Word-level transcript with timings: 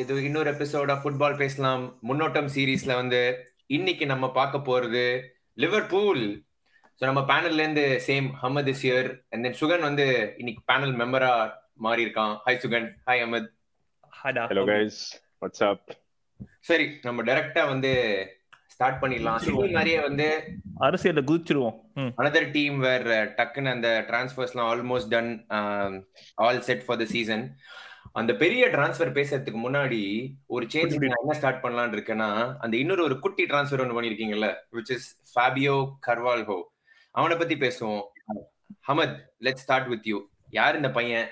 இது 0.00 0.14
இன்னொரு 0.24 0.48
episode 0.50 0.90
football 1.02 1.36
பேசலாம். 1.36 1.84
முன்னோட்டம் 2.08 2.50
சீரீஸ்ல 2.54 2.94
வந்து 2.94 3.20
இன்னைக்கு 3.66 4.06
நம்ம 4.06 4.26
பார்க்க 4.32 4.68
போறது 4.68 5.04
லிவர்பூல் 5.58 6.22
ஸோ 7.00 7.04
நம்ம 7.06 7.20
பேனல்ல 7.20 7.62
இருந்து 7.62 7.84
same 8.06 8.28
Ahmed 8.42 8.66
is 8.66 8.84
here 8.86 9.08
and 9.30 9.44
then 9.44 9.58
Sugan 9.60 9.80
வந்து 9.80 10.06
இன்னைக்கு 10.36 10.62
பேனல் 10.66 10.94
மெம்பரா 11.00 11.32
மாறி 11.76 12.04
இருக்கான் 12.06 12.34
hi 12.46 12.60
Sugan 12.62 12.88
hi 13.06 13.22
Ahmed 13.22 13.48
hello 14.12 14.64
guys 14.66 15.00
what's 15.40 15.64
up 15.64 15.86
சரி 16.60 16.86
நம்ம 17.02 17.22
டைரக்டா 17.22 17.62
வந்து 17.68 17.92
ஸ்டார்ட் 18.74 19.00
பண்ணிடலாம். 19.02 19.38
சிட்டி 19.38 19.72
மாதிரியே 19.72 19.98
வந்து 20.00 20.26
அரசியல்ல 20.80 21.22
குதிச்சிருவோம். 21.30 21.74
ம். 21.94 22.12
another 22.16 22.44
டீம் 22.52 22.78
வேர் 22.78 23.06
டக்குன்னு 23.38 23.72
அந்த 23.72 23.88
டிரான்ஸ்ஃபர்ஸ்லாம் 24.08 24.68
almost 24.72 25.08
done 25.08 25.30
all 26.38 26.60
set 26.60 26.84
for 26.86 26.98
the 26.98 27.06
season 27.06 27.44
அந்த 28.12 28.34
பெரிய 28.34 28.68
டிரான்ஸ்ஃபர் 28.68 29.14
பேசுறதுக்கு 29.14 29.60
முன்னாடி 29.68 30.34
ஒரு 30.46 30.66
சேஞ்ச் 30.66 30.94
என்ன 30.94 31.32
ஸ்டார்ட் 31.32 31.64
பண்ணலாம்னு 31.64 31.96
இருக்கேன்னா 31.98 32.56
அந்த 32.58 32.76
இன்னொரு 32.76 33.02
ஒரு 33.02 33.18
குட்டி 33.18 33.44
டிரான்ஸ்ஃபர் 33.44 33.80
ஒன்று 33.80 34.02
பண்ணிருக்கீங்கல்ல 34.02 34.56
விச் 34.72 34.92
இஸ் 34.92 35.20
ஃபேபியோ 35.34 35.96
கர்வால்ஹோ 36.06 36.62
அவனை 37.10 37.36
பத்தி 37.36 37.54
பேசுவோம். 37.54 38.02
Ahmed 38.88 39.18
let 39.38 39.56
start 39.56 39.88
with 39.88 40.06
you 40.06 40.28
யார் 40.50 40.76
இந்த 40.76 40.90
பையன்? 40.90 41.28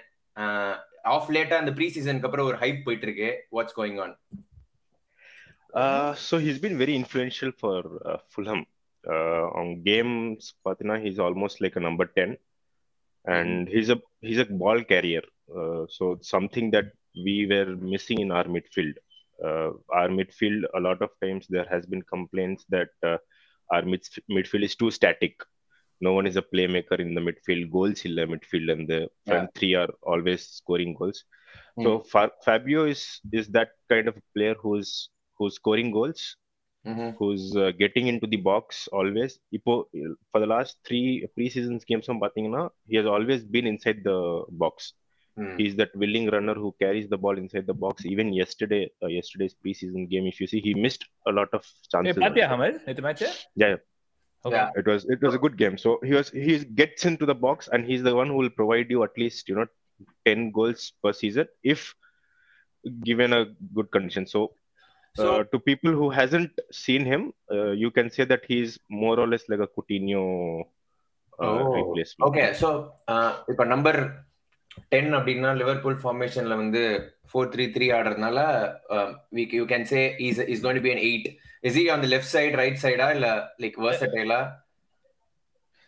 ஆஃப் 1.02 1.30
லேட்டா 1.30 1.52
அந்த 1.52 1.72
ப்ரீ 1.72 1.88
சீசனுக்கு 1.88 2.26
அப்புறம் 2.26 2.46
ஒரு 2.46 2.56
ஹைப் 2.56 2.84
போயிட்டு 2.84 3.06
இருக்கு 3.06 3.46
what's 3.52 3.76
going 3.76 4.00
on 4.00 4.16
Uh, 5.74 6.14
so 6.14 6.38
he's 6.38 6.58
been 6.58 6.78
very 6.78 6.96
influential 6.96 7.52
for 7.52 8.00
uh, 8.06 8.16
Fulham. 8.28 8.66
Uh, 9.04 9.46
on 9.54 9.82
games, 9.82 10.54
Patina, 10.64 10.98
he's 10.98 11.18
almost 11.18 11.60
like 11.60 11.76
a 11.76 11.80
number 11.80 12.06
10. 12.06 12.36
And 13.24 13.68
he's 13.68 13.88
a 13.88 14.00
Uh, 15.56 15.86
so 15.88 16.18
something 16.20 16.70
that 16.70 16.92
we 17.14 17.46
were 17.46 17.76
missing 17.76 18.20
in 18.20 18.30
our 18.30 18.44
midfield. 18.44 18.94
Uh, 19.44 19.70
our 19.92 20.08
midfield, 20.08 20.64
a 20.74 20.80
lot 20.80 21.00
of 21.00 21.10
times 21.22 21.46
there 21.48 21.66
has 21.70 21.86
been 21.86 22.02
complaints 22.02 22.64
that 22.68 22.88
uh, 23.04 23.18
our 23.70 23.82
midf- 23.82 24.18
midfield 24.30 24.64
is 24.64 24.74
too 24.74 24.90
static. 24.90 25.34
No 26.00 26.12
one 26.12 26.26
is 26.26 26.36
a 26.36 26.42
playmaker 26.42 26.98
in 27.00 27.14
the 27.14 27.20
midfield. 27.20 27.70
Goals 27.70 28.04
in 28.04 28.14
the 28.14 28.22
midfield, 28.22 28.72
and 28.72 28.88
the 28.88 29.00
yeah. 29.00 29.32
front 29.32 29.54
three 29.54 29.74
are 29.74 29.88
always 30.02 30.46
scoring 30.46 30.94
goals. 30.94 31.24
Mm. 31.78 31.84
So 31.84 32.30
Fabio 32.44 32.84
is 32.84 33.20
is 33.32 33.48
that 33.48 33.70
kind 33.88 34.08
of 34.08 34.16
player 34.34 34.54
who's 34.54 35.10
who's 35.36 35.54
scoring 35.54 35.90
goals, 35.92 36.36
Mm-hmm. 36.86 37.16
who's 37.18 37.54
uh, 37.56 37.72
getting 37.78 38.06
into 38.06 38.26
the 38.26 38.36
box 38.36 38.88
always. 38.92 39.38
Ipo, 39.52 39.84
for 40.30 40.40
the 40.40 40.46
last 40.46 40.78
three 40.86 41.26
preseasons 41.36 41.84
games, 41.84 42.06
from 42.06 42.20
he 42.86 42.96
has 42.96 43.04
always 43.04 43.44
been 43.44 43.66
inside 43.66 44.02
the 44.04 44.44
box. 44.50 44.94
Mm. 45.38 45.60
He's 45.60 45.76
that 45.76 45.94
willing 45.94 46.28
runner 46.30 46.54
who 46.54 46.74
carries 46.80 47.08
the 47.08 47.16
ball 47.16 47.38
inside 47.38 47.66
the 47.66 47.74
box. 47.74 48.04
Even 48.04 48.32
yesterday, 48.32 48.90
uh, 49.02 49.06
yesterday's 49.06 49.54
preseason 49.54 50.08
game, 50.10 50.26
if 50.26 50.40
you 50.40 50.46
see, 50.46 50.60
he 50.60 50.74
missed 50.74 51.04
a 51.26 51.32
lot 51.32 51.48
of 51.52 51.64
chances. 51.92 52.16
Hey, 52.16 52.40
Hamid, 52.40 52.80
the 52.84 53.02
match? 53.02 53.22
Yeah. 53.54 53.76
Okay. 54.44 54.56
Yeah. 54.56 54.70
It 54.76 54.86
was 54.86 55.04
it 55.08 55.20
was 55.22 55.34
a 55.34 55.38
good 55.38 55.56
game. 55.56 55.78
So 55.78 56.00
he 56.02 56.12
was 56.12 56.30
he 56.30 56.58
gets 56.64 57.04
into 57.04 57.26
the 57.26 57.34
box 57.34 57.68
and 57.72 57.84
he's 57.84 58.02
the 58.02 58.14
one 58.14 58.28
who 58.28 58.34
will 58.34 58.50
provide 58.50 58.90
you 58.90 59.02
at 59.04 59.16
least 59.16 59.48
you 59.48 59.56
know 59.56 59.66
ten 60.24 60.50
goals 60.50 60.92
per 61.02 61.12
season 61.12 61.46
if 61.62 61.94
given 63.04 63.32
a 63.32 63.46
good 63.74 63.90
condition. 63.90 64.26
So 64.26 64.52
uh, 65.18 65.22
so, 65.22 65.40
uh, 65.40 65.44
to 65.52 65.58
people 65.58 65.92
who 65.92 66.10
hasn't 66.10 66.52
seen 66.70 67.04
him, 67.04 67.32
uh, 67.50 67.70
you 67.72 67.90
can 67.90 68.10
say 68.10 68.24
that 68.24 68.42
he's 68.46 68.78
more 68.88 69.18
or 69.18 69.26
less 69.26 69.48
like 69.48 69.60
a 69.60 69.66
Coutinho 69.66 70.62
uh, 71.40 71.42
oh, 71.42 71.72
replacement. 71.72 72.28
Okay, 72.30 72.54
so 72.54 72.92
uh, 73.08 73.42
number 73.66 74.24
ten 74.93 75.11
அப்படின்னா 75.17 75.49
Liverpool 75.61 75.97
ஃபார்மேஷன்ல 76.03 76.55
வந்து 76.61 76.81
four 77.31 77.49
three 77.53 77.65
three 77.75 77.87
ஆடுறதுனால 77.97 78.39
you 79.59 79.65
can 79.73 79.87
say 79.93 80.01
is 80.27 80.41
is 80.53 80.63
going 80.65 80.83
be 80.87 80.91
an 80.95 81.03
eight 81.09 81.27
is 81.69 81.77
he 81.83 81.85
on 81.95 82.03
the 82.05 82.09
left 82.15 82.33
side 82.35 82.53
right 82.63 82.81
சைடா 82.85 83.07
இல்ல 83.17 83.29
like 83.65 83.79
வர்சடைலா 83.87 84.41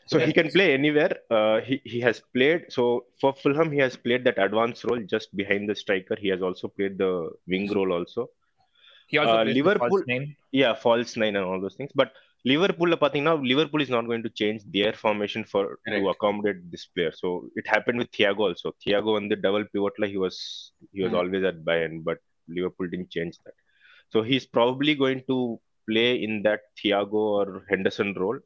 So 0.10 0.18
he 0.20 0.32
can 0.38 0.50
play 0.56 0.66
anywhere. 0.74 1.14
Uh, 1.36 1.56
he 1.68 1.76
he 1.92 2.00
has 2.00 2.18
played. 2.36 2.60
So 2.74 2.82
for 3.22 3.30
Fulham, 3.34 3.70
he 3.76 3.80
has 3.80 3.96
played 4.04 4.24
that 4.28 4.38
advanced 4.38 4.84
role 4.88 5.02
just 5.14 5.30
behind 5.40 5.64
the 5.72 5.76
striker. 5.76 6.16
He 6.24 6.30
has 6.34 6.42
also 6.48 6.68
played 6.68 6.96
the 7.00 7.10
wing 7.48 7.66
role 7.78 7.92
also. 7.98 8.24
He 9.12 9.18
also 9.22 9.34
Uh, 9.34 9.40
plays 9.40 9.50
with 9.50 9.58
Liverpool- 9.60 9.94
false 9.96 10.12
nine. 10.12 10.28
yeah 10.54 10.74
false 10.84 11.14
nine 11.24 11.36
and 11.40 11.46
all 11.48 11.60
those 11.66 11.78
things 11.80 11.94
but 12.02 12.12
liverpool 12.12 12.22
பாத்தீங்கன்னா 12.22 12.29
liverpool 12.52 12.92
is 13.86 13.90
not 13.96 14.08
going 14.12 14.24
to 14.28 14.30
change 14.42 14.62
their 14.76 14.94
formation 14.94 15.44
for 15.52 15.64
Correct. 15.86 16.04
to 16.04 16.10
accommodate 16.14 16.60
this 16.74 16.86
player 16.94 17.12
so 17.22 17.50
it 17.56 17.68
happened 17.74 17.98
with 18.02 18.12
thiago 18.18 18.44
also 18.50 18.74
thiago 18.86 19.16
on 19.20 19.28
the 19.32 19.36
double 19.46 19.66
pivot 19.74 19.94
like 20.00 20.12
he 20.16 20.22
was 20.28 20.38
he 20.94 21.02
was 21.06 21.12
Hmm. 21.12 21.20
always 21.22 21.44
at 21.52 21.60
bayern 21.70 22.04
but 22.10 22.20
liverpool 22.58 22.88
didn't 22.94 23.12
change 23.18 23.36
that 23.46 23.56
so 24.14 24.22
he's 24.30 24.46
probably 24.58 24.96
going 25.04 25.22
to 25.32 25.38
play 25.90 26.10
in 26.28 26.42
that 26.48 26.62
thiago 26.80 27.22
or 27.40 27.48
henderson 27.72 28.14
role 28.24 28.40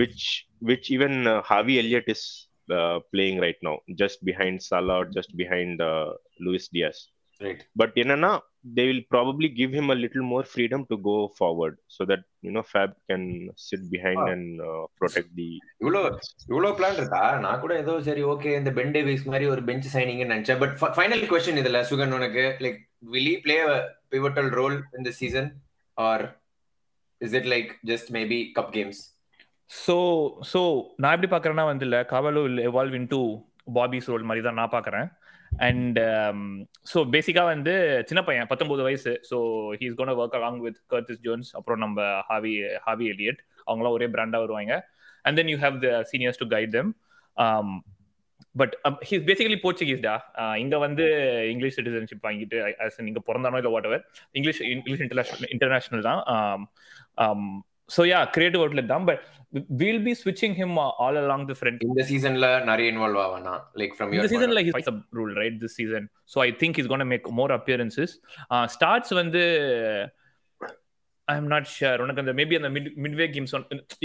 which 0.00 0.46
which 0.70 0.90
even 0.96 1.26
uh, 1.26 1.42
harvey 1.50 1.76
elliott 1.82 2.06
is 2.16 2.22
uh, 2.78 2.98
playing 3.12 3.38
right 3.44 3.60
now 3.68 3.76
just 4.02 4.24
behind 4.30 4.62
salah 4.70 4.96
or 5.02 5.06
just 5.18 5.36
behind 5.42 5.80
uh, 5.90 6.10
luis 6.46 6.68
diaz 6.76 6.98
right 7.44 7.62
but 7.80 7.92
என்னன்னா 8.02 8.32
they 8.65 8.85
will 8.87 9.01
probably 9.13 9.47
give 9.59 9.71
him 9.77 9.87
a 9.89 9.95
little 9.95 10.23
more 10.31 10.41
freedom 10.53 10.81
to 10.89 10.95
go 11.07 11.15
forward 11.37 11.75
so 11.95 12.05
that 12.09 12.21
you 12.45 12.51
know 12.55 12.63
fab 12.71 12.89
can 13.09 13.23
sit 13.67 13.81
behind 13.93 14.19
Ah. 14.23 14.31
and 14.33 14.45
uh, 14.69 14.83
protect 15.01 15.29
the 15.39 15.47
இவ்வளோ 15.83 16.01
இவ்வளோ 16.51 16.71
plan 16.79 16.97
இருக்கா? 16.99 17.21
நான் 17.45 17.61
கூட 17.63 17.73
ஏதோ 17.83 17.93
சரி 18.07 18.23
okay 18.33 18.51
இந்த 18.61 18.71
Ben 18.79 18.93
Davies 18.95 19.23
மாதிரி 19.31 19.47
ஒரு 19.53 19.61
பெஞ்ச் 19.69 19.87
சைனிங் 19.95 20.23
நினைச்சேன். 20.25 20.59
பட் 20.63 20.75
ஃபைனல் 20.97 21.23
கொஸ்டின் 21.31 21.61
இதுல 21.63 21.81
சுகன் 21.91 22.15
உனக்கு 22.17 22.43
like 22.65 22.79
will 23.13 23.31
play 23.45 23.57
pivotal 24.15 24.51
role 24.59 24.77
in 24.97 25.07
the 25.09 25.15
season 25.21 25.49
or 25.97 26.25
is 27.21 27.37
it 27.41 27.49
like 27.55 27.71
just 27.91 28.11
maybe 28.17 28.39
cup 28.59 28.73
games 28.77 29.01
so 29.69 29.95
so 30.51 30.61
நான் 31.03 31.15
எப்படி 31.15 31.31
பார்க்குறேன்னா 31.35 31.65
வந்து 31.71 31.87
இல்லை 31.87 32.01
Carvalho 32.13 32.43
will 32.47 32.61
evolve 32.69 32.97
into 33.15 33.21
Bobby's 33.79 34.11
role 34.11 34.27
மாதிரி 34.29 34.43
தான் 34.45 34.59
நான் 34.59 34.75
பார்க்குறேன். 34.75 35.07
அண்ட் 35.57 35.99
ஸோ 36.93 36.99
பேசிக்காக 37.13 37.45
வந்து 37.45 38.03
சின்ன 38.05 38.23
பையன் 38.23 38.47
பத்தொம்பது 38.49 38.81
வயசு. 38.81 39.21
So 39.29 39.37
he's 39.79 39.93
gonna 39.93 40.09
work 40.09 40.37
along 40.39 40.57
with 40.57 40.79
Curtis 40.89 41.21
Jones 41.21 41.55
அப்புறம் 41.55 41.79
நம்ம 41.79 42.21
ஹாவி 42.21 42.63
ஹாவி 42.77 43.11
எலியட் 43.11 43.37
அவங்களாம் 43.67 43.89
ஒரே 43.89 44.07
பிராண்டாக 44.07 44.45
வருவாங்க. 44.45 44.89
And 45.21 45.35
then 45.35 45.47
you 45.47 45.57
have 45.57 45.79
the 45.79 46.05
seniors 46.11 46.37
to 46.37 46.47
guide 46.47 46.69
them 46.69 46.93
but 48.55 48.77
he's 48.83 49.25
basically 49.25 49.57
போர்ச்சுகீஸ்டா 49.63 50.19
இங்க 50.55 50.77
வந்து 50.77 51.05
இங்கிலீஷ் 51.49 51.79
சிட்டிசன்ஷிப் 51.79 52.25
வாங்கிட்டு 52.27 52.75
as 52.79 52.99
இங்க 52.99 53.21
பிறந்தானோ 53.27 53.55
இல்லை 53.55 53.71
whatever 53.85 54.05
English 54.31 54.61
English 54.61 55.01
international 55.01 55.49
international 55.49 56.01
தான் 56.01 56.21
um, 56.35 56.67
um, 57.17 57.63
so 57.89 58.01
yeah 58.11 58.21
creative 58.35 58.63
outlet 58.63 58.93
தான் 58.93 59.07
but 59.09 59.21
we'll 59.79 59.99
be 59.99 60.13
switching 60.13 60.53
him 60.53 60.71
uh, 60.77 60.89
all 61.03 61.15
along 61.21 61.43
the 61.45 61.55
front. 61.59 61.79
இந்த 61.85 62.03
சீசன்ல 62.09 62.47
நிறைய 62.67 62.91
involve 62.91 63.21
ஆவானா? 63.23 63.53
Like 63.79 63.93
from 63.95 64.11
a 64.91 64.95
rule, 65.19 65.31
right? 65.41 65.55
This 65.63 65.73
season, 65.79 66.03
so 66.33 66.37
I 66.41 66.51
think 66.59 66.75
he's 66.77 66.89
going 66.91 67.03
to 67.05 67.09
make 67.13 67.27
more 67.39 67.51
appearances. 67.57 68.09
Uh, 68.53 68.65
starts 68.75 69.09
வந்து 69.21 69.41
I'm 71.27 71.49
not 71.53 71.67
sure 71.73 72.01
உனக்கு 72.03 72.21
அந்த 72.23 72.33
maybe 72.37 72.55
அந்த 72.59 72.69
mid 72.75 72.87
Midway 73.03 73.25
games 73.33 73.51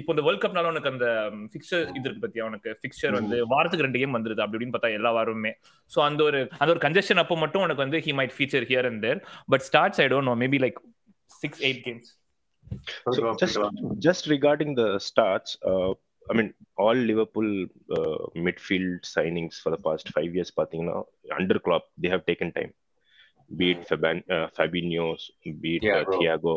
இப்போ 0.01 0.11
இந்த 0.15 0.25
world 0.27 0.43
கப்னால 0.43 0.73
உனக்கு 0.73 0.91
அந்த 0.95 1.07
ஃபிக்சர் 1.53 1.85
இது 1.99 2.05
இருக்கு 2.07 2.25
பத்தியா? 2.25 2.47
உனக்கு 2.51 2.71
ஃபிக்சர் 2.81 3.15
வந்து 3.19 3.37
வாரத்துக்கு 3.53 3.87
ரெண்டு 3.89 4.01
கேம் 4.03 4.17
வந்துருது 4.19 4.45
அப்படி 4.47 4.71
பார்த்தா 4.75 4.91
எல்லா 4.99 5.13
வாரமுமே. 5.19 5.53
ஸோ 5.91 6.01
அந்த 6.09 6.21
ஒரு 6.31 6.41
அந்த 6.61 6.71
ஒரு 6.75 6.83
கன்ஜெஷன் 6.87 7.23
அப்போ 7.25 7.37
மட்டும் 7.45 7.65
உனக்கு 7.69 7.85
வந்து 7.87 8.01
he 8.07 8.15
might 8.21 8.37
feature 8.39 8.67
here 8.73 8.89
and 8.91 9.03
there 9.07 9.21
but 9.55 9.65
starts 9.71 10.03
I 10.05 10.09
don't 10.15 10.31
know 10.33 10.37
maybe 10.45 10.61
like 10.67 10.81
six 11.31 11.63
eight 11.69 11.83
games 11.89 12.11
so 13.17 13.35
just 13.43 13.59
just 14.07 14.25
regarding 14.35 14.71
the 14.81 14.89
stats 15.09 15.51
uh, 15.71 15.93
i 16.31 16.35
mean 16.39 16.49
all 16.85 16.99
liverpool 17.11 17.51
uh, 17.99 18.23
midfield 18.47 18.95
signings 19.15 19.57
for 19.65 19.71
the 19.75 19.83
past 19.87 20.09
5 20.21 20.39
years 20.39 20.53
பாத்தீங்கன்னா 20.61 20.97
under 21.41 21.59
Klopp 21.67 21.87
they 22.03 22.13
have 22.15 22.25
taken 22.31 22.51
time 22.59 22.73
be 23.59 23.67
it 23.73 23.81
Faban, 23.89 24.19
uh, 24.31 24.49
Fabinho, 24.57 25.05
be 25.63 25.77
it 25.77 25.83
Yeah, 25.83 25.97
uh, 25.97 26.05
bro. 26.05 26.19
Thiago. 26.19 26.53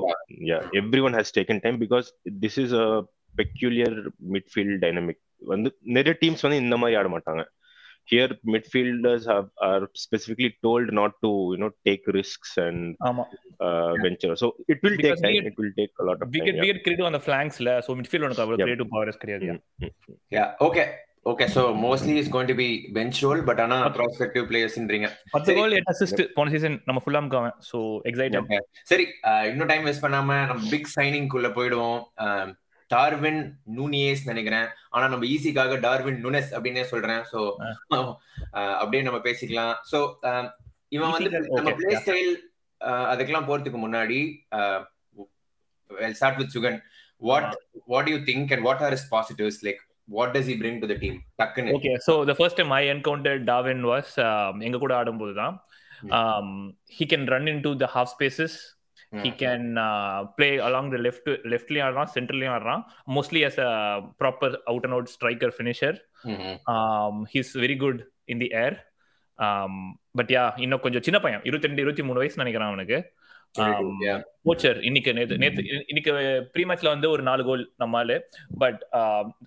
Yeah, 0.50 0.62
everyone 0.74 1.14
has 1.14 1.32
taken 1.32 1.60
time 1.62 1.78
because 1.78 2.08
this 2.44 2.58
is 2.58 2.72
a 2.74 3.04
peculiar 3.36 3.92
midfield 4.36 4.76
dynamic. 4.86 5.18
வந்து 5.52 5.70
நிறைய 5.96 6.14
teams 6.22 6.44
வந்து 6.46 6.60
இந்த 6.64 6.76
மாதிரி 6.78 6.96
ஆட 7.00 7.08
மாட்டாங்க 7.08 7.42
here 8.08 8.28
midfielders 8.48 9.24
have 9.26 9.48
are 9.62 9.82
specifically 9.98 10.52
told 10.62 10.94
not 10.94 11.14
to 11.24 11.32
you 11.52 11.60
know 11.62 11.72
take 11.86 12.04
risks 12.14 12.52
and 12.60 12.80
ஆமா. 13.08 13.26
venture. 14.02 14.34
So 14.36 14.48
it 14.68 14.80
will 14.82 14.96
Because 14.96 15.20
take 15.20 15.24
time. 15.24 15.34
we 15.34 15.40
get- 15.40 15.50
it 15.50 15.58
will 15.58 15.74
take 15.78 15.94
a 15.98 16.08
lot 16.10 16.20
of 16.20 16.30
we 16.30 16.38
time 16.38 16.48
get 16.48 16.56
yeah. 16.56 16.64
We 16.64 16.70
get 16.70 16.84
creative 16.84 17.10
அந்த 17.10 17.22
ஃபிளாங்க்ஸ்ல 17.26 17.74
so 17.86 17.98
midfield 18.00 18.28
உனக்கு 18.28 18.44
அவ்வளவு. 18.44 18.62
Creative 18.62 18.94
powers 18.94 19.22
கிடையாது 19.24 19.48
mm, 19.50 19.60
mm. 19.82 19.92
Yeah 20.32 20.46
okay 20.68 20.86
okay 21.26 21.46
so 21.54 21.62
mostly 21.82 22.14
is 22.20 22.30
going 22.34 22.50
to 22.50 22.58
be 22.60 22.68
bench 22.94 23.18
role 23.24 23.42
but 23.44 23.62
ஆனா 23.64 23.78
prospective 23.96 24.46
பிளேயர்ஸ்ன்றீங்க 24.52 25.08
பத்து 25.32 25.48
சரி. 25.48 25.58
Goal 25.60 25.76
and 25.80 25.90
assist 25.94 26.22
போன 26.34 26.50
சீசன் 26.50 26.78
நம்ம 26.86 27.02
ஃபுல்லாம் 27.04 27.28
காவன் 27.34 27.56
சோ 27.70 27.80
எக்ஸைட்டட் 28.10 28.46
Okay. 28.46 28.62
சரி 28.84 29.06
இன்னும் 29.50 29.72
டைம் 29.72 29.86
வேஸ்ட் 29.86 30.06
பண்ணாம 30.06 30.38
நம்ம 30.50 30.70
பிக் 30.72 30.90
சைனிங் 30.96 31.28
குள்ள 31.28 31.50
போயிடுவோம். 31.50 32.00
அஹ், 32.26 32.52
டார்வின் 32.94 33.42
நூனியேஸ் 33.78 34.22
நினைக்கிறேன். 34.30 34.68
ஆனா 34.96 35.06
நம்ம 35.14 35.26
ஈஸிக்காக 35.34 35.80
டார்வின் 35.86 36.20
நுனெஸ் 36.26 36.52
அப்படின்னே 36.58 36.84
சொல்றேன். 36.92 37.24
சோ 37.32 37.40
அப்படியே 38.82 39.02
நம்ம 39.08 39.20
பேசிக்கலாம். 39.28 39.74
சோ 39.92 40.00
இவன் 40.96 41.14
வந்து 41.16 41.32
நம்ம 41.58 41.74
பிளே. 41.80 41.96
ஸ்டைல் 42.04 42.32
அதுக்கெல்லாம் 43.12 43.50
போறதுக்கு 43.50 43.80
முன்னாடி 43.86 44.20
start 46.20 46.40
with 46.42 46.54
Sugan 46.56 46.80
what 47.30 47.52
what 47.94 48.10
you 48.14 48.18
think 48.32 48.52
and 48.56 48.66
what 48.68 48.84
are 48.88 48.96
is 48.98 49.08
positives 49.16 49.62
like 49.68 49.82
what 50.18 50.34
does 50.36 50.50
he 50.52 50.56
bring 50.62 50.80
to 50.84 50.88
the 50.94 50.96
team 51.04 51.18
டக்குன்னு. 51.42 51.74
Okay 51.78 51.94
so 52.08 52.14
the 52.30 52.36
first 52.40 52.60
time 52.60 52.74
I 52.80 52.84
encounter 52.94 53.40
Darwin 53.52 53.84
was 53.92 54.14
எங்க 54.68 54.78
கூட 54.86 54.94
ஆடும்போது 55.02 55.34
தான் 55.42 55.56
he 56.98 57.06
can 57.14 57.28
run 57.36 57.50
into 57.68 57.72
the 57.84 57.90
half 57.96 58.12
spaces 58.16 58.58
he 59.14 59.30
can 59.42 59.66
play 60.38 60.50
along 60.68 60.90
the 60.94 60.98
left 61.06 61.30
லெஃப்ட்லயும் 61.54 61.86
ஆடுறான் 61.88 62.12
சென்டர்லயும் 62.16 62.56
ஆடுறான். 62.56 62.82
Mostly 63.16 63.42
as 63.50 63.60
a 63.68 63.72
proper 64.22 64.56
out 64.72 64.86
and 64.88 64.96
out 64.98 65.12
striker 65.16 65.54
finisher 65.58 65.98
he's 67.34 67.52
very 67.64 67.78
good 67.86 68.02
in 68.34 68.42
the 68.44 68.50
air 68.64 68.78
but 70.20 70.32
yeah 70.36 70.44
இன்னும் 70.66 70.84
கொஞ்சம் 70.86 71.06
சின்ன 71.08 71.18
பையன். 71.26 71.42
இருபத்தி 71.48 71.70
ரெண்டு 71.70 71.84
இருபத்தி 71.84 72.06
மூணு 72.10 72.22
வயசு 72.22 72.42
நினைக்கிறேன் 72.44 72.72
அவனுக்கு. 72.72 73.00
கோச்சர் 74.48 74.80
இன்னைக்கு 74.88 75.12
நேத்து 75.18 75.36
நேத்து 75.44 75.62
இன்னைக்கு 75.92 76.12
ப்ரீ 76.54 76.64
மேட்ச்ல 76.70 76.90
வந்து 76.94 77.08
ஒரு 77.14 77.24
நாலு 77.30 77.44
கோல் 77.50 77.64
நம்மால 77.84 78.18
but 78.64 78.80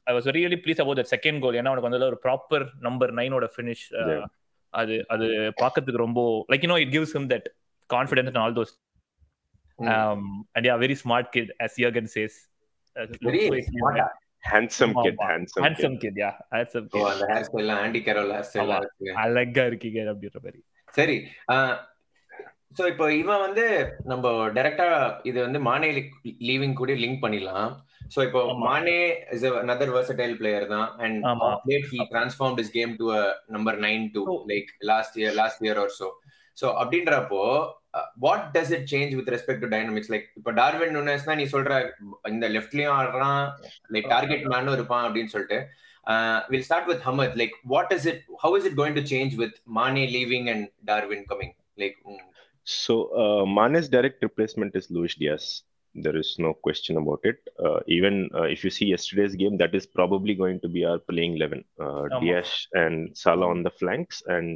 I 0.09 0.15
was 0.17 0.29
really 0.37 0.59
pleased 0.65 0.81
about 0.85 1.01
that 1.01 1.12
second 1.15 1.41
goal 1.45 1.59
ஏன்னா 1.59 1.71
அவனுக்கு 1.71 1.89
வந்து 1.89 2.11
ஒரு 2.12 2.21
ப்ராப்பர் 2.27 2.65
நம்பர் 2.87 3.12
நைனோட 3.21 3.49
ஃபினிஷ் 3.55 3.85
அது 4.75 4.97
அது 5.15 5.27
பாக்கிறதுக்கு 5.62 6.05
ரொம்ப 6.07 6.23
like 6.53 6.65
you 6.67 6.71
know 6.73 6.79
it 6.85 6.95
gives 6.97 7.15
him 7.17 7.29
that 7.35 7.49
confidence 7.91 8.39
all 8.45 8.57
those 8.59 8.73
and 10.55 10.67
yeah 10.71 10.77
very 10.85 10.97
smart 11.03 11.31
kid 11.37 11.53
as 11.65 11.75
Jurgen 11.82 12.06
says 12.15 12.35
handsome 14.50 14.93
kid 15.05 15.17
handsome 15.31 15.65
handsome 15.65 15.97
kid 16.03 16.17
yeah 16.17 16.37
handsome 16.56 16.87
kid 16.93 17.06
அந்த 17.12 17.27
hair 17.32 17.47
style 17.49 17.73
Andy 17.82 18.03
Carroll 18.09 18.32
hair 18.37 18.49
style 18.50 18.75
அழகா 19.25 19.65
இருக்கீங்க 19.73 20.00
அப்படின்ற 20.12 20.41
மாதிரி 20.47 20.61
சரி 20.99 21.17
so 22.79 22.82
இப்போ 22.93 23.06
இவன் 23.12 23.44
வந்து 23.47 23.65
நம்ம 24.05 24.27
டைரக்டா 24.56 24.88
இது 25.31 25.38
வந்து 25.47 25.61
மானே 25.69 25.88
லீவிங் 26.49 26.76
கூட 26.81 26.94
லிங்க் 27.05 27.23
பண்ணிடலாம் 27.25 27.71
சோ 28.15 28.21
இப்போ 28.26 28.41
Mane 28.67 28.99
is 29.35 29.44
another 29.65 29.88
versatile 29.97 30.35
player 30.41 30.62
தான் 30.75 30.88
and 31.05 31.25
he 31.93 32.00
transformed 32.15 32.59
his 32.62 32.71
game 32.79 32.93
to 33.00 33.09
a 33.21 33.25
number 33.49 33.75
9 33.76 34.06
to 34.17 34.23
like 34.53 34.71
last 34.93 35.12
year 35.21 35.33
last 35.43 35.59
year 35.67 35.76
or 35.85 35.88
so 36.00 36.09
so 36.57 36.68
அப்படின்றப்போ 36.81 37.42
what 38.25 38.45
does 38.56 38.74
it 38.77 38.88
change 38.94 39.13
with 39.19 39.31
respect 39.36 39.63
to 39.66 39.69
dynamics 39.75 40.12
like 40.13 40.27
இப்போ 40.39 40.51
Darwin 40.62 40.95
நுனஸ்னா 40.98 41.36
நீ 41.42 41.48
சொல்ற 41.56 41.80
இந்த 42.33 42.48
லெஃப்ட்லயும் 42.56 42.95
ஆடுறான் 43.00 43.42
like 43.95 44.07
target 44.16 44.45
மேனும் 44.54 44.77
இருப்பான் 44.77 45.06
அப்படின்னு 45.07 45.33
சொல்லிட்டு 45.36 45.60
will 46.54 46.68
start 46.69 46.89
with 46.92 47.04
Hamad 47.10 47.36
like 47.42 47.56
what 47.74 47.94
is 47.98 48.07
it 48.13 48.24
how 48.45 48.57
is 48.62 48.68
it 48.69 48.80
going 48.81 48.98
to 49.00 49.06
change 49.13 49.36
with 49.44 49.57
Mane 49.80 50.06
leaving 50.18 50.50
and 50.56 50.68
Darwin 50.92 51.27
coming 51.33 51.56
like 51.83 52.00
So 52.68 52.94
uh, 53.13 53.45
Mane's 53.45 53.88
direct 53.88 54.24
replacement 54.24 54.75
is 54.75 54.89
Luis 54.89 55.16
Diaz. 55.16 55.44
There 55.95 56.16
is 56.16 56.36
no 56.38 56.54
question 56.56 56.98
about 56.98 57.22
it. 57.24 57.38
Uh, 57.63 57.80
even 57.88 58.30
uh, 58.33 58.48
if 58.54 58.63
you 58.66 58.72
see 58.77 58.86
yesterday's 58.86 59.36
game, 59.36 59.56
that 59.57 59.74
is 59.75 59.86
probably 59.86 60.33
going 60.33 60.60
to 60.62 60.68
be 60.68 60.83
our 60.83 61.00
playing 61.00 61.36
eleven. 61.36 61.63
Uh, 61.80 62.04
Diaz 62.19 62.50
and 62.74 63.16
Salah 63.16 63.50
on 63.50 63.62
the 63.63 63.69
flanks, 63.72 64.18
and 64.27 64.50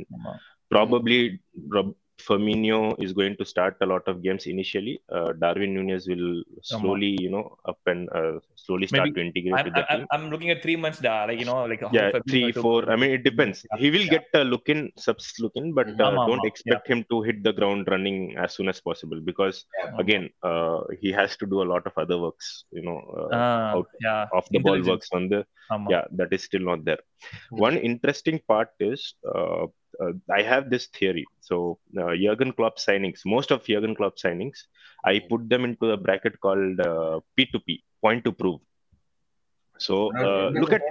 probably 0.71 1.41
Rob- 1.69 1.95
Firmino 2.19 2.95
is 3.03 3.13
going 3.13 3.37
to 3.37 3.45
start 3.45 3.77
a 3.81 3.87
lot 3.87 4.07
of 4.07 4.23
games 4.23 4.47
initially. 4.47 5.01
Uh, 5.11 5.33
Darwin 5.33 5.75
Nunez 5.75 6.07
will 6.07 6.43
slowly, 6.63 7.17
you 7.21 7.31
know, 7.31 7.57
up 7.67 7.79
and 7.87 8.09
uh, 8.11 8.39
slowly 8.55 8.87
start 8.87 9.09
Maybe 9.09 9.15
to 9.15 9.27
integrate 9.27 9.55
I'm, 9.59 9.65
with 9.65 9.75
the 9.75 9.93
I'm, 9.93 9.99
team. 9.99 10.07
I'm 10.13 10.31
looking 10.31 10.51
at 10.51 10.63
three 10.63 10.77
months 10.77 11.01
da, 11.01 11.25
like 11.25 11.41
you 11.41 11.45
know 11.45 11.65
like 11.65 11.83
Yeah, 11.93 12.13
three, 12.29 12.53
four. 12.53 12.89
I 12.91 12.97
mean, 12.97 13.11
it 13.11 13.25
depends. 13.25 13.67
He 13.79 13.91
will 13.91 14.07
get 14.07 14.27
a 14.35 14.45
look 14.45 14.69
in, 14.69 14.93
subs 14.97 15.35
look 15.41 15.53
in, 15.57 15.73
but 15.75 15.89
uh, 16.01 16.27
don't 16.27 16.45
expect 16.47 16.87
him 16.87 17.05
to 17.11 17.23
hit 17.23 17.43
the 17.43 17.53
ground 17.53 17.89
running 17.91 18.37
as 18.37 18.55
soon 18.55 18.69
as 18.69 18.81
possible 18.81 19.21
because 19.21 19.65
again, 19.99 20.31
uh, 20.43 20.83
he 21.01 21.11
has 21.11 21.37
to 21.39 21.47
do 21.47 21.63
a 21.63 21.69
lot 21.73 21.87
of 21.87 21.93
other 21.97 22.19
works. 22.19 22.65
You 22.71 22.83
know, 22.83 23.01
uh, 23.19 23.35
uh, 23.35 23.73
out 23.77 23.89
yeah 24.01 24.27
off 24.33 24.49
the 24.51 24.59
ball 24.59 24.81
works 24.83 25.09
on 25.13 25.29
the 25.29 25.45
yeah 25.89 26.05
that 26.13 26.33
is 26.33 26.43
still 26.43 26.61
not 26.61 26.85
there 26.85 26.99
one 27.51 27.77
interesting 27.77 28.41
part 28.47 28.69
is 28.81 29.15
uh, 30.03 30.13
i 30.39 30.43
have 30.43 30.71
this 30.71 30.87
theory. 30.87 31.25
So 31.41 31.79
uh, 31.99 32.15
jurgen 32.15 32.53
klopp 32.53 32.79
signings 32.79 33.21
most 33.25 33.51
of 33.51 33.65
jurgen 33.65 33.95
klopp 33.95 34.17
signings 34.17 34.61
i 35.05 35.21
put 35.31 35.49
them 35.49 35.65
into 35.65 35.91
a 35.91 35.97
bracket 35.97 36.41
called 36.41 36.81
uh, 36.81 37.21
p2p 37.39 37.83
point 38.03 38.25
to 38.25 38.33
prove. 38.33 38.61
So 39.79 40.13
uh, 40.17 40.51
look 40.55 40.73
at 40.73 40.83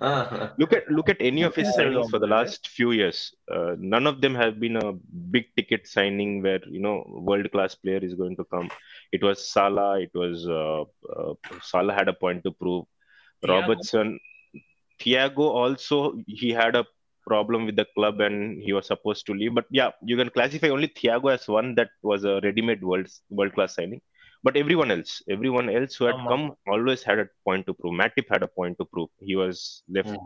look 0.58 0.72
at 0.72 0.90
look 0.90 1.08
at 1.08 1.16
any 1.20 1.42
of 1.42 1.54
his 1.54 1.68
signings 1.76 2.10
for 2.10 2.18
the 2.18 2.26
last 2.26 2.68
few 2.68 2.90
years. 2.92 3.34
Uh, 3.50 3.76
none 3.78 4.06
of 4.06 4.20
them 4.20 4.34
have 4.34 4.58
been 4.58 4.76
a 4.76 4.92
big 5.30 5.46
ticket 5.56 5.86
signing 5.86 6.42
where 6.42 6.60
you 6.66 6.80
know 6.80 7.04
world 7.08 7.50
class 7.52 7.74
player 7.76 7.98
is 7.98 8.14
going 8.14 8.36
to 8.36 8.44
come. 8.44 8.70
It 9.12 9.22
was 9.22 9.48
salah 9.48 10.00
it 10.00 10.10
was 10.14 10.48
uh, 10.48 10.82
uh, 11.16 11.34
salah 11.62 11.94
had 11.94 12.08
a 12.08 12.12
point 12.24 12.42
to 12.44 12.52
prove. 12.52 12.86
Robertson 13.46 14.18
thiago 15.00 15.46
also 15.62 16.14
he 16.26 16.50
had 16.50 16.76
a 16.76 16.84
problem 17.26 17.66
with 17.66 17.76
the 17.76 17.86
club 17.96 18.20
and 18.20 18.62
he 18.62 18.72
was 18.72 18.86
supposed 18.86 19.26
to 19.26 19.34
leave. 19.34 19.54
But 19.54 19.66
yeah 19.70 19.90
you 20.10 20.16
can 20.16 20.30
classify 20.30 20.68
only 20.68 20.88
thiago 20.88 21.32
as 21.34 21.48
one 21.48 21.74
that 21.76 21.90
was 22.02 22.24
a 22.24 22.40
ready-made 22.42 22.82
world 22.82 23.08
world 23.30 23.54
class 23.54 23.74
signing. 23.76 24.00
But 24.44 24.56
everyone 24.56 24.90
else 24.96 25.22
everyone 25.36 25.68
else 25.70 25.94
who 25.96 26.06
had 26.06 26.20
come 26.28 26.44
always 26.66 27.02
had 27.02 27.18
a 27.20 27.26
point 27.44 27.66
to 27.66 27.74
prove. 27.74 27.94
Matip 28.02 28.28
had 28.30 28.42
a 28.42 28.48
point 28.60 28.78
to 28.78 28.84
prove. 28.86 29.10
He 29.20 29.36
was 29.36 29.82
left. 29.88 30.16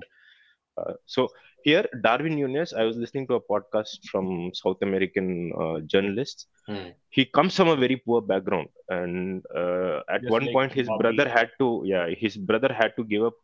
Uh, 0.78 0.92
so 1.06 1.28
here 1.62 1.84
darwin 2.02 2.34
Nunes, 2.36 2.72
i 2.72 2.84
was 2.84 2.96
listening 2.96 3.26
to 3.28 3.34
a 3.34 3.40
podcast 3.52 3.98
from 4.10 4.26
south 4.60 4.80
american 4.88 5.28
uh, 5.62 5.78
journalists. 5.92 6.46
Hmm. 6.68 6.88
he 7.16 7.24
comes 7.36 7.54
from 7.56 7.68
a 7.68 7.76
very 7.76 7.96
poor 7.96 8.20
background. 8.20 8.68
And 8.88 9.42
uh, 9.62 10.00
at 10.16 10.22
Just 10.22 10.36
one 10.36 10.46
like 10.46 10.52
point 10.56 10.72
his 10.72 10.88
Bobby. 10.88 11.00
brother 11.00 11.28
had 11.36 11.50
to 11.60 11.68
yeah 11.92 12.06
his 12.24 12.36
brother 12.36 12.72
had 12.80 12.92
to 12.98 13.04
give 13.04 13.24
up 13.30 13.34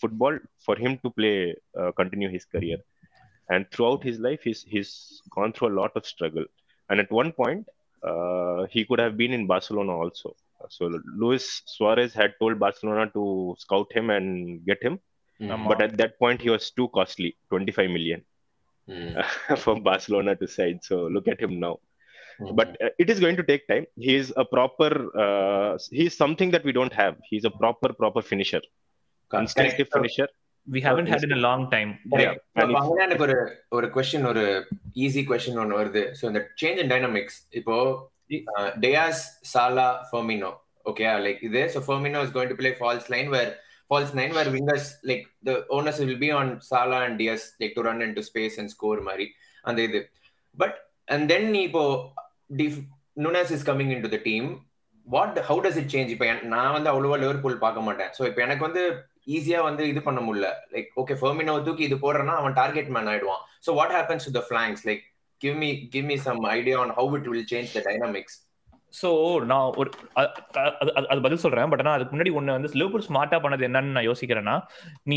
football 0.00 0.36
for 0.66 0.76
him 0.76 0.98
to 1.04 1.10
play 1.10 1.54
uh, 1.80 1.90
continue 2.00 2.28
his 2.36 2.44
career 2.44 2.78
and 3.50 3.66
throughout 3.72 4.02
his 4.04 4.18
life 4.20 4.42
he's 4.44 4.62
he's 4.74 5.22
gone 5.36 5.52
through 5.52 5.68
a 5.68 5.78
lot 5.80 5.92
of 5.96 6.06
struggle. 6.06 6.46
And 6.90 7.00
at 7.00 7.10
one 7.12 7.32
point 7.32 7.66
uh, 8.02 8.66
he 8.70 8.84
could 8.84 9.00
have 9.00 9.16
been 9.16 9.32
in 9.32 9.46
barcelona 9.46 9.96
also. 9.96 10.36
So 10.68 10.90
luis 11.22 11.62
suarez 11.66 12.14
had 12.14 12.34
told 12.40 12.58
barcelona 12.60 13.10
to 13.14 13.56
scout 13.58 13.92
him 13.92 14.10
and 14.10 14.64
get 14.66 14.82
him. 14.82 15.00
Ama. 15.48 15.68
but 15.68 15.80
at 15.82 15.96
that 15.98 16.18
point 16.18 16.40
he 16.42 16.50
was 16.50 16.70
too 16.70 16.88
costly 16.88 17.36
25 17.50 17.90
million. 17.90 18.24
For 19.56 19.80
barcelona 19.80 20.36
to 20.36 20.48
sign. 20.48 20.80
So 20.82 21.06
look 21.06 21.28
at 21.28 21.40
him 21.40 21.60
now. 21.60 21.78
But 22.50 22.76
uh, 22.82 22.90
it 22.98 23.10
is 23.10 23.20
going 23.20 23.36
to 23.36 23.42
take 23.44 23.66
time. 23.68 23.86
He 23.96 24.16
is 24.16 24.32
a 24.36 24.44
proper 24.44 24.90
uh, 25.24 25.78
he 25.90 26.06
is 26.06 26.16
something 26.16 26.50
that 26.52 26.64
we 26.64 26.72
don't 26.72 26.92
have. 26.92 27.16
He's 27.28 27.44
a 27.44 27.50
proper 27.50 27.92
proper 27.92 28.22
finisher. 28.22 28.62
Instinctive 29.36 29.88
finisher 29.92 30.28
we 30.74 30.80
haven't 30.86 31.08
had 31.12 31.22
in 31.26 31.32
a 31.36 31.40
long 31.46 31.62
time. 31.74 31.90
எனக்கு 33.04 33.24
ஒரு 33.26 33.36
ஒரு 33.76 33.86
question 33.94 34.26
ஒரு 34.32 34.44
easy 35.04 35.22
question 35.30 35.60
ஒன்னு 35.62 35.78
வருது. 35.80 36.02
So 36.18 36.24
இந்த 36.30 36.40
change 36.60 36.80
in 36.82 36.92
dynamics 36.92 37.38
இப்போ 37.60 37.76
Diaz 38.84 39.22
Salah 39.52 39.88
Firmino 40.10 40.50
okay 40.90 41.06
like 41.26 41.40
இது 41.48 41.62
so 41.74 41.80
Firmino 41.88 42.20
is 42.26 42.34
going 42.36 42.52
to 42.52 42.58
play 42.60 42.72
false 42.80 43.08
line 43.14 43.30
where 43.36 43.50
false 43.90 44.14
nine 44.20 44.34
where 44.38 44.50
wingers 44.56 44.88
like 45.10 45.24
the 45.48 45.56
owners 45.76 46.00
will 46.04 46.22
be 46.24 46.30
on 46.40 46.52
Salah 46.70 47.00
and 47.06 47.18
Diaz 47.22 47.46
like 47.62 47.74
to 47.78 47.84
run 47.90 48.02
into 48.18 48.24
space 48.30 48.56
and 48.62 48.72
score 48.76 49.00
மாதிரி 49.10 49.26
அந்த 49.64 49.80
இது. 49.88 50.00
But 50.58 50.76
and 51.14 51.26
then 51.34 51.48
நீ 51.56 51.62
இப்போ 51.70 51.84
Nunes 53.24 53.52
is 53.56 53.66
coming 53.70 53.92
into 54.06 54.10
the 54.16 54.20
team 54.30 54.48
what 55.06 55.38
how 55.48 55.60
does 55.64 55.78
it 55.82 55.92
change 55.94 56.10
இப்போ 56.14 56.26
நான் 56.54 56.74
வந்து 56.76 56.90
அவ்வளோவா 56.92 57.16
Liverpool 57.24 57.62
பார்க்க 57.66 57.88
மாட்டேன். 57.88 58.10
ஸோ 58.18 58.22
இப்போ 58.30 58.40
எனக்கு 58.46 58.64
வந்து 58.68 58.82
ஈஸியா 59.30 59.60
வந்து 59.62 59.82
இது 59.88 60.02
பண்ண 60.02 60.20
முடியல. 60.22 60.50
லைக் 60.72 60.90
ஓகே 60.96 61.16
ஃபெர்மினோ 61.20 61.54
தூக்கி 61.62 61.84
இது 61.84 61.98
போடுறேன்னா 61.98 62.36
அவன் 62.36 62.54
டார்கெட் 62.54 62.92
மேன் 62.96 63.08
ஆயிடுவான். 63.08 63.42
So 63.66 63.72
what 63.74 63.96
happens 63.96 64.28
to 64.28 64.34
the 64.38 64.44
flanks 64.46 64.84
like 64.88 65.02
give 65.40 65.56
me 65.56 65.70
give 65.88 66.06
me 66.06 66.18
some 66.24 66.44
idea 66.52 66.78
on 66.80 66.94
how 66.96 67.18
it 67.18 67.28
will 67.28 67.50
change 67.50 67.74
the 67.74 67.82
dynamics 67.86 68.38
so 68.92 69.08
நான் 69.44 69.66
ஒரு 69.80 69.90
அது 70.20 70.28
அது- 70.80 71.06
அது 71.10 71.20
பதில் 71.20 71.42
சொல்கிறேன் 71.42 71.70
பட் 71.70 71.82
ஆனால் 71.82 71.96
அதுக்கு 71.96 72.14
முன்னாடி 72.14 72.32
ஒன்று 72.34 72.56
வந்து 72.56 72.70
லிவர்பூல் 72.74 73.04
ஸ்மார்ட்டாக 73.06 73.40
பண்ணது 73.44 73.62
என்னன்னு 73.66 73.94
நான் 73.96 74.06
யோசிக்கிறேன்னா 74.06 74.54
நீ 75.04 75.16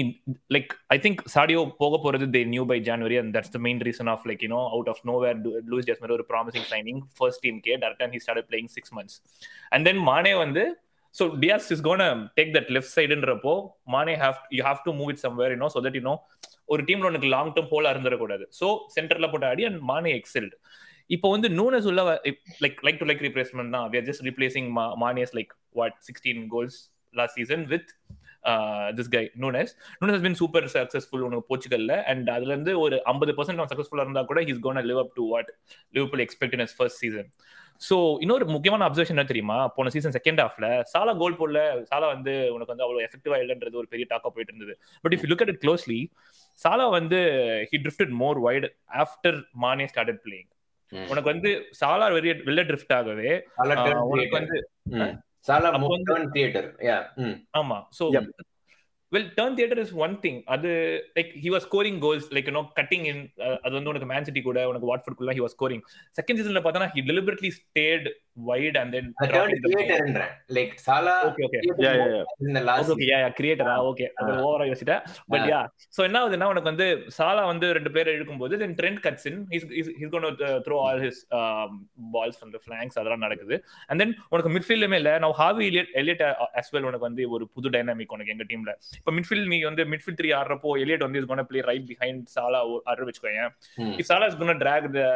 லைக் 0.50 0.74
ஐ 0.88 0.98
திங்க் 1.00 1.22
சாடியோ 1.34 1.62
போக 1.80 1.94
போகிறது 1.98 2.26
they 2.36 2.42
knew 2.48 2.66
by 2.66 2.78
January 2.86 3.18
and 3.22 3.34
that's 3.38 3.54
the 3.56 3.62
main 3.62 3.82
reason 3.82 4.12
of 4.14 4.26
like 4.30 4.44
you know 4.46 4.62
out 4.70 4.92
of 4.94 5.02
nowhere 5.20 5.40
Luis 5.72 5.88
ஜஸ்மர் 5.90 6.12
ஒரு 6.12 6.26
promising 6.30 6.68
signing 6.70 7.02
first 7.18 7.44
team 7.44 7.60
K 7.62 7.76
direct 7.78 8.16
he 8.16 8.22
start 8.26 8.50
playing 8.52 8.72
six 8.76 8.94
months 8.94 9.18
and 9.72 9.86
then 9.86 10.02
Mane 10.06 10.34
வந்து 10.36 10.66
so 11.14 11.24
Diaz 11.40 11.72
is 11.72 11.82
gonna 11.82 12.04
take 12.38 12.54
that 12.58 12.72
left 12.78 12.94
சைடுன்றப்போ 12.98 13.54
Mane 13.86 14.16
have 14.16 14.40
you 14.50 14.64
have 14.64 14.80
to 14.86 14.94
move 14.94 15.10
it 15.10 15.24
somewhere 15.26 15.54
you know 15.58 15.70
so 15.76 15.82
that 15.88 16.00
you know 16.02 16.16
ஒரு 16.66 16.84
டீம்ல 16.84 17.06
உனக்கு 17.06 17.28
long 17.28 17.54
term 17.54 17.70
ஹோலா 17.74 17.92
இருந்துடக்கூடாது 17.96 18.46
so 18.60 18.70
சென்டர்ல 18.96 19.30
போட்டு 19.32 19.48
ஆடி 19.48 19.66
and 19.66 19.80
மானே 19.82 20.22
எக்ஸெல்ட் 20.22 20.56
இப்போ 21.10 21.30
வந்து 21.30 21.50
நூனஸ் 21.50 21.88
உள்ள 21.92 22.02
like 22.62 22.78
like 22.82 23.00
to 23.00 23.06
like 23.06 23.24
replacement 23.28 23.70
தான். 23.70 23.90
We 23.90 23.98
are 23.98 24.06
just 24.10 24.22
replacing 24.22 24.66
Ma 24.72 24.84
Mane's 24.96 25.34
like 25.34 25.52
what 25.74 25.94
16 26.02 26.48
goals 26.48 26.76
last 27.14 27.34
season 27.36 27.68
with 27.70 27.88
uh, 28.44 28.88
this 28.98 29.08
guy 29.08 29.24
Nunes. 29.36 29.70
Super 30.34 30.66
successful 30.66 31.20
உனக்கு 31.20 31.46
போர்ச்சுகல்ல 31.50 32.04
அண்ட் 32.04 32.30
அதுல 32.30 32.52
இருந்து 32.52 32.80
ஒரு 32.80 33.02
50% 33.06 33.36
பர்சன்ட் 33.40 33.62
அவன் 33.62 33.72
சக்சஸ்ஃபுல்லா 33.74 34.00
இருந்தா 34.00 34.24
கூட 34.24 34.42
he's 34.42 34.60
gonna 34.60 34.76
live 34.76 35.00
up 35.00 35.14
to 35.14 35.26
what 35.30 35.52
Liverpool 35.94 36.24
expect 36.26 36.56
in 36.60 36.68
first 36.78 36.98
season 36.98 37.30
so 37.90 38.16
இன்னொரு 38.20 38.46
முக்கியமான 38.46 38.94
அப்சர்வேஷன் 38.94 39.08
என்ன 39.08 39.24
தெரியுமா 39.24 39.68
போன 39.68 39.90
சீசன் 39.90 40.12
செகண்ட் 40.12 40.40
ஹாஃப்ல 40.40 40.84
சாலா 40.98 41.18
கோல் 41.18 41.34
போடல 41.34 41.84
சாலா 41.96 42.06
வந்து 42.06 42.54
உனக்கு 42.54 42.76
வந்து 42.76 42.84
அவ்வளவு 42.84 43.10
எஃபெக்டிவா 43.10 43.44
இல்லைன்றது 43.44 43.76
ஒரு 43.76 43.88
பெரிய 43.88 44.08
டாக்கா 44.10 44.28
போயிட்டு 44.28 44.54
இருந்தது 44.54 44.80
but 45.02 45.14
if 45.14 45.24
look 45.24 45.42
at 45.42 45.48
it 45.48 45.64
closely 45.64 46.06
Salah 46.64 46.90
வந்து 46.90 47.18
he 47.72 47.76
drifted 47.76 48.10
more 48.10 48.40
wide 48.40 48.76
after 48.94 49.44
Mane 49.52 49.88
started 49.96 50.18
playing. 50.26 50.52
உனக்கு 50.90 51.22
வந்து 51.22 51.70
சாலா 51.86 52.12
வெளிய 52.12 52.34
வெளில 52.34 52.66
ட்ரிஃப்ட் 52.66 52.96
ஆகவே 52.96 53.48
உனக்கு. 54.04 54.30
வந்து. 54.32 54.70
சாலா 55.48 55.72
அப்போ 55.72 55.80
move 55.80 56.02
வந்து- 56.02 56.16
turn 56.16 56.28
creator. 56.34 56.76
Yeah. 56.80 57.16
ம். 57.16 57.48
ஆமா 57.58 57.88
so. 58.00 58.12
Well 59.14 59.28
turn 59.38 59.56
theatre 59.56 59.82
is 59.84 59.94
one 60.06 60.14
thing 60.24 60.40
அது 60.48 60.70
like 61.18 61.32
he 61.44 61.50
was 61.50 61.66
scoring 61.68 62.00
goals 62.00 62.28
like 62.36 62.50
no 62.52 62.62
cutting 62.80 63.06
in 63.12 63.22
அது 63.64 63.74
வந்து 63.76 63.92
உனக்கு 63.92 64.08
மேன் 64.08 64.26
சிட்டி 64.26 64.42
கூட 64.42 64.62
உனக்கு 64.68 64.90
வாட்ஃபோர்ட் 64.92 65.18
குள்ள 65.18 65.34
ஹி 65.34 65.44
வாஸ் 65.46 65.56
ஸ்கோரிங் 65.58 65.84
செகண்ட் 66.16 66.40
சீசன்ல 66.40 66.64
பார்த்தா 66.66 66.90
he 66.96 67.04
deliberately 67.10 67.52
stayed 67.60 68.08
wide 68.38 68.78
and 68.82 68.94
then 68.96 69.10
அது 69.22 69.32
turn 69.34 69.52
creator-ன்றேன். 69.66 70.32
Like 70.58 70.72
Salah 70.86 71.14
okay 71.28 71.44
okay 71.48 71.60
created 71.60 71.84
Yeah, 71.86 71.96
yeah, 72.00 72.08
yeah. 72.14 72.46
in 72.46 72.54
the 72.58 72.64
last 72.70 72.90
okay 72.94 73.08
yeah 73.10 73.20
கிரியேட்டரா 73.40 73.76
okay 73.90 74.06
அது 74.20 74.32
Ah. 74.34 74.40
ஓவரா 74.46 74.66
யோசிட்டேன் 74.70 75.02
பட். 75.34 75.46
யா 75.52 75.60
சோ 75.96 76.02
என்ன 76.08 76.18
ஆகுதுன்னா 76.22 76.48
உனக்கு 76.54 76.72
வந்து 76.72 76.88
சாலா 77.18 77.44
வந்து 77.52 77.68
ரெண்டு 77.78 77.92
பேரை 77.96 78.14
இழுக்கும்போது 78.18 78.58
then 78.64 78.76
Trent 78.80 79.02
cuts 79.06 79.28
in 79.32 79.40
his 79.54 79.68
his 80.00 80.14
gonna 80.16 80.28
throw 80.68 80.78
all 80.86 81.02
his 81.06 81.22
balls 82.16 82.40
from 82.40 82.54
the 82.56 82.62
flanks 82.66 82.98
அதெல்லாம் 83.00 83.24
நடக்குது. 83.26 83.56
அண்ட் 83.90 84.02
தென் 84.04 84.14
உனக்கு 84.34 84.52
மிட்ஃபீல்டுமே 84.56 85.00
இல்ல. 85.02 85.14
நான் 85.24 85.38
Harvey 85.42 85.66
Elliott 85.72 85.94
Elliott 86.02 86.24
as 86.62 86.70
well 86.76 86.86
உனக்கு 86.90 87.08
வந்து 87.10 87.24
ஒரு 87.36 87.48
புது 87.56 87.70
டைனாமிக் 87.76 88.16
உனக்கு 88.18 88.34
எங்க 88.36 88.48
டீம்ல 88.52 88.72
இப்ப 89.00 89.14
மிட்ஃபீல்ட் 89.18 89.52
நீ 89.54 89.60
வந்து 89.70 89.86
மிட்ஃபீல்ட் 89.94 90.20
த்ரீ 90.22 90.32
ஆடுறப்போ 90.40 90.72
எலியட் 90.84 91.06
வந்து 91.08 91.20
is 91.22 91.30
gonna 91.32 91.46
play 91.52 91.62
right 91.72 91.88
behind 91.92 92.24
Salah 92.36 92.62
ஆடுற 92.92 93.06
வச்சுக்கோங்க 93.10 93.46
ம். 93.84 93.96
if 93.96 94.06
Salah 94.08 94.28
is 94.28 94.36
going 94.36 94.52
to 94.52 94.60
drag 94.60 94.84
the 94.92 95.08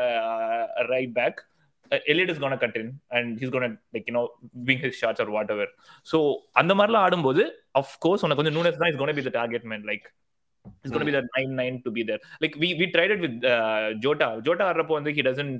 uh, 1.91 1.99
uh, 2.11 2.39
going 2.43 2.53
to 2.55 2.61
cut 2.63 2.75
in 2.81 2.87
and 3.17 3.39
he's 3.39 3.51
going 3.55 3.65
to 3.67 3.77
like 3.95 4.05
you 4.09 4.15
know 4.17 4.25
wing 4.69 4.79
his 4.85 4.95
shots 5.01 5.19
or 5.23 5.29
whatever. 5.37 5.67
So 6.11 6.19
அந்த 6.61 6.73
மாதிரிலாம் 6.79 7.05
ஆடும்போது 7.07 7.43
of 7.81 7.89
course 8.05 8.23
உனக்கு 8.27 8.43
வந்து 8.43 8.55
நூனஸ் 8.57 8.79
தான் 8.83 9.15
be 9.19 9.25
the 9.29 9.35
target 9.39 9.65
man 9.73 9.83
like 9.91 10.07
it's 10.83 10.91
going 10.93 11.03
to 11.05 11.09
be 11.11 11.15
the 11.17 11.25
nine 11.35 11.51
nine 11.61 11.75
to 11.85 11.91
be 11.97 12.03
there. 12.03 12.21
Like 12.43 12.55
we 12.61 12.69
we 12.79 12.87
tried 12.95 13.11
it 13.15 13.21
with 13.25 13.35
uh, 13.53 13.87
Jota. 14.05 14.29
Jota 14.47 14.63
ஆடுறப்போ 14.69 14.95
வந்து 14.99 15.11
he 15.17 15.23
doesn't 15.29 15.55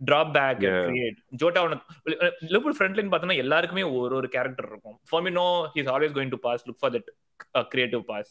drop 0.00 0.28
back 0.38 0.56
and 0.56 0.66
Yeah. 0.68 0.84
create. 0.90 1.18
Jota 1.42 1.60
உனக்கு 1.66 2.14
Liverpool 2.52 2.76
front 2.78 2.96
line 2.98 3.10
பார்த்தோன்னா 3.12 3.38
எல்லாருக்குமே 3.44 3.84
ஒரு 4.00 4.14
ஒரு 4.20 4.28
character 4.36 4.68
இருக்கும் 4.72 4.98
Firmino 5.10 5.46
he's 5.74 5.90
always 5.94 6.12
going 6.18 6.30
to 6.36 6.40
pass 6.46 6.62
look 6.68 6.78
for 6.84 6.90
that 6.96 7.08
uh, 7.56 7.64
creative 7.72 8.04
pass. 8.10 8.28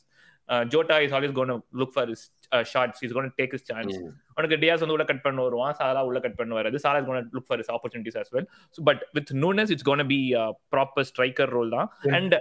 Uh, 0.50 0.64
Jota 0.66 0.98
is 1.06 1.12
always 1.12 1.32
going 1.32 1.50
to 1.50 1.58
look 1.80 1.92
for 1.94 2.04
his 2.06 2.22
uh, 2.52 2.64
shots. 2.64 3.02
He's 3.02 3.14
going 3.16 3.26
to 3.30 3.36
take 3.40 3.52
his 3.56 3.64
chance. 3.70 3.96
ம். 4.02 4.12
உனக்கு 4.38 4.58
Diaz 4.62 4.82
வந்து 4.84 4.96
உள்ள 4.96 5.06
cut 5.10 5.22
பண்ண 5.24 5.40
வருவான் 5.46 5.76
சாலா 5.80 6.02
உள்ள 6.10 6.20
cut 6.26 6.38
பண்ண 6.40 6.54
வராது 6.58 6.78
Salah 6.84 7.00
is 7.02 7.08
gonna 7.08 7.30
look 7.36 7.48
for 7.48 7.62
is 7.64 7.72
opportunities 7.76 8.18
as 8.22 8.30
well 8.36 8.46
so 8.76 8.84
but 8.90 9.02
with 9.18 9.32
Nunes 9.44 9.72
it's 9.74 9.88
gonna 9.90 10.04
be 10.12 10.20
proper 10.76 11.08
striker 11.10 11.52
role 11.58 11.74
தான். 11.78 11.90
அண்ட் 12.18 12.36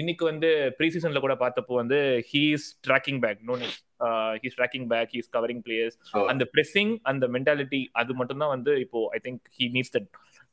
இன்னைக்கு 0.00 0.24
வந்து 0.30 0.48
ப்ரீ 0.78 0.88
சீசன்ல 0.94 1.20
கூட 1.26 1.34
பார்த்தப்போ 1.44 1.76
வந்து 1.82 1.98
he 2.30 2.42
is 2.56 2.66
tracking 2.88 3.20
back 3.24 3.40
Nunes 3.50 3.76
he's 4.42 4.56
tracking 4.58 4.88
back 4.94 5.12
he's 5.16 5.30
covering 5.36 5.62
players. 5.68 5.96
அந்த 6.32 6.46
pressing 6.54 6.90
அந்த 7.12 7.26
mentality 7.36 7.82
அது 8.02 8.14
மட்டும் 8.20 8.42
தான் 8.44 8.52
வந்து 8.56 8.74
இப்போ 8.86 9.00
I 9.18 9.20
think 9.26 9.42
he 9.58 9.66
needs 9.76 9.94
that 9.96 10.10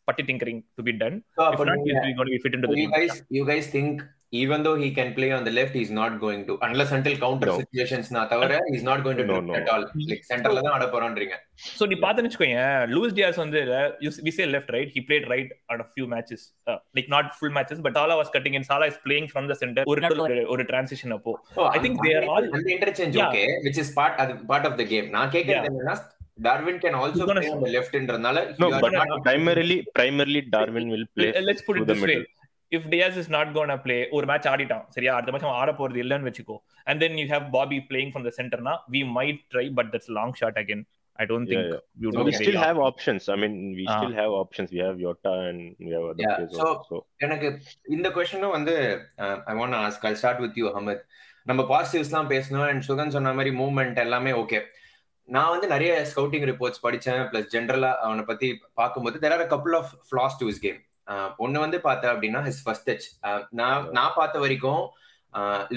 பட்டி 0.08 0.24
tinkering 0.24 0.62
to 0.76 0.84
be 0.84 0.96
done 0.98 1.18
So, 1.38 1.48
if 1.48 1.62
not 1.62 1.80
நீங்க- 1.80 2.04
he's 2.04 2.18
going 2.18 2.30
to 2.30 2.36
be 2.36 2.44
fit 2.46 2.56
into 2.56 2.68
So 2.68 2.76
the 2.76 2.80
you 2.80 2.86
team 2.86 2.96
guys, 2.98 3.16
you 3.32 3.46
guys 3.46 3.68
think 3.74 3.98
even 4.34 4.60
though 4.64 4.76
he 4.76 4.88
can 4.92 5.10
play 5.14 5.28
on 5.32 5.44
the 5.46 5.52
left, 5.52 5.74
he's 5.74 5.92
not 5.92 6.14
going 6.20 6.42
to 6.46 6.54
unless 6.62 6.90
until 6.92 7.14
counter 7.18 7.48
No. 7.48 7.54
situations 7.60 8.08
na 8.12 8.22
தவிர 8.28 8.58
he's 8.68 8.84
not 8.84 9.00
going 9.06 9.18
to 9.18 9.26
do 9.26 9.36
No, 9.36 9.38
it 9.40 9.48
no. 9.50 9.56
at 9.56 9.70
all. 9.74 9.84
Like 10.10 10.24
centerல 10.32 10.62
தான் 10.62 10.74
ஆட 10.74 10.86
போறான்றீங்க. 10.94 11.36
So 11.78 11.86
நீ 11.88 11.98
பாத்தன்னு 11.98 12.30
வச்சுக்கோங்க 12.30 12.64
Luis 12.94 13.16
Diaz 13.18 13.40
வந்து 13.44 13.62
we 14.26 14.34
say 14.38 14.46
left 14.56 14.74
right 14.76 14.92
he 14.96 15.04
played 15.08 15.28
right 15.34 15.54
on 15.72 15.84
a 15.86 15.90
few 15.96 16.08
matches 16.16 16.42
not 17.16 17.32
full 17.38 17.56
matches 17.58 17.82
but 17.88 17.98
all 17.98 18.16
was 18.22 18.34
cutting 18.36 18.58
in 18.60 18.68
Salah 18.72 18.88
is 18.94 19.00
playing 19.06 19.30
from 19.34 19.48
the 19.48 19.58
centre 19.64 19.90
ஒரு 19.94 20.02
நடுவுல 20.06 20.26
ஒரு- 20.28 20.46
ஒரு 20.56 20.66
டிரான்சிஷன் 20.72 21.16
அப்போ 21.18 21.34
Oh, 21.58 21.70
I 21.76 21.82
think 21.86 21.96
they 22.06 22.14
are 22.20 22.26
all- 22.34 22.52
அந்த 22.58 22.70
interchange 22.78 23.16
Yeah. 23.22 23.30
okay, 23.30 23.48
which 23.68 23.80
is 23.86 23.90
part 24.00 24.16
part 24.54 24.66
of 24.72 24.76
the 24.82 24.88
game. 24.94 25.10
நான் 25.10 25.34
கேக்குறது 25.38 25.72
என்னன்னா 25.72 25.96
Darwin 26.38 26.80
can 26.80 26.96
also 26.96 27.14
He's 27.14 27.28
gonna- 27.30 27.44
play 27.44 27.54
on 27.54 27.64
the 27.64 27.72
left 27.76 27.94
ன்றதுனால 28.00 28.38
No, 28.60 28.68
you 28.68 28.76
are 28.78 28.82
but 28.86 28.94
not- 28.94 29.24
primarily, 29.24 29.78
primarily 30.00 30.42
Darwin 30.56 30.88
will 30.96 31.06
play 31.16 31.30
let's 31.48 31.66
put 31.68 31.80
it 31.82 31.88
this 31.92 32.04
way. 32.04 32.18
If 32.72 32.88
Diaz 32.90 33.18
is 33.18 33.30
not 33.30 33.52
gonna 33.54 33.74
play 33.84 33.98
ஒரு 34.12 34.26
match 34.28 34.48
ஆடிட்டான் 34.48 34.86
சரியா 34.90 35.12
அடுத்த 35.16 35.34
match 35.34 35.48
அவன் 35.48 35.60
ஆட 35.62 35.72
போறது 35.72 36.00
இல்லன்னு 36.04 36.28
வெச்சுக்கோ 36.30 36.58
and 36.88 37.02
then 37.04 37.18
you 37.18 37.26
have 37.28 37.46
Bobby 37.52 37.80
playing 37.90 38.12
from 38.14 38.26
the 38.28 38.34
சென்டர்னா 38.40 38.74
we 38.92 39.02
might 39.18 39.42
try 39.54 39.66
but 39.74 39.92
that's 39.94 40.12
long 40.20 40.34
shot 40.34 40.60
again 40.64 40.84
don't 41.20 41.48
Yeah, 41.48 41.62
think 41.62 41.70
yeah. 41.70 41.80
So 42.06 42.12
do 42.16 42.20
we 42.20 42.32
Okay. 42.32 42.40
still 42.40 42.58
have 42.64 42.80
options. 42.88 43.24
I 43.28 43.38
mean, 43.44 43.54
we 43.78 43.86
Ah. 43.86 43.94
still 43.96 44.14
have 44.14 44.32
options. 44.42 44.68
We 44.72 44.82
have 44.88 44.98
Yota 45.06 45.32
and 45.48 45.62
we 45.80 45.92
have 45.96 46.04
other 46.10 46.24
Yeah, 46.24 46.36
players 46.36 46.58
so- 46.58 46.68
also. 46.72 46.98
எனக்கு 47.18 47.48
இந்த 47.90 48.10
கொஸ்டினும் 48.10 48.52
வந்து 48.52 48.76
I 49.48 49.56
want 49.56 49.78
ask 49.80 50.06
I 50.06 50.14
start 50.14 50.40
with 50.40 50.58
you 50.58 50.68
Ahmed 50.72 51.02
நம்ம 51.46 51.62
பாசிட்டிவ்ஸ்லாம் 51.72 52.30
பேசணும் 52.30 52.68
and 52.68 52.86
Sugan 52.90 53.14
சொன்ன 53.16 53.34
மாதிரி 53.34 53.54
movement 53.58 54.00
எல்லாமே 54.00 54.32
ஓகே 54.34 54.60
நான் 55.36 55.52
வந்து 55.54 55.68
நிறைய 55.74 55.92
ஸ்கவுட்டிங் 56.12 56.46
ரிப்போர்ட்ஸ் 56.50 56.82
படிச்சேன் 56.84 57.22
பிளஸ் 57.32 57.50
ஜென்ரலா 57.54 57.90
அவனை 58.06 58.24
பத்தி 58.30 58.48
பார்க்கும்போது 58.80 59.18
there 59.24 59.34
are 59.36 59.44
a 59.46 59.50
couple 59.54 59.76
of 59.80 59.90
flaws 60.10 60.38
to 60.42 60.46
his 60.50 60.62
game 60.66 60.80
ஒன்னு 61.46 61.64
வந்து 61.66 61.78
பார்த்தேன் 61.88 62.12
அப்படின்னா 62.14 62.42
ஹிஸ் 62.48 62.62
ஃபர்ஸ்ட் 62.66 62.88
டச் 62.90 63.08
நான் 63.60 63.90
நான் 63.98 64.16
பார்த்த 64.20 64.44
வரைக்கும் 64.46 64.84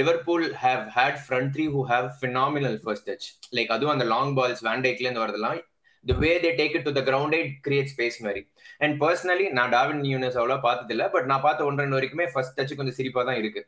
Liverpool 0.00 0.46
have 0.64 0.84
had 0.98 1.18
front 1.24 1.50
three 1.56 1.64
who 1.74 1.82
have 1.92 2.06
phenomenal 2.20 2.78
first 2.84 3.08
touch 3.10 3.26
like 3.58 3.72
அதுவும் 3.76 3.94
அந்த 3.96 4.06
லாங் 4.14 4.32
பால்ஸ் 4.38 4.62
வேண்டேக்ல 4.68 5.06
இருந்து 5.06 5.24
வரதெல்லாம் 5.24 5.58
the 6.04 6.12
way 6.22 6.32
they 6.44 6.50
take 6.60 6.74
it 6.76 6.86
to 6.88 6.92
the 6.98 7.02
ground 7.08 7.34
create 7.66 7.90
space 7.94 8.18
மாதிரி. 8.26 8.42
அண்ட் 8.84 8.94
பர்சனலி 9.02 9.46
நான் 9.58 9.72
டாவின் 9.76 10.04
யூனிஸ் 10.12 10.38
அவ்வளோ 10.40 10.56
பார்த்தது 10.66 10.94
இல்ல 10.96 11.06
பட் 11.14 11.26
நான் 11.30 11.44
பார்த்த 11.46 11.66
ஒன்று 11.70 11.82
ரெண்டு 11.84 11.96
வரைக்குமே 11.98 12.26
ஃபர்ஸ்ட் 12.34 12.56
டச் 12.58 12.76
கொஞ்சம் 12.78 12.98
சிரிப்பா 13.00 13.22
தான் 13.30 13.40
இருக்கு. 13.42 13.62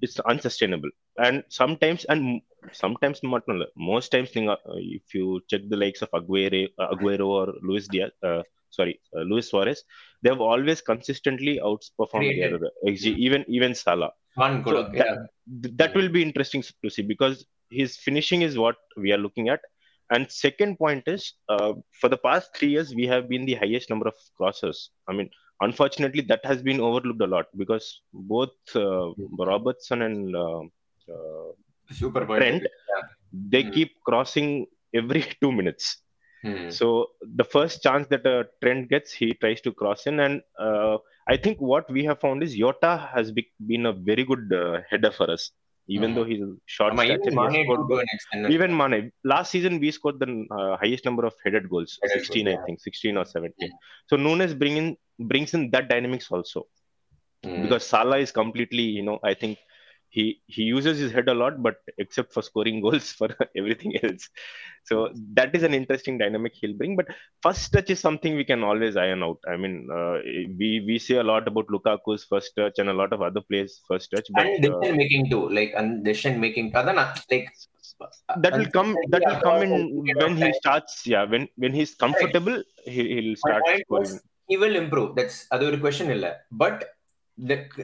it's 0.05 0.19
unsustainable 0.33 0.91
and 1.18 1.44
sometimes 1.48 2.04
and 2.06 2.40
sometimes 2.72 3.20
not 3.22 3.42
most 3.76 4.10
times 4.10 4.30
if 4.34 5.14
you 5.14 5.40
check 5.48 5.62
the 5.68 5.76
likes 5.76 6.02
of 6.02 6.10
Aguero, 6.10 6.68
uh, 6.78 6.88
Aguero 6.94 7.26
or 7.26 7.54
Luis 7.62 7.88
Diaz, 7.88 8.10
uh, 8.22 8.42
sorry 8.70 9.00
uh, 9.16 9.20
Luis 9.20 9.50
Suarez, 9.50 9.84
they 10.22 10.30
have 10.30 10.40
always 10.40 10.80
consistently 10.80 11.60
outperformed 11.62 12.34
the 12.34 12.54
other, 12.54 12.70
even 12.84 13.44
even 13.48 13.74
Salah. 13.74 14.12
One 14.34 14.64
so 14.66 14.82
that, 14.82 14.94
yeah. 14.94 15.14
that 15.76 15.94
will 15.94 16.08
be 16.08 16.22
interesting 16.22 16.62
to 16.82 16.90
see 16.90 17.02
because 17.02 17.46
his 17.70 17.96
finishing 17.96 18.42
is 18.42 18.58
what 18.58 18.76
we 18.96 19.12
are 19.12 19.18
looking 19.18 19.48
at. 19.48 19.60
And 20.10 20.30
second 20.30 20.76
point 20.78 21.04
is, 21.06 21.32
uh, 21.48 21.72
for 22.00 22.08
the 22.08 22.18
past 22.18 22.54
three 22.54 22.68
years, 22.68 22.94
we 22.94 23.06
have 23.06 23.28
been 23.28 23.46
the 23.46 23.54
highest 23.54 23.88
number 23.88 24.06
of 24.06 24.14
crosses. 24.36 24.90
I 25.08 25.12
mean, 25.12 25.30
unfortunately, 25.60 26.20
that 26.22 26.44
has 26.44 26.62
been 26.62 26.78
overlooked 26.78 27.22
a 27.22 27.26
lot 27.26 27.46
because 27.56 28.02
both 28.12 28.50
Robertson 28.74 30.02
and 30.02 30.36
super 31.90 32.24
point 32.26 32.40
Trent, 32.40 32.62
they 33.32 33.62
Hmm. 33.62 33.70
keep 33.70 33.90
crossing 34.06 34.66
every 34.94 35.22
two 35.42 35.52
minutes. 35.52 35.98
Hmm. 36.42 36.68
So 36.68 37.08
the 37.36 37.44
first 37.44 37.82
chance 37.82 38.06
that 38.08 38.26
a 38.26 38.44
trend 38.62 38.88
gets, 38.88 39.12
he 39.12 39.32
tries 39.34 39.60
to 39.62 39.72
cross 39.72 40.06
in, 40.06 40.20
and 40.20 40.42
uh, 40.58 40.98
I 41.28 41.36
think 41.36 41.58
what 41.60 41.90
we 41.90 42.04
have 42.04 42.20
found 42.20 42.42
is 42.42 42.56
Yota 42.56 43.08
has 43.14 43.32
be- 43.32 43.50
been 43.66 43.86
a 43.86 43.92
very 43.92 44.24
good 44.24 44.52
uh, 44.52 44.80
header 44.90 45.10
for 45.10 45.30
us, 45.30 45.50
even 45.88 46.10
Mhm. 46.10 46.14
though 46.14 46.24
he's 46.24 46.42
short 46.66 46.98
stature. 46.98 47.30
even 47.30 47.34
Mane 47.36 47.64
scored 47.64 47.80
too 47.80 47.86
goal- 47.88 47.96
to 47.96 48.02
an 48.02 48.06
extent. 48.12 48.50
Even 48.56 48.76
Mane, 48.76 49.12
last 49.24 49.50
season 49.50 49.78
we 49.80 49.90
scored 49.90 50.18
the 50.20 50.28
uh, 50.58 50.76
highest 50.82 51.04
number 51.04 51.24
of 51.26 51.34
headed 51.44 51.68
goals, 51.68 51.98
Headed 52.02 52.16
16, 52.16 52.46
goals, 52.46 52.54
I 52.54 52.58
yeah. 52.58 52.64
think, 52.66 52.80
16 52.80 53.16
or 53.16 53.24
17. 53.24 53.72
So 54.08 54.16
Nunes 54.16 54.54
bring 54.54 54.76
in 54.76 54.96
brings 55.18 55.54
in 55.54 55.70
that 55.70 55.88
dynamics 55.88 56.30
also 56.30 56.66
Hmm. 57.44 57.62
because 57.62 57.86
Salah 57.86 58.18
is 58.18 58.32
completely, 58.32 58.82
you 58.82 59.02
know, 59.02 59.18
I 59.22 59.34
think 59.34 59.58
he 60.13 60.41
he 60.47 60.63
uses 60.63 60.97
his 60.99 61.11
head 61.11 61.27
a 61.29 61.33
lot, 61.33 61.61
but 61.61 61.75
except 62.03 62.33
for 62.33 62.41
scoring 62.41 62.81
goals 62.85 63.11
for 63.11 63.29
everything 63.55 63.95
else. 64.03 64.29
So 64.83 65.13
that 65.37 65.55
is 65.57 65.63
an 65.63 65.73
interesting 65.73 66.17
dynamic 66.17 66.53
he'll 66.55 66.73
bring. 66.73 66.95
But 66.95 67.09
first 67.45 67.71
touch 67.73 67.89
is 67.89 67.99
something 67.99 68.35
we 68.35 68.43
can 68.43 68.63
always 68.63 68.97
iron 68.97 69.21
out. 69.23 69.39
I 69.47 69.55
mean, 69.55 69.87
uh, 69.99 70.15
we 70.59 70.83
we 70.87 70.97
say 70.97 71.17
a 71.17 71.23
lot 71.23 71.47
about 71.47 71.67
Lukaku's 71.67 72.23
first 72.23 72.53
touch 72.55 72.79
and 72.79 72.89
a 72.89 72.93
lot 72.93 73.13
of 73.13 73.21
other 73.21 73.41
players' 73.41 73.81
first 73.87 74.09
touch, 74.15 74.27
but 74.33 74.45
and 74.45 74.65
uh, 74.65 74.79
decision 74.79 74.97
making 74.97 75.29
too 75.29 75.49
like 75.49 75.73
and 75.81 76.03
decision 76.03 76.39
making 76.45 76.69
அதான் 76.71 76.99
நான் 77.01 77.13
like 77.33 77.49
that 78.43 78.53
will 78.57 78.71
come 78.77 78.95
that 79.13 79.23
will 79.27 79.41
come 79.41 79.61
in 79.63 79.73
when 80.21 80.35
he 80.37 80.53
starts. 80.53 80.93
Yeah, 81.05 81.23
when 81.23 81.47
when 81.55 81.73
he's 81.73 81.95
comfortable, 81.95 82.63
he, 82.85 83.01
he'll 83.13 83.35
My 83.35 83.35
start 83.35 83.63
point 83.65 83.85
was, 83.89 84.09
scoring. 84.09 84.23
he 84.47 84.57
will 84.57 84.75
improve 84.83 85.09
that's 85.17 85.37
அது 85.49 85.65
ஒரு 85.65 85.77
question 85.77 86.13
இல்ல 86.15 86.27
but 86.57 86.81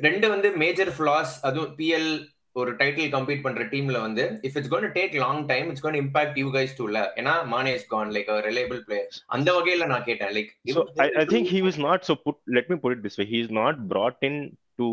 ரெண்டு 0.08 0.28
வந்து 0.34 0.50
major 0.64 0.92
flaws 0.96 1.34
அதுவும் 1.48 1.74
PL 1.80 2.10
ஒரு 2.56 2.72
title 2.82 3.10
compete 3.16 3.44
பண்ற 3.46 3.64
டீம்ல 3.72 3.98
வந்து 4.06 4.24
if 4.48 4.56
it's 4.58 4.72
gonna 4.74 4.86
take 4.98 5.16
long 5.24 5.42
time 5.52 5.68
it's 5.72 5.86
gonna 5.86 5.98
impact 6.04 6.38
you 6.42 6.50
guys 6.58 6.76
too 6.78 6.86
இல்ல 6.90 7.00
ஏன்னா 7.22 7.34
Mane 7.54 7.72
is 7.78 7.88
gone 7.94 8.12
like 8.18 8.30
reliable 8.50 8.80
player 8.88 9.08
அந்த 9.38 9.50
வகையில 9.58 9.88
நான் 9.94 10.06
கேட்டேன் 10.10 10.34
like 10.38 10.52
So 10.76 10.84
I, 11.06 11.10
I 11.24 11.26
think 11.34 11.48
he 11.56 11.62
was 11.70 11.78
not 11.88 12.00
so 12.10 12.16
put. 12.26 12.38
Let 12.58 12.68
me 12.72 12.78
put 12.84 12.94
it 12.98 13.02
this 13.08 13.18
way: 13.22 13.28
he's 13.34 13.52
not 13.62 13.76
brought 13.92 14.20
in 14.30 14.38
to 14.80 14.88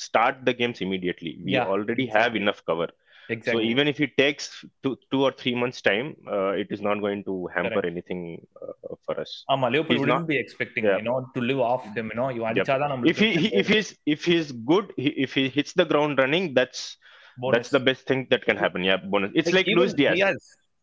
start 0.00 0.36
the 0.48 0.54
games 0.60 0.80
immediately. 0.86 1.32
We 1.44 1.52
Yeah, 1.52 1.72
already 1.74 2.06
have 2.18 2.34
enough 2.42 2.60
cover. 2.70 2.88
Exactly. 3.31 3.63
So 3.63 3.69
even 3.69 3.87
if 3.87 3.99
it 3.99 4.17
takes 4.17 4.65
two, 4.83 4.97
two 5.11 5.23
or 5.23 5.31
three 5.31 5.55
months 5.55 5.81
time, 5.81 6.15
uh, 6.27 6.51
it 6.51 6.67
is 6.69 6.81
not 6.81 6.99
going 6.99 7.23
to 7.25 7.47
hamper 7.53 7.81
Correct. 7.81 7.87
anything 7.87 8.45
uh, 8.61 8.95
for 9.05 9.19
us. 9.19 9.43
Um, 9.49 9.63
he's 9.71 9.87
wouldn't 9.87 10.07
not, 10.07 10.27
be 10.27 10.37
expecting 10.37 10.85
yeah. 10.85 10.97
you 10.97 11.03
know 11.03 11.27
to 11.33 11.41
live 11.41 11.59
off 11.59 11.83
him. 11.95 12.09
You 12.09 12.15
know, 12.15 12.29
you 12.29 12.45
yep. 12.55 12.67
if 13.05 13.17
he, 13.17 13.33
he, 13.33 13.55
if 13.55 13.67
he's 13.67 13.95
if 14.05 14.25
he's 14.25 14.51
good, 14.51 14.93
he, 14.97 15.09
if 15.09 15.33
he 15.33 15.49
hits 15.49 15.73
the 15.73 15.85
ground 15.85 16.17
running, 16.17 16.53
that's 16.53 16.97
bonus. 17.37 17.57
that's 17.57 17.69
the 17.69 17.79
best 17.79 18.05
thing 18.07 18.27
that 18.29 18.45
can 18.45 18.57
happen. 18.57 18.83
Yeah, 18.83 18.97
bonus. 18.97 19.31
It's 19.33 19.51
like, 19.51 19.67
like 19.67 19.75
Luis 19.75 19.93
Diaz. 19.93 20.37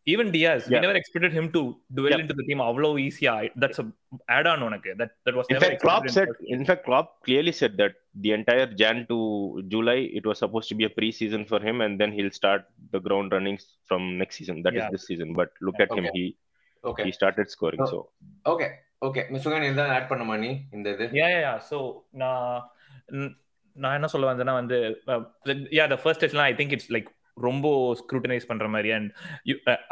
We 0.09 0.73
Yeah. 0.73 0.81
never 0.85 0.95
expected 0.99 1.33
him 1.37 1.47
to 1.55 1.61
dwell 1.97 2.13
Yeah. 2.13 2.21
into 2.23 2.35
the 2.39 2.45
team 2.49 2.59
அவ்வளவு 2.67 2.99
ஈஸியா 3.05 3.33
that's 3.63 3.79
a 3.83 3.87
add-on 4.35 4.61
உனக்கு 4.67 4.91
that 5.01 5.11
that 5.25 5.35
was 5.39 5.47
In 5.49 5.55
never 5.55 5.65
fact, 5.65 5.81
Klopp 5.85 6.03
expected 6.05 6.37
said. 6.39 6.51
In 6.57 6.63
fact, 6.69 6.83
Klopp 6.87 7.09
clearly 7.27 7.53
said 7.61 7.73
that 7.81 7.93
the 8.25 8.31
entire 8.37 8.67
Jan 8.81 8.99
to 9.11 9.17
July 9.73 9.99
it 10.19 10.25
was 10.29 10.37
supposed 10.43 10.69
to 10.73 10.77
be 10.81 10.85
a 10.89 10.93
pre-season 10.99 11.43
for 11.51 11.59
him, 11.67 11.77
and 11.85 11.93
then 12.01 12.13
he'll 12.17 12.35
start 12.41 12.63
the 12.95 13.01
ground 13.07 13.29
running 13.37 13.57
from 13.89 14.03
next 14.21 14.37
season. 14.41 14.57
That 14.67 14.75
is 14.79 14.83
Yeah. 14.83 14.93
this 14.95 15.05
season. 15.11 15.31
But 15.41 15.51
look 15.67 15.79
at 15.85 15.91
him; 15.99 16.07
Okay. 16.07 16.15
he 16.17 16.25
okay 16.83 17.05
he 17.07 17.13
started 17.19 17.47
scoring. 17.55 17.83
Oh. 17.85 17.91
So 17.93 17.99
okay 18.53 18.67
okay 19.01 19.21
மிஸ்ஸுகன் 19.33 19.67
எதாவது 19.73 19.93
add 19.97 20.09
பண்ணுமா 20.13 20.37
நீ 20.45 20.51
இந்த 20.77 20.87
இது 20.95 21.05
yeah 21.19 21.29
yeah 21.35 21.43
yeah 21.47 21.57
so 21.69 21.77
நான் 22.23 22.57
நான் 23.75 23.95
என்ன 23.97 24.07
சொல்ல 24.13 24.27
வந்தேன்னா 24.31 24.55
வந்து 24.61 24.77
யா 25.79 25.85
த 25.93 25.97
ஃபர்ஸ்ட் 26.03 26.23
டச்லாம் 26.23 26.47
ஐ 26.51 26.55
திங்க் 26.59 26.73
இட்ஸ் 26.75 26.91
லைக் 26.95 27.09
ரொம்ப 27.46 27.66
ஸ்க்ரூட்டனைஸ் 28.00 28.48
பண்ற 28.50 28.66
மாதிரி 28.74 28.90
and 28.98 29.10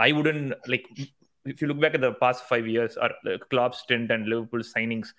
I 0.07 0.11
wouldn't 0.19 0.43
like 0.73 0.87
if 1.51 1.61
you 1.63 1.69
look 1.71 1.85
back 1.85 2.01
the 2.07 2.11
past 2.25 2.45
five 2.49 2.67
years 2.75 2.97
or 3.05 3.15
Klopp 3.53 3.77
stint 3.83 4.13
and 4.17 4.29
Liverpool 4.33 4.67
signings 4.75 5.13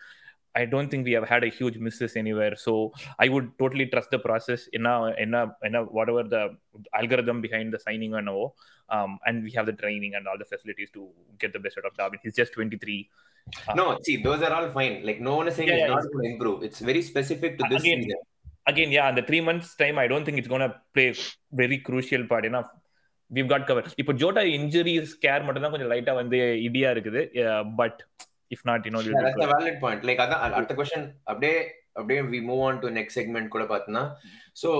I 0.56 0.66
don't 0.66 0.90
think 0.90 1.06
we 1.06 1.14
have 1.14 1.28
had 1.28 1.44
a 1.44 1.48
huge 1.48 1.78
misses 1.78 2.16
anywhere. 2.16 2.56
So 2.56 2.94
I 3.20 3.28
would 3.28 3.48
totally 3.58 3.88
trust 3.88 4.12
the 4.12 4.20
process 4.20 4.68
in 4.68 4.86
a, 4.86 5.14
in 5.24 5.34
a, 5.34 5.56
in 5.64 5.76
a, 5.76 5.84
whatever 5.84 6.24
the 6.24 6.56
algorithm 6.94 7.42
behind 7.42 7.74
the 7.74 7.80
signing 7.80 8.14
and 8.14 8.30
all. 8.30 8.56
Um, 8.90 9.18
and 9.26 9.44
we 9.44 9.52
have 9.52 9.66
the 9.66 9.74
training 9.74 10.14
and 10.16 10.28
all 10.28 10.38
the 10.38 10.46
facilities 10.46 10.92
to 10.92 11.10
get 11.40 11.54
the 11.54 11.60
best 11.60 11.78
out 11.80 11.86
of 11.86 11.98
Darwin. 11.98 12.20
He's 12.22 12.36
just 12.36 12.54
23. 12.54 13.10
No, 13.76 13.98
see, 14.04 14.18
those 14.22 14.42
are 14.42 14.54
all 14.54 14.70
fine. 14.70 15.04
Like 15.04 15.20
no 15.20 15.36
one 15.38 15.48
is 15.48 15.56
saying 15.56 15.70
Yeah, 15.70 15.76
it's 15.76 15.82
yeah, 15.82 15.96
not 15.96 16.04
going 16.04 16.26
to 16.26 16.34
improve. 16.34 16.64
It's 16.64 16.80
very 16.80 17.02
specific 17.02 17.58
to 17.58 17.66
this 17.70 17.82
Again, 17.82 18.04
season. 18.04 18.20
Again, 18.69 18.91
yeah, 18.91 19.09
in 19.11 19.15
the 19.15 19.23
three 19.23 19.41
months 19.41 19.75
time, 19.75 19.99
I 19.99 20.09
don't 20.13 20.25
think 20.27 20.39
it's 20.39 20.49
gonna 20.49 20.71
play 20.95 21.09
very 21.53 21.79
crucial 21.81 22.25
part 22.33 22.45
enough. 22.45 22.69
We've 23.31 23.51
got 23.53 23.63
covered. 23.69 23.89
இப்போ 24.03 24.13
Jota 24.21 24.43
injury 24.59 24.95
scare 25.13 25.45
மட்டும் 25.47 25.65
தான் 25.65 25.75
கொஞ்சம் 25.75 25.91
லைட்டா 25.93 26.13
வந்து 26.21 26.39
இடியா 26.69 26.91
இருக்குது 26.95 27.23
but 27.81 27.99
if 28.55 28.65
not 28.71 28.87
you 28.89 28.93
know 28.95 29.01
that's 29.19 29.43
a 29.49 29.51
valid 29.57 29.77
point. 29.85 30.01
Like 30.09 30.23
அதான் 30.25 30.43
அடுத்த 30.59 30.77
கொஸ்டின் 30.79 31.07
அப்படியே 31.31 31.57
அப்படியே 31.99 32.21
we 32.35 32.41
move 32.51 32.63
on 32.69 32.81
to 32.85 32.91
next 32.99 33.19
segment 33.19 33.53
கூட 33.57 33.65
பார்த்தோம்னா 33.73 34.05
ஸோ 34.63 34.71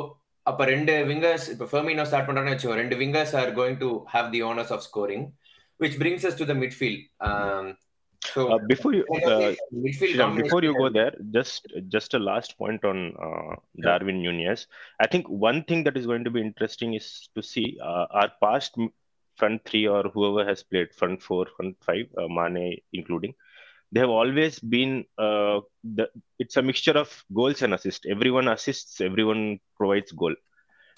அப்ப 0.47 0.65
ரெண்டு 0.73 0.93
விங்கர்ஸ் 1.11 1.47
இப்போ 1.55 1.67
ஃபெர்மினோ 1.73 2.05
ஸ்டார்ட் 2.11 2.29
பண்றான்னு 2.29 2.55
வச்சுக்கோ 2.55 2.77
ரெண்டு 2.83 2.97
wingers 3.03 3.35
are 3.41 3.51
going 3.59 3.79
to 3.85 3.91
have 4.15 4.29
the 4.37 4.41
honours 4.51 4.73
of 4.77 4.85
scoring 4.89 5.27
which 5.81 5.97
brings 6.03 6.27
us 6.29 6.39
to 6.41 6.47
the 6.53 6.57
midfield 6.65 7.03
So 8.25 8.49
uh, 8.53 8.59
before 8.67 8.95
you, 8.95 9.05
uh, 9.27 9.55
before 9.73 10.63
you 10.63 10.77
go 10.77 10.89
there, 10.89 11.13
just 11.31 11.67
just 11.89 12.15
a 12.15 12.19
last 12.19 12.59
point 12.59 12.85
on 12.85 13.15
uh, 13.17 13.57
Darwin 13.81 14.23
Nunez. 14.23 14.67
I 15.01 15.07
think 15.07 15.29
one 15.29 15.65
thing 15.65 15.85
that 15.85 15.97
is 15.97 16.07
going 16.07 16.25
to 16.25 16.31
be 16.31 16.41
interesting 16.41 16.95
is 16.95 17.29
to 17.35 17.43
see 17.43 17.79
uh, 17.83 18.07
our 18.11 18.31
past 18.43 18.77
front 19.37 19.65
three 19.65 19.87
or 19.87 20.03
whoever 20.15 20.45
has 20.49 20.63
played 20.63 20.93
front 20.95 21.23
four, 21.23 21.47
front 21.57 21.77
five, 21.85 22.07
uh, 22.19 22.29
Mane 22.29 22.79
including. 22.93 23.35
They 23.93 24.01
have 24.01 24.11
always 24.11 24.59
been. 24.59 25.05
Uh, 25.17 25.61
the, 25.83 26.11
it's 26.39 26.57
a 26.57 26.63
mixture 26.63 26.99
of 26.99 27.25
goals 27.33 27.63
and 27.63 27.73
assists. 27.73 28.05
Everyone 28.07 28.49
assists. 28.49 29.01
Everyone 29.01 29.61
provides 29.77 30.13
goal. 30.13 30.35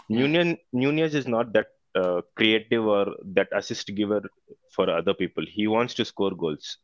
Nunez, 0.09 0.57
Nunez 0.73 1.15
is 1.15 1.29
not 1.29 1.53
that 1.53 1.67
uh, 1.95 2.23
creative 2.35 2.85
or 2.87 3.15
that 3.35 3.49
assist 3.53 3.95
giver 3.95 4.23
for 4.73 4.91
other 4.91 5.15
people. 5.15 5.45
He 5.47 5.69
wants 5.69 5.95
to 5.95 6.05
score 6.05 6.33
goals 6.33 6.79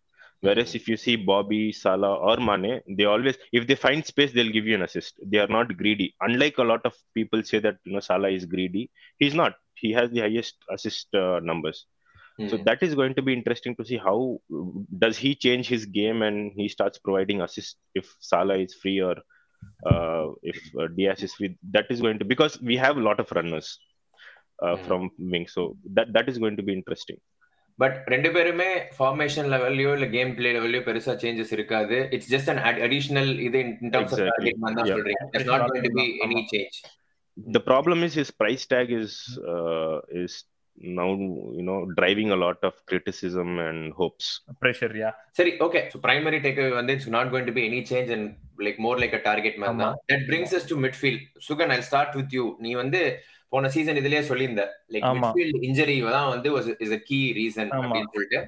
Whereas 0.46 0.74
if 0.74 0.88
you 0.88 0.96
see 0.96 1.16
Bobby, 1.16 1.72
Salah, 1.72 2.14
or 2.30 2.36
Mane, 2.48 2.80
they 2.98 3.04
always, 3.04 3.36
if 3.52 3.66
they 3.68 3.74
find 3.76 4.04
space, 4.06 4.32
they'll 4.32 4.52
give 4.58 4.66
you 4.66 4.74
an 4.76 4.82
assist. 4.88 5.14
They 5.32 5.38
are 5.38 5.48
not 5.58 5.76
greedy. 5.76 6.14
Unlike 6.20 6.58
a 6.58 6.62
lot 6.72 6.82
of 6.90 6.94
people 7.14 7.42
say 7.42 7.58
that 7.60 7.76
you 7.84 7.92
know 7.94 8.00
Salah 8.00 8.30
is 8.30 8.44
greedy, 8.46 8.90
he's 9.18 9.34
not. 9.34 9.54
He 9.74 9.92
has 9.92 10.10
the 10.10 10.20
highest 10.20 10.56
assist 10.70 11.08
uh, 11.14 11.40
numbers. 11.50 11.86
So 12.46 12.56
that 12.66 12.82
is 12.82 12.94
going 12.94 13.14
to 13.16 13.22
be 13.22 13.32
interesting 13.32 13.74
to 13.76 13.84
see 13.84 13.98
how 13.98 14.38
does 14.98 15.16
he 15.18 15.34
change 15.34 15.68
his 15.68 15.86
game 15.86 16.22
and 16.22 16.52
he 16.56 16.68
starts 16.68 16.98
providing 16.98 17.40
assist 17.42 17.76
if 17.94 18.14
Salah 18.20 18.58
is 18.58 18.74
free 18.74 19.00
or 19.00 19.16
uh, 19.86 20.26
if 20.42 20.58
uh, 20.80 20.88
Diaz 20.96 21.22
is 21.22 21.34
free. 21.34 21.56
That 21.72 21.86
is 21.90 22.00
going 22.00 22.18
to 22.20 22.24
because 22.24 22.60
we 22.60 22.76
have 22.76 22.96
a 22.96 23.00
lot 23.08 23.20
of 23.20 23.30
runners 23.32 23.78
uh, 24.62 24.76
Mm. 24.76 24.86
from 24.86 25.10
wing. 25.18 25.46
So 25.48 25.76
that 25.94 26.12
that 26.14 26.28
is 26.28 26.38
going 26.38 26.56
to 26.56 26.62
be 26.62 26.72
interesting. 26.72 27.18
But 27.78 27.96
ரெண்டு 28.12 28.28
பேருமே 28.34 28.68
formation 28.98 29.48
லெவல்லையோ 29.54 29.90
இல்ல 29.96 30.06
game 30.16 30.30
play 30.36 30.50
லெவல்லையோ 30.56 30.82
பெருசா 30.88 31.14
changes 31.24 31.52
இருக்காது. 31.56 31.96
It's 32.16 32.30
just 32.34 32.50
an 32.52 32.62
additional 32.86 33.32
இது 33.48 33.58
இன் 33.64 33.92
terms 33.94 34.14
of. 34.16 34.28
Target 34.30 34.62
மாதிரி 34.64 34.76
தான் 34.78 35.50
not 35.52 35.64
going 35.72 35.86
to 35.88 35.94
be 36.00 36.06
any 36.26 36.42
change. 36.52 36.76
The 37.36 37.62
problem 37.70 37.98
is 38.06 38.12
his 38.20 38.30
price 38.42 38.64
tag 38.72 38.88
is 39.00 39.14
uh, 39.54 39.96
is 40.22 40.34
now 40.78 41.08
you 41.52 41.62
know 41.62 41.86
driving 41.92 42.30
a 42.30 42.36
lot 42.36 42.58
of 42.62 42.74
criticism 42.86 43.58
and 43.60 43.92
hopes. 43.94 44.26
Pressure 44.62 44.94
yeah 45.00 45.10
சரி 45.38 45.52
okay 45.66 45.80
so 45.92 45.98
primary 46.04 46.38
take 46.44 46.60
வந்து 46.76 46.94
it's 46.96 47.14
not 47.16 47.30
going 47.32 47.48
to 47.48 47.54
be 47.58 47.64
any 47.68 47.80
change 47.90 48.10
and 48.16 48.28
like 48.66 48.80
more 48.86 49.00
like 49.02 49.16
a 49.18 49.22
target 49.28 49.56
man 49.62 49.80
தான். 49.84 49.96
That 50.12 50.26
brings 50.28 50.54
us 50.58 50.68
to 50.70 50.76
midfield 50.84 51.24
Sugan 51.48 51.72
I 51.76 51.80
start 51.88 52.14
with 52.20 52.36
you 52.38 52.44
நீ 52.58 52.72
வந்து 52.74 53.00
போன 53.52 53.68
season 53.74 53.98
இதுலயே 54.00 54.22
சொல்லியிருந்த 54.30 54.62
like 54.94 55.04
ஆமா. 55.08 55.18
Midfield 55.18 55.58
injury 55.68 55.96
தான் 56.16 56.30
வந்து 56.32 56.48
இஸ் 56.86 56.94
a 56.98 57.02
கீ 57.08 57.20
ரீசன். 57.40 57.70
அப்படின்னு 57.76 58.12
சொல்லிட்டு. 58.14 58.40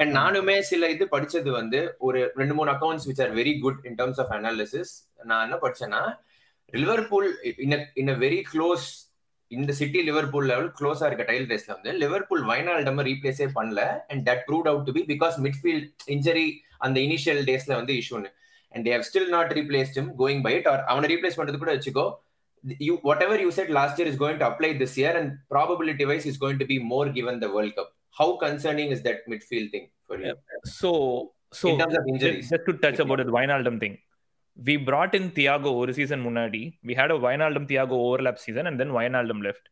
அண்ட் 0.00 0.12
நானுமே 0.20 0.56
சில 0.70 0.90
இது 0.94 1.06
படிச்சது 1.14 1.50
வந்து 1.60 1.80
ஒரு 2.08 2.20
ரெண்டு 2.40 2.56
மூணு 2.60 2.70
accounts 2.76 3.08
which 3.10 3.22
are 3.26 3.34
very 3.40 3.54
good 3.64 3.80
in 3.90 3.98
terms 4.00 4.22
of 4.24 4.32
analysis 4.38 4.94
நான் 5.30 5.44
என்ன 5.46 5.58
படிச்சேன்னா 5.64 6.02
Liverpool 6.72 7.28
in 7.64 7.74
in 8.02 8.12
a 8.14 8.18
very 8.24 8.40
close 8.52 8.86
இந்த 9.50 9.72
சிட்டி 9.72 10.00
லிவர்பூல் 10.02 10.48
லெவல் 10.52 10.70
க்ளோஸா 10.78 11.06
இருக்க 11.08 11.24
டைல் 11.30 11.48
ரேஸ்ல 11.50 11.70
வந்து 11.76 11.92
லிவர்பூல் 12.02 12.44
வைனால்டம் 12.50 13.02
ரீப்ளேஸே 13.08 13.46
பண்ணல 13.58 13.82
and 14.12 14.22
that 14.28 14.42
proved 14.48 14.68
out 14.70 14.86
to 14.88 14.92
be 14.92 15.02
because 15.12 15.36
midfield 15.46 16.04
injury 16.14 16.46
அந்த 16.86 17.00
இனிஷியல் 17.00 17.42
டேஸ்ல 17.50 17.74
வந்து 17.80 17.94
இஷ்யூன்னு 18.02 18.30
and 18.74 18.84
they've 18.88 19.02
still 19.02 19.30
not 19.36 19.52
replaced 19.58 19.98
him 20.00 20.08
going 20.22 20.42
by 20.46 20.54
it 20.60 20.66
or 20.66 20.82
அவனை 20.92 21.08
ரீப்ளேஸ் 21.14 21.38
பண்றது 21.40 21.60
கூட 21.64 21.74
வச்சுக்கோ 21.78 22.06
whatever 23.02 23.40
you 23.42 23.50
said 23.50 23.68
last 23.70 23.98
year 23.98 24.08
is 24.12 24.16
going 24.22 24.38
to 24.40 24.46
apply 24.48 24.72
this 24.80 24.98
year 24.98 25.12
and 25.18 25.28
probability 25.48 26.04
wise 26.04 26.26
is 26.26 26.38
going 26.44 26.58
to 26.62 26.66
be 26.72 26.78
more 26.92 27.06
given 27.18 27.38
the 27.44 27.50
world 27.56 27.72
cup 27.76 27.90
how 28.16 28.36
concerning 28.36 28.88
is 28.90 29.02
that 29.02 29.18
midfield 29.32 29.68
thing 29.74 29.86
for 30.08 30.18
you 30.20 30.34
so 30.80 30.90
so 31.60 31.68
terms 31.82 31.96
of 32.00 32.06
injuries 32.14 32.48
just 32.54 32.66
to 32.68 32.74
touch 34.60 34.74
about 34.74 35.04
the 35.04 35.08
Wijnaldum 35.08 35.10
thing. 35.10 35.10
We 35.10 35.10
brought 35.12 35.14
in 35.14 35.30
Thiago 35.30 35.74
ஒரு 35.74 35.92
season 35.92 36.20
முன்னாடி. 36.20 36.74
We 36.84 36.94
had 36.94 37.10
a 37.10 37.14
Wijnaldum 37.14 37.66
Thiago 37.68 37.90
overlap 37.90 38.38
season 38.38 38.66
and 38.66 38.80
then 38.80 38.88
Wijnaldum 38.88 39.42
left. 39.42 39.68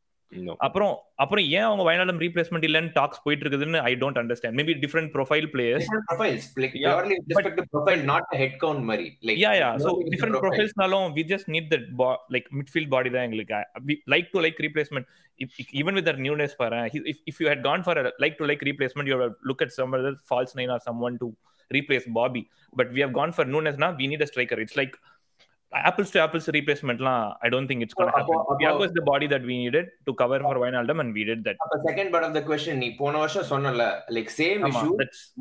அப்புறம் 0.65 0.93
அப்புறம் 1.23 1.45
ஏன் 1.57 1.65
அவங்க 1.67 1.83
வயநாடம் 1.87 2.19
replacement 2.23 2.65
இல்லன்னு 2.67 2.91
talks 2.97 3.21
போயிட்டு 3.25 3.43
இருக்குதுன்னு 3.45 3.79
I 3.89 3.91
don't 4.03 4.19
understand 4.21 4.57
maybe 4.59 4.73
different 4.83 5.11
profile 5.15 5.47
players 5.53 5.85
different 5.85 6.07
profiles. 6.11 6.43
Like 6.63 6.75
Yeah, 6.83 6.93
purely 6.97 7.17
with 7.19 7.33
respect 7.33 7.57
to 7.59 7.65
profile 7.73 8.01
not 8.11 8.25
a 8.35 8.39
head 8.41 8.53
count 8.63 8.81
mari 8.89 9.07
like 9.29 9.39
yeah 9.43 9.51
yeah 9.61 9.69
so 9.83 9.89
purely 9.89 9.97
with 9.97 10.05
the 10.07 10.13
different 10.15 10.35
profile. 10.35 10.45
ப்ரொஃபைல்ஸ்னாலும் 10.47 11.07
we 11.17 11.25
just 11.33 11.49
need 11.55 11.69
that 11.75 11.87
like 12.35 12.49
midfield 12.59 12.91
body 12.95 13.11
தான் 13.15 13.25
எங்களுக்கு. 13.29 13.61
Like 14.15 14.29
to 14.35 14.41
like 14.47 14.59
replacement 14.67 15.07
even 15.81 15.97
with 15.99 16.07
that 16.09 16.23
newness 16.27 16.57
பாரு. 16.61 16.81
If 17.31 17.39
you 17.43 17.47
had 17.53 17.65
gone 17.69 17.85
for 17.87 18.01
like 18.25 18.37
to 18.41 18.47
like 18.51 18.65
replacement 18.71 19.11
you 19.13 19.17
look 19.51 19.63
at 19.67 19.75
some 19.79 19.97
false 20.31 20.55
nine 20.61 20.73
or 20.77 20.85
someone 21.09 21.17
to 21.23 21.29
replace 21.71 22.05
Bobby. 22.17 22.41
But 22.73 22.87
we 22.95 22.99
have 23.03 23.13
gone 23.17 23.31
for 23.31 23.43
Nunes 23.45 23.77
now. 23.83 23.87
We 23.99 24.07
need 24.07 24.21
a 24.21 24.27
striker. 24.31 24.57
It's 24.63 24.75
like 25.73 25.83
apples 25.83 26.09
to 26.11 26.19
apples 26.19 26.47
replacement. 26.49 26.99
La, 26.99 27.13
I 27.41 27.49
don't 27.49 27.67
think 27.67 27.81
it's 27.81 27.93
going 27.93 28.09
to 28.09 28.13
So, 28.13 28.19
happen. 28.19 28.37
அப்போ- 28.37 28.57
Thiago 28.61 28.83
is 28.85 28.93
the 28.93 29.03
body 29.03 29.27
that 29.27 29.43
we 29.43 29.57
needed 29.57 29.85
to 30.07 30.13
cover 30.13 30.39
for 30.39 30.55
Wijnaldum, 30.57 30.99
and 30.99 31.13
we 31.13 31.23
did 31.23 31.43
that. 31.43 31.57
அப்ப 31.65 31.79
second 31.87 32.11
part 32.11 32.25
of 32.25 32.33
the 32.33 32.43
question 32.49 32.77
நீ 32.77 32.89
போன 32.95 33.17
வருஷம் 33.17 33.47
சொன்னல 33.49 33.85
like 34.11 34.31
same 34.37 34.65
issue 34.69 34.91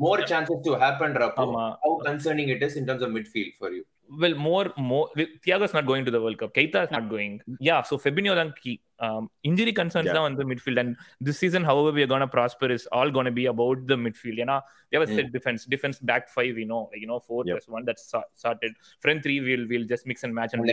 more 0.05 0.23
chances 0.31 0.63
to 0.67 0.73
ஹேப்பன்றப்போ 0.83 1.45
ஆமா. 1.45 1.65
how 1.83 1.93
concerning 2.03 2.49
it 2.49 2.63
is 2.63 2.75
in 2.81 2.85
terms 2.85 3.01
of 3.01 3.11
midfield 3.17 3.53
for 3.61 3.71
you 3.77 3.83
well 4.09 4.35
more 4.35 4.65
more 4.77 5.05
Thiago 5.45 5.63
is 5.63 5.73
not 5.73 5.85
going 5.85 6.03
to 6.05 6.11
the 6.11 6.21
World 6.21 6.37
Cup. 6.37 6.53
Keita 6.53 6.83
is 6.85 6.91
not 6.91 7.09
going. 7.09 7.33
Yeah, 7.59 7.81
so 7.81 7.97
Fabinho 7.97 8.33
தான் 8.35 8.51
key. 8.61 8.73
Um, 8.99 9.23
injury 9.43 9.73
concerns 9.79 10.07
Yeah. 10.07 10.15
தான் 10.17 10.25
வந்து 10.27 10.43
midfield 10.51 10.79
and 10.81 10.91
this 11.27 11.37
season 11.37 11.63
however 11.63 11.91
we 11.91 12.01
are 12.03 12.09
going 12.11 12.21
to 12.21 12.27
prosper 12.27 12.67
is 12.71 12.83
all 12.97 13.09
going 13.11 13.25
to 13.25 13.31
be 13.31 13.45
about 13.53 13.79
the 13.91 13.97
midfield. 14.05 14.37
ஏன்னா 14.45 14.57
they 14.89 14.97
have 14.97 15.05
a 15.07 15.15
set 15.17 15.29
defense 15.37 15.65
defense 15.65 15.97
back 16.11 16.29
five 16.35 16.57
you 16.61 16.67
know 16.71 16.81
like 16.91 17.01
you 17.03 17.09
know 17.11 17.19
four 17.29 17.39
Yep. 17.45 17.55
plus 17.55 17.67
one 17.75 17.85
that's 17.89 18.05
so- 18.13 18.27
sorted. 18.43 18.73
Front 19.05 19.21
three 19.25 19.39
we'll 19.47 19.65
we'll 19.71 19.87
just 19.93 20.05
mix 20.11 20.27
and 20.27 20.35
match 20.39 20.53
and 20.57 20.63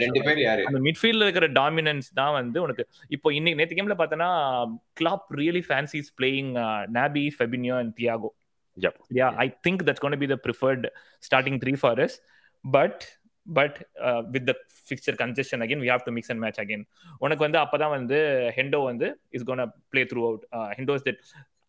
அந்த 0.71 0.83
மிட்ஃபீல்ட்ல 0.89 1.27
இருக்கிற 1.29 1.49
dominance 1.61 2.11
தான் 2.21 2.35
வந்து 2.41 2.61
உனக்கு 2.67 2.85
இப்போ 3.17 3.35
இன்னைக்கு 3.39 3.61
நேத்து 3.63 3.79
கேம்ல 3.81 3.97
பார்த்தனா 4.03 4.31
clap 5.01 5.27
really 5.43 5.65
fancies 5.71 6.11
playing 6.21 6.53
Naby 7.01 7.27
Fabinho 7.39 7.77
and 7.85 7.95
Thiago 8.01 8.31
Yep. 8.77 8.95
yeah 9.19 9.31
i 9.45 9.49
think 9.65 9.79
that's 9.87 10.01
going 10.03 10.15
to 10.17 10.21
be 10.23 10.29
the 10.33 10.39
preferred 10.45 10.85
starting 11.29 11.57
three 11.63 11.75
for 11.83 11.91
uh, 13.47 14.23
with 14.33 14.47
the 14.47 14.55
fixture 14.89 15.17
congestion 15.23 15.63
again 15.63 15.81
we 15.81 15.89
have 15.89 16.05
to 16.05 16.13
mix 16.17 16.31
and 16.31 16.41
match 16.41 16.59
again 16.59 16.83
உனக்கு 17.19 17.45
வந்து 17.47 17.59
அப்பதான் 17.65 17.95
வந்து 17.99 18.19
Hendo 18.57 18.85
வந்து 18.85 19.21
is 19.37 19.45
going 19.45 19.63
to 19.65 19.73
play 19.95 20.05
throughout 20.13 20.43
uh, 20.57 20.69
hendo 20.79 20.95
is 20.99 21.03
that 21.03 21.19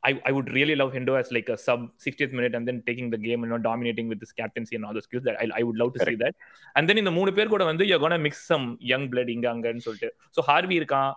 I, 0.04 0.22
I 0.26 0.32
would 0.32 0.50
really 0.58 0.76
love 0.76 0.94
Hendo 0.94 1.14
as 1.20 1.32
like 1.32 1.50
a 1.50 1.58
sub 1.58 1.82
60th 2.06 2.32
minute 2.38 2.56
and 2.56 2.68
then 2.68 2.82
taking 2.88 3.10
the 3.12 3.18
game 3.18 3.44
and 3.44 3.52
not 3.52 3.62
dominating 3.62 4.08
with 4.12 4.20
his 4.20 4.32
captaincy 4.32 4.76
and 4.76 4.86
all 4.86 4.94
those 4.94 5.04
skills 5.04 5.24
that 5.24 5.36
I, 5.44 5.46
I 5.60 5.64
would 5.64 5.78
love 5.82 5.94
to 5.94 6.00
see 6.08 6.16
that 6.24 6.34
and 6.76 6.90
then 6.90 6.98
இந்த 6.98 7.12
மூணு 7.12 7.34
பேர் 7.34 7.48
கூட 7.48 7.64
வந்து 7.64 7.86
you're 7.86 8.02
gonna 8.06 8.22
mix 8.28 8.36
some 8.54 8.66
young 8.92 9.04
blood 9.12 9.30
இங்க 9.36 9.48
அங்கன்னு 9.54 9.84
சொல்லிட்டு 9.88 10.10
so 10.38 10.44
Harvey 10.50 10.76
இருக்கான் 10.82 11.12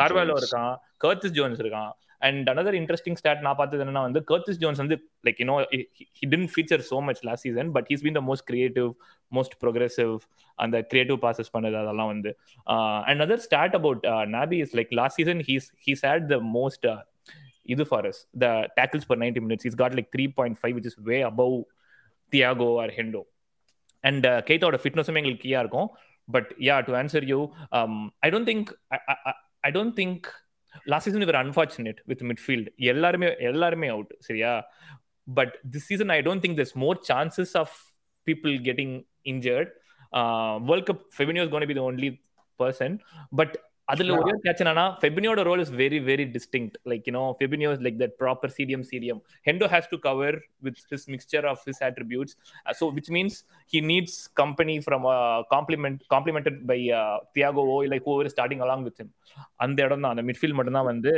Carvalho. 0.00 0.34
இருக்கான் 0.42 0.72
கர்த்திஸ் 1.04 1.36
ஜோன்ஸ் 1.38 1.60
இருக்கான் 1.62 1.90
அண்ட் 2.28 2.46
அனதர் 2.52 2.76
இன்ட்ரெஸ்டிங் 2.80 3.18
ஸ்டாட் 3.20 3.40
நான் 3.46 3.58
பார்த்தது 3.60 3.82
என்னன்னா 3.84 4.02
வந்து 4.08 4.20
கர்த்திஸ் 4.30 4.60
ஜோன்ஸ் 4.62 4.80
வந்து 4.82 4.96
like 5.26 5.38
you know 5.42 5.56
he 6.18 6.26
didn't 6.32 6.50
feature 6.54 6.82
so 6.90 6.98
much 7.08 7.20
last 7.28 7.44
season 7.46 7.70
but 7.76 7.88
he's 7.92 8.04
been 8.06 8.18
the 8.18 8.22
most 8.30 8.46
creative 8.50 8.90
most 9.38 9.56
progressive 9.62 10.12
அந்த 10.58 10.76
கிரியேட்டிவ் 10.92 11.18
பாசஸ் 11.24 11.52
பண்ணது 11.56 11.78
அதெல்லாம் 11.82 12.10
வந்து. 12.14 12.32
And 13.10 13.22
other 13.26 13.42
stat 13.46 13.76
about 13.80 14.04
Naby 14.36 14.58
is 14.66 14.74
like 14.80 14.92
last 15.00 15.18
season 15.20 15.42
he's 15.48 15.68
he's 15.86 16.04
had 16.08 16.28
the 16.34 16.38
most 16.58 16.86
இது 17.74 17.86
far 17.90 18.06
as 18.10 18.22
the 18.44 18.46
tackles 18.80 19.08
per 19.10 19.20
ninety 19.24 19.42
minutes 19.46 19.68
is 19.70 19.78
got 19.82 19.96
like 19.98 20.10
three 20.16 20.26
point 20.38 20.58
five 20.62 20.74
which 20.78 20.88
is 20.92 20.98
way 21.10 21.18
above 21.32 21.56
Thiago 22.32 22.70
or 22.84 22.94
Hendo 23.00 23.22
and 24.10 24.26
கேத்தோட 24.48 24.78
ஃபிட்னஸுமே 24.84 25.20
எங்களுக்கு 25.22 25.46
கீயா 25.48 25.60
இருக்கும். 25.64 25.90
But 26.28 26.50
yeah 26.68 26.76
to 26.86 26.92
answer 27.00 27.24
you 27.32 27.40
I 28.26 28.30
don't 28.34 28.48
think 28.50 28.70
I 29.68 29.70
don't 29.76 29.94
think 30.00 30.26
last 30.86 31.08
season 31.08 31.20
இவர் 31.20 31.38
unfortunate 31.42 32.00
with 32.06 32.22
midfield 32.22 32.68
எல்லாருமே 32.84 33.28
எல்லாருமே 33.40 33.88
out 33.88 34.12
சரியா? 34.18 34.52
But 35.26 35.54
this 35.70 35.86
season 35.86 36.08
I 36.08 36.20
don't 36.20 36.44
think 36.44 36.58
this 36.58 36.74
more 36.76 36.98
chances 37.08 37.56
of 37.56 37.74
people 38.26 38.54
getting 38.60 38.94
injured 39.24 39.70
world 40.62 40.86
cup 40.90 41.02
Fabinho 41.16 41.48
gonna 41.48 41.66
be 41.66 41.74
the 41.74 41.82
only 41.82 42.10
person 42.60 42.96
but 43.36 43.54
அதுல 43.87 44.15
ஒரே 44.19 44.31
catch 44.45 44.61
என்னன்னா 44.63 44.83
ஃபெபினியோட 45.01 45.41
role 45.47 45.61
is 45.63 45.71
very 45.81 45.99
very 46.07 46.23
distinct 46.33 46.73
like 46.91 47.05
you know 47.09 47.21
Fabinho 47.39 47.69
is 47.75 47.83
like 47.85 47.99
that 48.01 48.15
proper 48.21 48.51
CDM 48.57 48.83
CDM 48.89 49.19
Hendo 49.47 49.67
has 49.73 49.87
to 49.93 49.97
cover 50.07 50.35
with 50.65 50.79
his 50.91 51.05
mixture 51.13 51.45
of 51.51 51.61
his 51.67 51.81
attributes 51.87 52.33
uh, 52.65 52.73
so 52.79 52.87
which 52.97 53.09
means 53.17 53.33
he 53.73 53.81
needs 53.91 54.13
company 54.41 54.75
from 54.79 55.03
uh, 55.13 55.19
complement 55.55 55.99
complemented 56.15 56.57
by 56.71 56.79
uh, 56.99 57.15
Thiago 57.35 57.63
or 57.75 57.81
like 57.93 58.03
whoever 58.07 58.25
is 58.29 58.35
starting 58.37 58.63
along 58.67 58.83
with 58.89 58.97
him 59.03 59.09
அந்த 59.65 59.79
இடம் 59.87 60.03
தான் 60.05 60.13
அந்த 60.15 60.25
midfield 60.29 60.57
மட்டும் 60.59 60.79
தான் 60.79 60.89
வந்து 60.91 61.13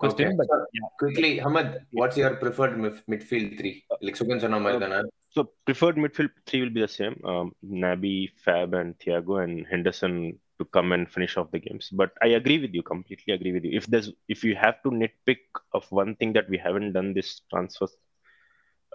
question 0.00 0.28
Okay. 0.30 0.38
But 0.40 0.50
So, 0.50 0.90
quickly 1.00 1.30
Hamad 1.44 1.68
what's 1.92 2.16
your 2.16 2.32
preferred 2.42 2.74
mif- 2.84 3.04
midfield 3.12 3.52
three 3.60 3.74
like 4.06 4.18
Sugan 4.20 4.42
சொன்ன 4.44 4.60
மாதிரி 4.64 4.82
தானே 4.84 5.00
So 5.36 5.40
preferred 5.68 5.96
midfield 6.04 6.34
three 6.48 6.60
will 6.62 6.74
be 6.76 6.82
the 6.84 6.92
same. 6.98 7.16
Um, 7.30 7.48
Naby, 7.82 8.14
Fab, 8.44 8.70
and 8.74 8.92
Thiago 9.02 9.34
and 9.44 9.56
Henderson 9.72 10.14
to 10.63 10.69
come 10.77 10.93
and 10.93 11.11
finish 11.11 11.37
off 11.37 11.51
the 11.51 11.59
games. 11.59 11.89
But 11.91 12.11
I 12.21 12.27
agree 12.39 12.59
with 12.59 12.73
you. 12.73 12.83
Completely 12.83 13.33
agree 13.33 13.53
with 13.53 13.65
you. 13.65 13.77
If 13.77 13.87
there's 13.87 14.11
if 14.29 14.43
you 14.43 14.55
have 14.55 14.81
to 14.83 14.91
nitpick 14.91 15.43
of 15.73 15.91
one 15.91 16.15
thing 16.15 16.33
that 16.33 16.49
we 16.49 16.57
haven't 16.57 16.93
done 16.93 17.13
this 17.13 17.41
transfer, 17.53 17.87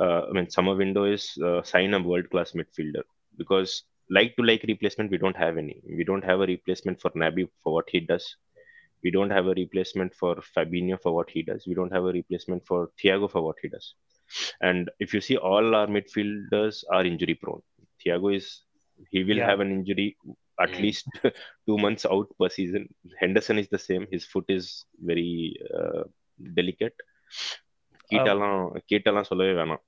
uh, 0.01 0.23
I 0.29 0.33
mean 0.33 0.51
summer 0.51 0.75
window 0.77 1.05
is 1.05 1.39
uh, 1.45 1.63
sign 1.63 1.95
a 1.95 2.01
world 2.03 2.31
class 2.31 2.53
midfielder 2.53 3.05
because 3.37 3.83
like 4.11 4.37
to 4.37 4.43
like 4.43 4.65
replacement 4.69 5.11
we 5.11 5.19
don't 5.19 5.37
have 5.37 5.59
any. 5.59 5.81
We 5.99 6.05
don't 6.05 6.25
have 6.25 6.41
a 6.41 6.47
replacement 6.47 7.01
for 7.01 7.11
Naby 7.11 7.49
for 7.63 7.75
what 7.75 7.89
he 7.91 8.01
does. 8.01 8.37
We 9.05 9.11
don't 9.11 9.31
have 9.31 9.47
a 9.47 9.55
replacement 9.55 10.15
for 10.15 10.37
Fabinho 10.57 11.01
for 11.03 11.15
what 11.15 11.31
he 11.31 11.43
does. 11.43 11.67
We 11.67 11.75
don't 11.75 11.93
have 11.93 12.05
a 12.05 12.13
replacement 12.13 12.67
for 12.67 12.91
Thiago 13.03 13.31
for 13.31 13.43
what 13.43 13.57
he 13.63 13.69
does. 13.69 13.95
And 14.61 14.91
if 15.01 15.15
you 15.15 15.21
see, 15.21 15.37
all 15.37 15.75
our 15.75 15.87
midfielders 15.87 16.85
are 16.93 17.05
injury 17.05 17.35
prone. 17.35 17.63
Thiago 18.05 18.35
is, 18.37 18.63
he 19.11 19.25
will 19.25 19.37
Yeah. 19.37 19.47
have 19.51 19.61
an 19.61 19.73
injury 19.73 20.17
at 20.59 20.71
Mm. 20.71 20.81
least 20.81 21.07
two 21.67 21.77
months 21.79 22.07
out 22.07 22.29
per 22.39 22.49
season. 22.49 22.85
Henderson 23.17 23.59
is 23.59 23.69
the 23.69 23.79
same. 23.79 24.05
His 24.11 24.25
foot 24.27 24.49
is 24.49 24.65
very 25.07 25.33
uh, 25.75 26.03
delicate. 26.53 26.99
கீட்டாலாம் 28.11 28.61
கீட்டாலாம் 28.91 29.29
சொல்லவே 29.31 29.53
வேணாம் 29.53 29.83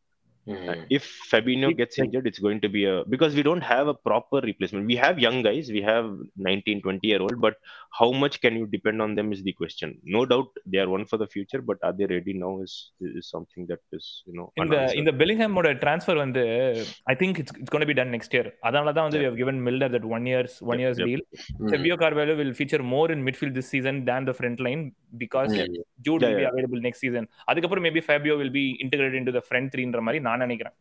Mm-hmm. 0.48 0.68
Uh, 0.70 0.74
if 0.88 1.04
Fabinho 1.30 1.76
gets 1.76 1.98
injured, 1.98 2.26
it's 2.26 2.38
going 2.38 2.60
to 2.62 2.68
be 2.68 2.84
a 2.84 3.04
because 3.08 3.34
we 3.34 3.42
don't 3.42 3.60
have 3.60 3.88
a 3.88 3.94
proper 3.94 4.40
replacement. 4.40 4.86
We 4.86 4.96
have 4.96 5.18
young 5.18 5.42
guys, 5.42 5.70
we 5.70 5.82
have 5.82 6.16
19, 6.36 6.80
20 6.82 7.06
year 7.06 7.20
old, 7.20 7.40
but 7.40 7.56
how 7.92 8.10
much 8.12 8.40
can 8.40 8.56
you 8.56 8.66
depend 8.66 9.02
on 9.02 9.14
them 9.14 9.32
is 9.32 9.42
the 9.42 9.52
question. 9.52 9.98
No 10.02 10.24
doubt 10.24 10.48
they 10.64 10.78
are 10.78 10.88
one 10.88 11.04
for 11.04 11.18
the 11.18 11.26
future, 11.26 11.60
but 11.60 11.76
are 11.82 11.92
they 11.92 12.06
ready 12.06 12.32
now 12.32 12.60
is 12.62 12.92
is 13.00 13.28
something 13.28 13.66
that 13.66 13.80
is 13.92 14.22
you 14.26 14.34
know. 14.34 14.50
In 14.56 14.68
the 14.68 14.96
in 14.96 15.04
the 15.04 15.12
Bellingham 15.12 15.56
transfer 15.80 16.16
when 16.16 16.32
the 16.32 16.86
I 17.06 17.14
think 17.14 17.38
it's, 17.38 17.52
it's 17.56 17.70
going 17.70 17.80
to 17.80 17.86
be 17.86 17.94
done 17.94 18.10
next 18.10 18.32
year. 18.32 18.52
Yeah. 18.64 19.08
we 19.10 19.24
have 19.24 19.36
given 19.36 19.62
Milner 19.62 19.88
that 19.90 20.04
one 20.04 20.24
year's 20.26 20.60
one 20.60 20.78
yep, 20.78 20.96
year's 20.96 20.98
yep. 20.98 21.06
deal. 21.06 21.20
Mm-hmm. 21.20 21.68
Fabio 21.68 21.96
Carvalho 21.96 22.36
will 22.36 22.54
feature 22.54 22.82
more 22.82 23.10
in 23.12 23.22
midfield 23.24 23.54
this 23.54 23.68
season 23.68 24.04
than 24.04 24.24
the 24.24 24.32
front 24.32 24.58
line 24.60 24.92
because 25.18 25.52
Mhm. 25.52 25.76
Jude 26.00 26.22
Yeah, 26.22 26.28
will 26.28 26.36
be 26.36 26.42
yeah. 26.42 26.52
available 26.52 26.80
next 26.80 27.00
season 27.04 27.24
அதுக்கப்புறம் 27.44 27.84
maybe 27.84 28.02
Fabio 28.08 28.36
will 28.36 28.54
be 28.60 28.66
integrated 28.84 29.14
into 29.14 29.32
the 29.32 29.40
front 29.40 29.68
threeன்ற 29.74 30.00
மாதிரி 30.00 30.20
நான் 30.20 30.38
நினைக்கிறேன் 30.38 30.76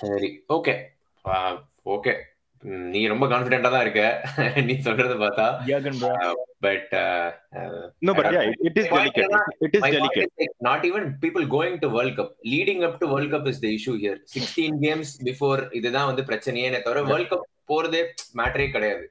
சரி 0.00 0.30
okay 0.48 0.74
okay 1.86 2.14
நீ 2.64 3.06
ரொம்ப 3.06 3.26
கான்பிடென்டா 3.26 3.70
தான் 3.70 3.84
இருக்க 3.86 4.02
நீ 4.62 4.74
சொல்றத 4.86 5.14
பார்த்தா 5.16 5.46
but 6.60 6.90
No, 8.02 8.14
but 8.14 8.26
I- 8.26 8.32
yeah, 8.32 8.42
it, 8.42 8.58
it 8.60 8.76
is 8.78 8.86
Point 8.88 9.14
delicate. 9.14 9.30
is- 9.30 9.54
It, 9.60 9.66
it 9.66 9.74
is 9.76 9.80
My 9.80 9.90
point 9.90 9.96
delicate. 9.98 10.32
is 10.32 10.40
like 10.42 10.54
not 10.60 10.84
even 10.84 11.04
people 11.20 11.46
going 11.46 11.80
to 11.80 11.88
World 11.88 12.16
Cup. 12.16 12.30
Leading 12.44 12.84
up 12.84 13.00
to 13.00 13.06
World 13.06 13.30
Cup 13.30 13.46
is 13.46 13.60
the 13.60 13.70
issue 13.74 13.96
here. 13.96 14.18
16 14.34 14.74
games 14.80 15.08
before 15.30 15.58
இதுதான் 15.72 16.08
வந்து 16.10 16.22
பிரச்சனையே 16.22 16.82
தவிர 16.82 17.02
world 17.02 17.30
cup 17.32 17.46
போறதே 17.70 18.02
மேட்டரே 18.38 18.66
கிடையாது 18.74 19.02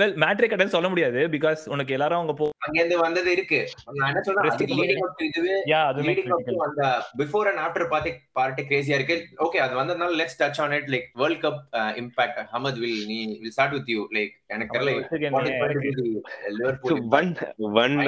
well 0.00 0.16
மேட்ரே 0.24 0.48
கடன் 0.52 0.74
சொல்ல 0.76 0.88
முடியாது 0.92 1.22
because 1.36 1.62
உனக்கு 1.74 1.94
எல்லாரும் 1.96 2.18
அவங்க 2.20 2.34
போ 2.40 2.48
அங்க 2.66 2.76
இருந்து 2.80 2.98
வந்தது 3.06 3.30
இருக்கு 3.36 3.60
நான் 3.98 4.10
என்ன 4.12 4.22
சொல்றேன் 4.28 5.26
இதுவே 5.28 5.56
யா 5.72 5.82
to 5.98 6.64
அந்த 6.68 6.84
before 7.22 7.48
and 7.50 7.62
after 7.66 7.86
party 7.94 8.12
party 8.40 8.64
Grazia 8.70 8.98
இருக்கு 9.00 9.18
ஓகே 9.46 9.60
அது 9.66 9.74
வந்ததுனால 9.80 10.18
let's 10.22 10.40
touch 10.42 10.60
on 10.64 10.76
it 10.78 10.90
like 10.94 11.08
world 11.22 11.42
cup 11.46 11.60
impact 12.02 12.40
Ahmed 12.54 12.80
will 12.84 13.04
நீ 13.12 13.18
will 13.42 13.54
start 13.56 13.76
with 13.78 13.92
you 13.94 14.02
like 14.18 14.34
எனக்கு 14.56 14.74
தெரியல 15.12 15.32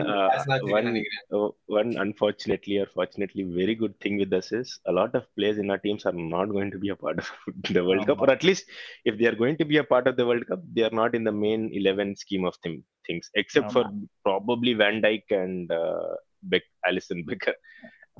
uh, 0.01 0.59
one 0.71 0.85
நினைக்கிறேன். 0.89 1.23
uh, 1.37 1.49
one 1.79 1.91
unfortunately 2.05 2.77
or 2.83 2.87
fortunately 2.97 3.43
very 3.61 3.75
good 3.75 3.95
thing 4.05 4.15
with 4.23 4.33
us 4.33 4.49
is 4.53 4.69
a 4.91 4.93
lot 4.93 5.13
of 5.19 5.25
players 5.39 5.59
in 5.63 5.73
our 5.75 5.81
teams 5.87 6.05
are 6.07 6.17
not 6.35 6.49
going 6.49 6.71
to 6.71 6.79
be 6.79 6.91
a 6.91 6.99
part 7.05 7.19
of 7.19 7.29
the 7.71 7.85
World 7.89 8.05
Cup, 8.07 8.21
or 8.21 8.31
at 8.31 8.45
least 8.45 8.65
if 9.05 9.17
they 9.19 9.27
are 9.27 9.39
going 9.43 9.57
to 9.57 9.67
be 9.69 9.77
a 9.79 9.85
part 9.93 10.07
of 10.11 10.17
the 10.17 10.27
World 10.29 10.47
Cup, 10.49 10.61
they 10.75 10.83
are 10.89 10.97
not 11.01 11.15
in 11.15 11.25
the 11.25 11.33
main 11.45 11.71
11 11.73 12.17
scheme 12.17 12.45
of 12.45 12.55
things, 12.65 13.31
except 13.35 13.67
no, 13.67 13.73
for 13.73 13.85
probably 14.25 14.75
Van 14.75 15.01
Dijk 15.03 15.25
and 15.31 15.71
uh, 15.71 16.15
Beck, 16.43 16.63
Alison 16.87 17.25
Becker. 17.25 17.55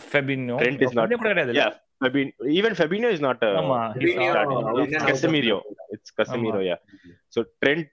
Fabinho. 0.01 0.59
Trent 0.59 0.83
is 0.83 0.93
not. 0.95 1.11
Yeah, 1.55 1.75
Fabinho. 2.03 2.33
Even 2.49 2.73
Fabinho 2.75 3.13
is 3.13 3.21
not. 3.21 3.43
Uh, 3.43 3.93
he's 3.99 4.15
Fabinho, 4.15 4.85
it's 4.87 5.03
Casemiro. 5.09 5.63
It's 5.91 6.11
Casemiro, 6.19 6.65
yeah. 6.65 6.77
So 7.31 7.45
Trent, 7.63 7.89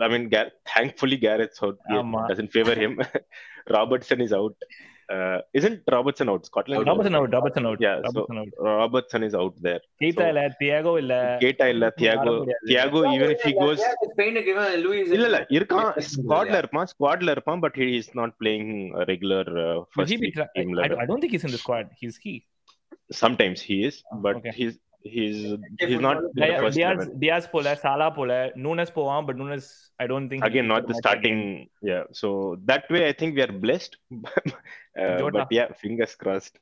I 0.00 0.08
mean, 0.08 0.28
Gar- 0.28 0.52
thankfully 0.74 1.16
Gareth 1.16 1.58
doesn't 2.28 2.52
favor 2.52 2.74
him. 2.74 3.00
Robertson 3.70 4.20
is 4.20 4.32
out 4.32 4.56
Uh, 5.09 5.39
isn't 5.59 5.79
Robertson 5.93 6.27
out? 6.31 6.43
Scotland. 6.49 6.81
is 6.81 6.87
Robertson 6.89 7.15
out. 7.15 7.19
Out 7.19 7.33
Robertson 7.35 7.65
out 7.69 7.81
Yeah, 7.85 7.95
so 7.95 8.03
Robertson 8.05 8.37
out 8.41 8.53
Robertson 8.81 9.21
is 9.27 9.33
out 9.39 9.55
there. 9.65 9.81
Keita 10.01 10.21
So- 10.21 10.27
இல்ல 10.31 10.41
Thiago 10.61 10.93
இல்ல 11.01 11.15
Keita 11.41 11.65
இல்ல 11.73 11.85
Thiago. 11.97 12.21
ஆட 12.23 12.35
முடியாது. 12.37 12.69
Thiago 12.69 12.99
even 13.15 13.31
if 13.35 13.41
he 13.47 13.53
goes. 13.59 13.81
ஸ்பெயினுக்கு 14.11 14.51
இவன் 14.55 14.71
Lewis 14.85 15.11
இல்ல 15.17 15.27
இல்ல 15.31 15.39
இருக்கான் 15.57 15.89
ஸ்குவாட்ல 16.11 16.55
இருப்பான் 16.63 16.87
ஸ்குவாட்ல 16.93 17.35
இருப்பான் 17.35 17.63
but 17.65 17.79
he 17.81 17.89
is 18.01 18.11
not 18.21 18.35
playing 18.41 18.71
regular 19.11 19.51
Will 19.57 19.83
first 19.95 20.15
he 20.15 20.19
be 20.25 20.31
tra- 20.37 20.49
team 20.55 20.71
I, 20.85 20.89
I 21.03 21.07
don't 21.11 21.21
think 21.23 21.35
he's 21.37 21.47
in 21.49 21.55
the 21.57 21.61
squad. 21.65 21.89
He's 22.03 22.17
he. 22.25 22.35
sometimes 23.23 23.59
he 23.61 23.77
is, 23.83 23.95
but 24.25 24.35
okay. 24.37 24.53
he's 24.59 24.75
he's 25.14 25.38
he's 25.80 26.00
not 26.00 26.18
the 26.28 26.40
Diaz, 26.40 26.60
first 26.62 26.76
Diaz, 26.78 26.96
eleven. 26.96 27.16
Diaz 27.22 27.44
போல 27.52 27.74
சாலா 27.82 28.08
போல 28.18 28.32
Nunez 28.64 28.94
போவான் 28.98 29.26
but 29.28 29.38
Nunez 29.42 29.68
I 30.02 30.06
don't 30.12 30.30
think 30.30 30.46
Again, 30.48 30.66
not 30.66 30.84
the 30.90 30.96
starting. 31.02 31.40
Yeah, 31.90 32.04
so 32.20 32.28
that 32.70 32.86
way 32.94 33.02
I 33.10 33.14
think 33.20 33.32
we 33.38 33.44
are 33.46 33.54
blessed. 33.66 33.94
uh, 34.12 35.16
Jota. 35.20 35.36
but 35.36 35.52
yeah, 35.58 35.68
fingers 35.84 36.14
crossed. 36.22 36.56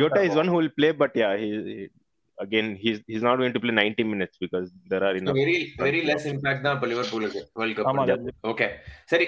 Yota 0.00 0.20
is 0.28 0.34
one 0.34 0.50
who 0.52 0.58
will 0.60 0.74
play, 0.80 0.92
but 1.02 1.12
yeah, 1.14 1.32
he, 1.42 1.48
he- 1.70 1.90
again 2.38 2.68
he's 2.82 2.98
he's 3.10 3.24
not 3.26 3.36
going 3.36 3.54
to 3.56 3.60
play 3.62 3.72
90 3.72 4.04
minutes 4.12 4.36
because 4.44 4.66
there 4.90 5.02
are 5.08 5.14
enough. 5.18 5.36
Very 5.40 5.56
very 5.82 6.00
less 6.08 6.26
impact 6.30 6.64
தான் 6.66 6.76
இப்போ 6.76 6.88
லிவர்பூலுக்கு 6.92 7.40
World 7.60 7.76
Cup 7.78 8.48
okay 8.52 8.68
சரி 9.12 9.26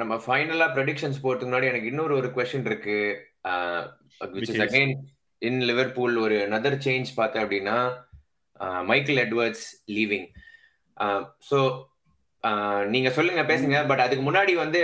நம்ம 0.00 0.18
ஃபைனலா 0.26 0.68
predictions 0.76 1.22
போறதுக்கு 1.24 1.50
முன்னாடி 1.50 1.70
எனக்கு 1.72 1.90
இன்னொரு 1.94 2.14
ஒரு 2.20 2.30
கொஸ்டின் 2.38 2.68
இருக்கு 2.72 2.96
Which 4.34 4.50
is? 4.54 4.58
Again 4.64 4.94
in 5.48 5.60
Liverpool 5.70 6.16
ஒரு 6.24 6.38
நதர் 6.54 6.76
சேஞ்ச் 6.86 7.10
பார்த்தேன் 7.18 7.44
அப்படின்னா 7.44 7.76
மைக்கேல் 8.90 9.22
எட்வர்ட்ஸ் 9.26 9.66
லீவிங் 9.98 10.26
ஸோ 11.50 11.58
நீங்க 12.94 13.08
சொல்லுங்க 13.16 13.42
பேசுங்க. 13.52 13.78
பட் 13.90 14.04
அதுக்கு 14.04 14.24
முன்னாடி 14.28 14.52
வந்து 14.64 14.82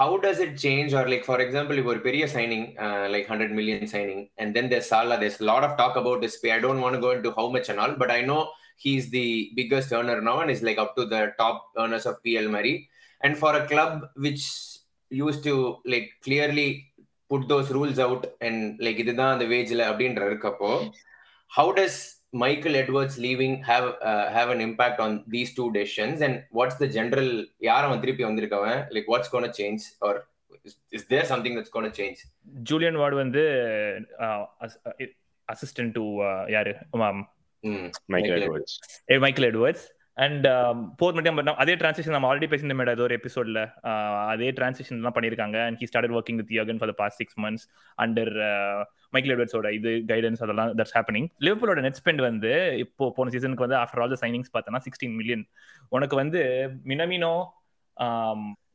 how 0.00 0.16
does 0.24 0.42
it 0.46 0.56
change 0.66 0.92
or 0.98 1.08
like 1.12 1.26
for 1.28 1.42
example 1.46 1.78
இப்போ 1.80 1.90
ஒரு 1.94 2.02
பெரிய 2.08 2.24
signing 2.34 2.66
like 3.14 3.28
hundred 3.32 3.54
million 3.58 3.90
signing 3.94 4.24
and 4.42 4.52
then 4.58 4.70
there 4.72 4.86
Salah 4.90 5.16
there's 5.22 5.40
lot 5.50 5.66
of 5.68 5.78
talk 5.82 5.98
about 6.02 6.24
is 6.28 6.38
pay 6.44 6.50
I 6.56 6.60
don't 6.66 6.84
want 6.84 7.00
go 7.06 7.10
into 7.28 7.32
how 7.40 7.50
much 7.56 7.70
and 7.72 7.82
all 7.84 7.98
but 8.02 8.14
I 8.18 8.20
know 8.34 8.40
he's 8.84 9.04
the 9.10 9.26
biggest 9.56 9.92
earner 9.96 10.16
now 10.28 10.40
and 10.42 10.50
is 10.54 10.62
like 10.68 10.78
up 10.84 10.88
to 10.96 11.02
the 11.12 11.20
top 11.40 11.58
earners 11.82 12.06
of 12.10 12.14
PL 12.24 12.48
Mari. 12.54 12.72
And 13.20 13.34
for 13.42 13.52
a 13.60 13.66
club 13.72 13.92
which 14.24 14.42
used 15.10 15.42
to 15.48 15.54
like 15.92 16.08
clearly 16.26 16.66
put 17.30 17.42
those 17.52 17.68
rules 17.76 17.98
out 18.06 18.22
and 18.46 18.58
like 18.86 18.98
இதுதான் 19.04 19.32
அந்த 19.36 19.46
வேஜ்ல 19.54 19.82
அப்படின்ற 19.90 20.22
இருக்கப்போ 20.30 20.70
how 21.50 21.66
does 21.80 21.96
Michael 22.42 22.74
Edwards 22.82 23.16
leaving 23.24 23.52
have 23.70 23.86
uh, 24.10 24.26
have 24.36 24.48
an 24.54 24.60
impact 24.60 24.98
on 25.04 25.12
these 25.34 25.50
two 25.58 25.68
decisions 25.78 26.20
and 26.26 26.34
what's 26.58 26.76
the 26.82 26.88
general 26.98 27.28
யார் 27.68 27.86
அவன் 27.88 28.02
திருப்பி 28.04 28.24
வந்திருக்கவன் 28.28 28.80
like 28.96 29.08
what's 29.12 29.30
going 29.34 29.46
to 29.50 29.54
change 29.60 29.82
or 30.06 30.14
is, 30.68 30.74
is 30.96 31.04
there 31.12 31.24
something 31.32 31.54
that's 31.56 31.72
going 31.76 31.88
to 31.90 31.94
change 32.00 32.20
Julian 32.70 32.98
Ward 33.02 33.16
வந்து 33.22 33.44
assistant 35.48 35.94
to 35.98 36.04
யாரு 36.56 36.72
mm. 37.64 37.84
Edwards. 38.40 38.72
ஏ 39.12 39.18
Michael 39.24 39.48
Edwards 39.50 39.86
and 40.16 40.46
போர் 40.98 41.14
மட்டும் 41.14 41.60
அதே 41.62 41.74
டிரான்சிஷன் 41.74 42.14
நம்ம 42.16 42.28
ஆல்ரெடி 42.30 42.48
பேசியிருந்த 42.50 42.76
மேடம் 42.80 42.96
ஏதோ 42.96 43.02
ஒரு 43.02 43.16
எபிசோட்ல 43.20 43.60
அதே 44.32 44.48
டிரான்சிஷன் 44.50 45.06
தான் 45.06 45.16
பண்ணியிருக்காங்க. 45.16 45.56
And 45.66 45.78
he 45.80 45.86
start 45.90 46.14
working 46.18 46.38
with 46.40 46.52
Yohan 46.52 46.78
for 46.80 46.90
the 46.92 46.96
past 47.02 47.20
six 47.22 47.38
months 47.44 47.64
under 47.98 48.32
Michael 49.12 49.34
எட்வர்ட்ஸோட 49.34 49.70
இது 49.78 49.90
கைடன்ஸ் 50.12 50.42
அதெல்லாம் 50.42 50.70
தட்ஸ் 50.80 50.94
ஹேப்பனிங் 50.96 51.28
லிவர்பூலோட 51.40 51.80
நெட் 51.80 51.98
ஸ்பெண்ட் 52.00 52.22
வந்து 52.22 52.52
இப்போ 52.76 53.06
போன 53.16 53.30
சீசனுக்கு 53.30 53.66
வந்து 53.66 53.78
ஆஃப்டர் 53.82 54.02
ஆல் 54.02 54.14
த 54.14 54.18
சைனிங்ஸ் 54.24 54.52
பார்த்தோன்னா 54.54 54.82
சிக்ஸ்டீன் 54.86 55.16
மில்லியன் 55.16 55.44
உனக்கு 55.88 56.16
வந்து 56.16 56.42
மினமினோ 56.86 57.34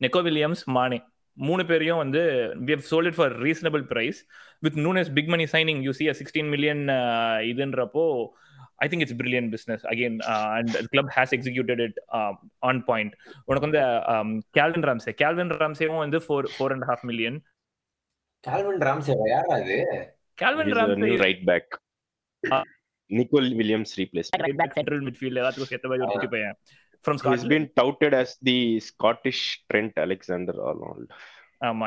நெக்கோ 0.02 0.22
வில்லியம்ஸ் 0.22 0.64
மானே 0.70 1.00
மூணு 1.36 1.62
பேரையும் 1.64 1.98
வந்து 1.98 2.22
we 2.66 2.72
have 2.72 2.86
sold 2.90 3.16
for 3.16 3.34
reasonable 3.42 3.82
price 3.92 4.18
with 4.60 4.78
none 4.78 4.98
as 4.98 5.12
big 5.12 5.28
money 5.28 5.44
signing 5.52 5.80
you 5.82 5.92
C 5.92 6.06
sixteen 6.12 6.48
million 6.48 6.82
இதுன்றப்போ 7.50 8.04
I 8.80 8.88
think 8.88 9.02
it's 9.04 9.14
brilliant 9.14 9.50
business 9.50 9.80
again 9.84 10.14
uh, 10.24 10.48
and 10.58 10.68
the 10.76 10.88
club 10.88 11.08
has 11.10 11.30
executed 11.32 11.80
it 11.80 11.94
um, 12.18 12.34
on 12.62 12.76
point 12.82 13.12
உனக்கு 13.48 13.66
வந்து 13.66 13.82
Calvin 14.58 14.86
Ramsay 14.90 15.14
Calvin 15.22 15.54
ராம்சேவும் 15.62 16.02
வந்து 16.04 16.20
four 16.26 16.48
four 16.54 16.74
and 16.76 16.86
half 16.90 17.04
million 17.10 17.38
Calvin 18.44 18.82
ராம்சேவா 18.88 19.26
யாரா 19.34 19.54
அது 19.60 19.78
Calvin 20.38 20.68
He's 20.68 20.76
a 20.76 20.80
Ramsay 20.80 21.00
new 21.06 21.18
right 21.24 21.42
back. 21.50 21.66
Ah. 22.42 22.62
Nicole 23.10 23.48
Williams 23.60 23.90
replaced. 24.02 24.32
Right 24.44 24.60
back 24.60 24.76
central 24.78 25.02
midfield 25.08 25.40
எல்லாத்துக்கும் 25.40 25.72
சேர்த்த 25.72 25.90
மாதிரி 25.90 26.04
ஒரு 26.06 26.12
குட்டி 26.14 26.30
பையன் 26.34 26.56
from 27.04 27.16
He's 27.16 27.22
Scotland 27.24 27.52
been 27.54 27.66
touted 27.80 28.14
as 28.22 28.30
the 28.48 28.58
Scottish 28.88 29.42
Trent 29.70 29.94
Alexander 30.06 30.54
Arnold. 30.70 31.06
ஆமா. 31.60 31.86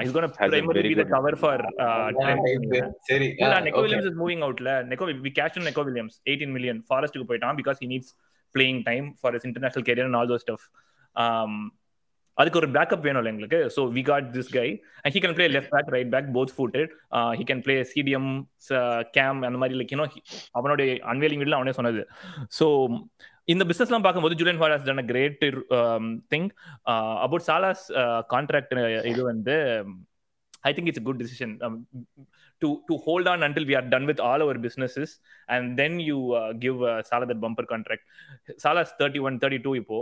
சரி 3.10 3.28
இல்ல 3.36 3.54
Neco. 3.60 3.82
Williams 3.86 4.10
is 4.10 4.20
moving 4.20 4.44
அவுட்ல 4.48 4.74
Neco 4.90 5.06
we 5.26 5.32
cash 5.40 5.62
Neco 5.68 5.86
Williams 5.88 6.18
eighteen 6.30 6.54
million 6.58 6.82
ஃபாரஸ்ட்டுக்கு 6.90 7.30
போயிட்டான் 7.30 7.58
because 7.62 7.80
he 7.84 7.88
needs 7.94 8.12
playing 8.56 8.82
time 8.90 9.08
for 9.22 9.38
international 9.50 9.88
career 9.88 10.10
and 10.10 10.20
all 10.20 10.32
those 10.34 10.38
stuff 10.44 10.66
அதுக்கு 12.38 12.60
ஒரு 12.60 12.70
backup 12.76 13.04
வேணும்ல 13.06 13.32
எங்களுக்கு. 13.32 13.60
So 13.76 13.82
we 13.96 14.02
got 14.04 14.28
this 14.36 14.52
guy 14.56 14.68
and 15.04 15.14
he 15.16 15.20
can 15.24 15.36
play 15.38 15.46
left 15.56 15.74
back 15.76 15.92
right 15.96 16.14
back 16.14 16.30
both 16.38 16.54
footed 16.56 16.94
he 17.40 17.44
can 17.50 17.62
play 17.66 17.76
CDM 17.92 18.30
game 19.18 19.40
அந்த 19.50 19.60
மாதிரி 19.62 19.78
like 19.80 19.94
you know 19.94 20.08
அவனுடைய 20.52 20.90
unveiling 21.12 21.42
வீடில் 21.44 21.60
அவனே 21.60 21.76
சொன்னது. 21.80 22.02
ஸோ 22.60 22.68
இந்த 23.48 23.64
பிசினஸ்லாம் 23.70 24.06
பார்க்கும்போது 24.06 24.36
Julian 24.40 24.62
has 24.64 24.88
done 24.90 25.06
great 25.12 25.38
thing 26.34 26.48
about 27.26 27.46
Salah's 27.52 27.86
contract 28.36 28.76
இது 29.14 29.24
வந்து 29.34 29.58
I 30.66 30.72
think 30.76 30.88
it's 30.90 31.00
a 31.02 31.06
good 31.08 31.18
decision 31.22 31.50
um, 31.66 31.74
to 32.62 32.68
to 32.90 32.94
hold 33.06 33.26
on 33.32 33.40
until 33.48 33.66
we 33.70 33.76
are 33.80 33.88
done 33.94 34.06
with 34.10 34.20
all 34.28 34.42
our 34.46 34.54
businesses, 34.66 35.10
and 35.50 35.78
then 35.80 35.94
you 36.10 36.20
uh, 36.34 36.54
give 36.54 36.78
uh, 36.82 37.04
Salah 37.10 37.28
that 37.32 37.40
bumper 37.42 37.66
contract. 37.72 38.04
Salah's 38.64 38.92
31, 39.02 39.40
32 39.42 39.74
ipo. 39.82 39.98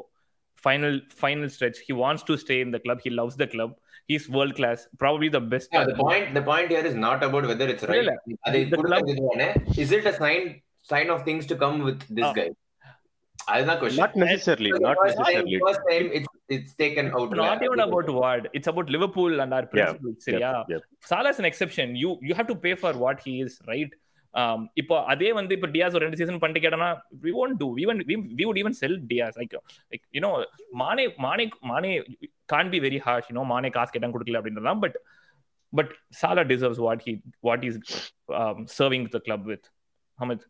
Final 0.56 0.94
final 1.24 1.50
stretch. 1.56 1.78
He 1.88 1.94
wants 2.04 2.24
to 2.30 2.36
stay 2.44 2.60
in 2.66 2.70
the 2.76 2.82
club. 2.86 3.00
He 3.06 3.10
loves 3.10 3.36
the 3.42 3.48
club. 3.48 3.72
He's 4.08 4.30
world 4.38 4.54
class. 4.60 4.88
Probably 5.04 5.30
the 5.30 5.44
best. 5.54 5.70
Yeah, 5.74 5.86
the 5.86 5.98
point 6.06 6.28
the 6.40 6.46
point 6.52 6.70
here 6.76 6.86
is 6.92 6.98
not 7.08 7.24
about 7.30 7.46
whether 7.52 7.68
it's 7.74 7.88
right. 7.92 8.04
இல்ல, 8.04 8.14
அது 8.50 8.62
தானே. 9.30 9.50
Is 9.86 9.92
it 10.00 10.06
a 10.14 10.16
sign 10.24 10.44
sign 10.94 11.10
of 11.16 11.22
things 11.30 11.46
to 11.54 11.58
come 11.64 11.80
with 11.90 12.02
this 12.20 12.28
Ah. 12.30 12.36
guy? 12.40 12.50
அதுதான் 13.54 13.80
question. 13.82 14.02
Not 14.04 14.16
necessarily. 14.24 14.72
Not 14.86 14.98
First 15.02 15.18
time- 15.18 15.26
necessarily. 15.28 15.60
First 15.66 15.82
time 15.90 16.08
it's 16.18 16.30
it's 16.56 16.74
taken 16.84 17.06
out. 17.18 17.32
Not 17.42 17.64
even 17.68 17.82
about 17.88 18.10
what. 18.20 18.44
It's 18.58 18.70
about 18.72 18.90
Liverpool 18.96 19.34
and 19.44 19.52
our 19.58 19.66
Yeah. 19.66 19.72
principles. 19.74 20.28
Yep, 20.34 20.42
Yeah. 20.46 20.62
yep. 20.74 20.84
Salah's 21.12 21.40
an 21.44 21.48
exception. 21.52 21.96
You 22.04 22.12
you 22.30 22.36
have 22.40 22.50
to 22.54 22.58
pay 22.66 22.76
for 22.84 22.94
what 23.06 23.20
he 23.28 23.36
is, 23.48 23.56
right? 23.74 23.92
Um, 24.34 24.60
இப்போ 24.82 24.96
அதே 25.12 25.30
வந்து 25.38 25.54
இப்போ 25.56 25.68
Dias 25.74 25.96
ஒரு 25.98 26.06
ரெண்டு 26.06 26.20
season 26.20 26.38
பண்ணிட்டு 26.42 26.62
கேட்டோம்னா 26.66 26.92
we 27.26 27.32
won't 27.38 27.58
do 27.64 27.68
even 27.84 27.98
we, 28.10 28.16
we 28.38 28.44
would 28.48 28.60
even 28.62 28.74
sell 28.82 28.94
Diaz 29.10 29.38
like 29.42 29.54
like 29.92 30.04
you 30.16 30.22
know 30.26 30.32
மானே 30.82 31.06
மானே 31.26 31.46
மானே 31.72 31.92
can't 32.54 32.72
be 32.76 32.80
very 32.86 33.00
harsh 33.08 33.26
you 33.30 33.36
know 33.38 33.46
மானே 33.54 33.72
காசு 33.78 33.92
கேட்டா 33.96 34.12
கொடுக்கல 34.16 34.40
அப்படின்றலாம் 34.42 34.82
but 34.86 34.94
but 35.74 35.90
Salah 36.22 36.46
deserves 36.54 36.80
what 36.86 37.02
he 37.08 37.12
what 37.48 37.60
he's 37.66 37.78
um, 38.40 38.58
serving 38.78 39.04
the 39.16 39.22
club 39.28 39.44
with 39.52 39.66
Hamid 40.20 40.42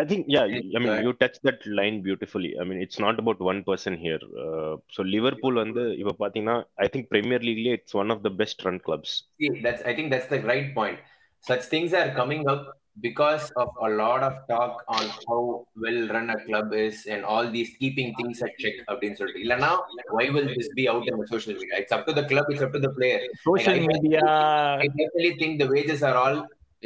I 0.00 0.04
think, 0.10 0.22
yeah, 0.34 0.44
I 0.76 0.78
mean, 0.82 0.92
Uh, 0.96 1.00
you 1.04 1.10
touched 1.22 1.42
that 1.48 1.60
line 1.78 1.96
beautifully. 2.06 2.50
I 2.60 2.64
mean, 2.68 2.78
it's 2.84 2.98
not 3.04 3.16
about 3.22 3.38
one 3.50 3.60
person 3.70 3.94
here. 4.04 4.20
Uh, 4.42 4.74
so, 4.94 5.00
Liverpool, 5.14 5.54
வந்து 5.62 5.82
இப்போ 6.00 6.12
பார்த்தீங்கன்னா 6.22 6.56
I 6.84 6.88
think 6.92 7.04
Premier 7.14 7.40
League, 7.48 7.66
it's 7.76 7.94
one 8.02 8.10
of 8.14 8.20
the 8.26 8.32
best 8.40 8.58
run 8.66 8.78
clubs. 8.86 9.10
See, 9.40 9.50
that's 9.66 9.82
I 9.90 9.94
think 9.96 10.08
that's 10.14 10.30
the 10.34 10.40
right 10.52 10.70
point. 10.78 11.00
Such 11.50 11.64
things 11.74 11.92
are 12.00 12.08
coming 12.20 12.42
up 12.52 12.62
because 13.06 13.44
of 13.62 13.68
a 13.86 13.90
lot 14.00 14.22
of 14.28 14.34
talk 14.50 14.72
on 14.96 15.04
how 15.26 15.38
well 15.84 16.00
run 16.14 16.26
a 16.34 16.38
club 16.46 16.68
is 16.86 16.96
and 17.12 17.22
all 17.32 17.46
these 17.56 17.70
keeping 17.80 18.08
things 18.18 18.40
at 18.46 18.52
check 18.62 18.76
அப்படின்னு 18.90 19.18
சொல்லிட்டு 19.20 19.44
இல்லைன்னா 19.44 19.70
why 20.16 20.24
will 20.34 20.48
this 20.58 20.68
be 20.78 20.84
out 20.92 21.06
in 21.10 21.16
the 21.22 21.28
social 21.34 21.54
media 21.60 21.78
it's 21.82 21.94
up 21.96 22.02
to 22.08 22.14
the 22.18 22.24
club 22.32 22.48
it's 22.52 22.64
up 22.66 22.74
to 22.76 22.82
the 22.86 22.92
player 22.98 23.20
social 23.48 23.78
Like, 23.78 23.84
I- 23.84 23.90
media 23.92 24.20
I 24.84 24.88
definitely 25.00 25.32
think 25.40 25.54
the 25.62 25.68
wages 25.74 26.02
are 26.08 26.16
all. 26.24 26.38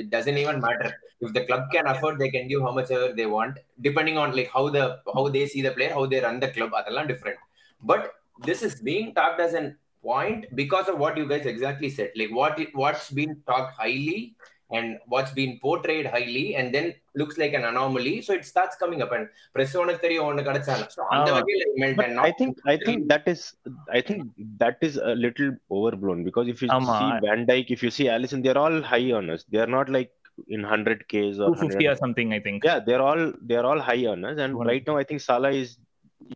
It 0.03 0.09
doesn't 0.15 0.39
even 0.45 0.57
matter 0.67 0.91
if 1.21 1.33
the 1.33 1.45
club 1.47 1.65
can 1.73 1.87
afford. 1.87 2.19
They 2.19 2.31
can 2.31 2.47
give 2.49 2.62
how 2.62 2.73
much 2.73 2.91
ever 2.91 3.12
they 3.12 3.27
want, 3.27 3.59
depending 3.81 4.19
on 4.19 4.37
like 4.37 4.51
how 4.53 4.69
the 4.69 4.85
how 5.15 5.29
they 5.29 5.47
see 5.47 5.62
the 5.62 5.73
player, 5.73 5.93
how 5.99 6.07
they 6.07 6.21
run 6.21 6.41
the 6.41 6.49
club. 6.49 6.71
That's 6.73 7.07
different. 7.07 7.39
But 7.83 8.15
this 8.45 8.62
is 8.62 8.81
being 8.81 9.15
talked 9.15 9.41
as 9.41 9.55
an 9.55 9.77
point 10.03 10.47
because 10.55 10.89
of 10.89 10.99
what 10.99 11.17
you 11.17 11.29
guys 11.29 11.47
exactly 11.47 11.91
said. 11.91 12.11
Like 12.17 12.33
what 12.41 12.59
it, 12.61 12.69
what's 12.75 13.11
been 13.11 13.33
talked 13.47 13.75
highly 13.75 14.37
and 14.71 14.99
what's 15.07 15.33
been 15.33 15.59
portrayed 15.62 16.07
highly, 16.07 16.57
and 16.57 16.75
then 16.75 16.95
looks 17.15 17.39
like 17.39 17.53
an 17.53 17.65
anomaly. 17.65 18.23
So 18.23 18.33
it 18.35 18.45
starts 18.45 18.77
coming 18.77 19.01
up 19.05 19.12
and 19.17 19.29
press 19.57 19.75
உனக்கு 19.83 20.03
தெரியும் 20.05 20.27
ஒன்னு 20.29 20.47
கிடைச்சாலும். 20.49 20.91
So 20.97 21.03
அந்த 21.17 21.29
ஆமா. 21.31 21.37
வகையில 21.37 21.67
it 21.67 21.77
meant 21.83 21.97
But 22.01 22.07
and 22.07 22.17
not 22.19 22.27
I 22.29 22.33
think 22.41 22.55
I 22.73 22.77
think 22.87 23.09
that 23.12 23.27
is 23.35 23.43
I 23.99 24.03
think 24.09 24.23
that 24.62 24.79
is 24.89 24.97
a 25.12 25.15
little 25.25 25.53
overblown 25.79 26.21
because 26.29 26.49
if 26.55 26.61
you 26.65 26.71
ஆமா. 26.77 26.97
see 26.99 27.11
Van 27.27 27.43
Dijk, 27.51 27.71
if 27.77 27.83
you 27.87 27.93
see 27.99 28.09
Allison, 28.17 28.43
they're 28.47 28.62
all 28.65 28.79
high 28.93 29.07
earners. 29.19 29.45
They're 29.55 29.73
not 29.79 29.89
like 29.99 30.12
in 30.48 30.64
hundred 30.64 31.00
Ks 31.08 31.38
or 31.40 31.50
250 31.52 31.68
100. 31.78 31.92
or 31.92 31.98
something 31.98 32.34
I 32.34 32.42
think 32.42 32.64
Yeah, 32.64 32.80
they're 32.80 33.02
all 33.02 33.24
they're 33.50 33.66
all 33.66 33.82
high 33.82 34.02
earners, 34.06 34.38
and 34.38 34.54
200. 34.54 34.70
right 34.72 34.86
now 34.88 34.98
I 34.98 35.04
think 35.04 35.22
Salah 35.22 35.52
is 35.54 35.72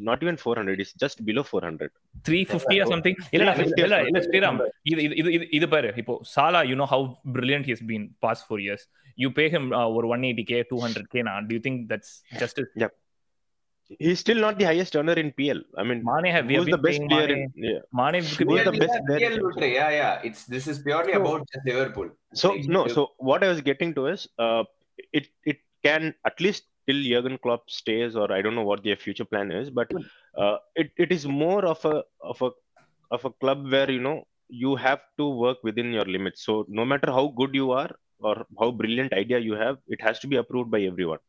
not 0.01 0.19
even 0.23 0.37
400. 0.37 0.79
It's 0.79 0.93
just 0.95 1.23
below 1.25 1.43
400. 1.45 1.91
350 2.25 2.77
or 2.81 2.87
something 2.93 3.15
இல்ல 3.37 3.49
350 3.51 3.81
or 3.81 3.87
இல்ல 3.87 3.97
இல்ல 4.09 4.19
something. 4.19 4.27
Sriram 4.27 4.59
இது 4.91 5.01
இது 5.31 5.47
இது 5.57 5.67
பாரு 5.73 5.89
இப்போ 6.03 6.15
Salah 6.35 6.61
you 6.71 6.77
know 6.81 6.87
how 6.93 7.05
brilliant 7.35 7.67
he's 7.71 7.83
been 7.91 8.05
past 8.25 8.43
four 8.47 8.61
years 8.65 8.85
you 9.23 9.29
pay 9.39 9.45
him 9.55 9.67
ஒரு 9.97 10.07
one 10.15 10.25
eighty 10.29 10.45
K 10.53 10.59
two 10.71 10.79
hundred 10.85 11.09
K 11.15 11.21
நான் 11.29 11.47
do 11.49 11.55
you 11.57 11.61
think 11.67 11.81
that's 11.93 12.13
just 12.43 12.61
He's 13.99 14.19
still 14.19 14.37
not 14.37 14.57
the 14.57 14.65
highest 14.65 14.95
earner 14.95 15.13
in 15.13 15.31
PL. 15.33 15.59
I 15.77 15.83
mean, 15.83 16.03
Mane 16.03 16.31
have 16.33 16.47
we 16.47 16.55
who's 16.55 16.65
the 16.65 16.77
best 16.77 17.01
player 17.09 17.27
Mane. 17.27 17.51
in? 17.55 17.63
Yeah. 17.71 17.79
Mane 17.93 18.21
could 18.23 18.47
Who's 18.49 18.59
be 18.59 18.63
the 18.69 18.77
best 18.83 18.93
yeah, 18.93 19.01
there? 19.07 19.19
PL 19.19 19.37
Lutre, 19.43 19.73
yeah, 19.73 19.89
yeah. 19.91 20.21
It's 20.23 20.45
this 20.45 20.67
is 20.67 20.79
purely 20.79 21.13
So- 21.13 21.21
about 21.21 21.47
just 21.53 21.65
Liverpool. 21.67 22.09
So 22.33 22.53
Like, 22.53 22.65
no. 22.65 22.87
So 22.87 23.11
what 23.17 23.43
I 23.43 23.47
was 23.47 23.61
getting 23.61 23.93
to 23.95 24.07
is, 24.07 24.27
uh, 24.39 24.63
it 25.13 25.27
it 25.43 25.59
can 25.83 26.15
at 26.25 26.39
least 26.41 26.63
till 26.87 27.01
Jurgen 27.03 27.37
Klopp 27.43 27.69
stays, 27.69 28.15
or 28.15 28.31
I 28.31 28.41
don't 28.41 28.55
know 28.55 28.63
what 28.71 28.83
their 28.83 28.95
future 28.95 29.25
plan 29.25 29.51
is, 29.51 29.69
but 29.69 29.91
uh, 30.37 30.57
it 30.75 30.91
it 30.97 31.11
is 31.11 31.27
more 31.27 31.63
of 31.65 31.83
a 31.85 32.03
of 32.21 32.41
a 32.41 32.51
of 33.11 33.23
a 33.25 33.31
club 33.43 33.71
where 33.71 33.89
you 33.91 34.01
know 34.07 34.17
you 34.49 34.75
have 34.75 35.01
to 35.19 35.29
work 35.45 35.63
within 35.63 35.91
your 35.93 36.05
limits. 36.05 36.43
So 36.43 36.65
no 36.67 36.85
matter 36.85 37.11
how 37.11 37.27
good 37.37 37.53
you 37.53 37.71
are 37.71 37.91
or 38.19 38.45
how 38.59 38.71
brilliant 38.71 39.13
idea 39.13 39.39
you 39.39 39.53
have, 39.53 39.77
it 39.87 40.01
has 40.01 40.19
to 40.19 40.27
be 40.27 40.37
approved 40.37 40.71
by 40.71 40.81
everyone. 40.81 41.19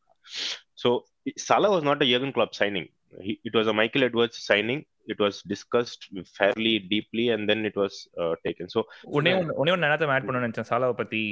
So 0.87 1.05
Salah 1.37 1.71
was 1.71 1.83
not 1.83 2.01
a 2.01 2.07
Jurgen 2.07 2.33
Klopp 2.33 2.55
signing. 2.55 2.89
He, 3.21 3.41
it 3.45 3.55
was 3.55 3.67
a 3.67 3.73
Michael 3.73 4.05
Edwards 4.05 4.39
signing. 4.39 4.85
It 5.07 5.19
was 5.25 5.37
discussed 5.53 6.03
fairly 6.39 6.73
deeply, 6.93 7.25
and 7.35 7.43
then 7.51 7.61
it 7.71 7.77
was 7.83 7.95
uh, 8.23 8.35
taken. 8.47 8.67
So 8.75 8.81
ஒன்னே 9.17 9.33
ஒன்னு 9.41 9.55
ஒன்னே 9.61 9.73
ஒன்னு 9.75 9.87
என்னத்த 9.89 10.11
add 10.15 10.27
பண்ண 10.29 10.41
நினைச்சேன் 10.45 10.69
சாலாவை 10.71 10.95
பத்தி. 11.01 11.23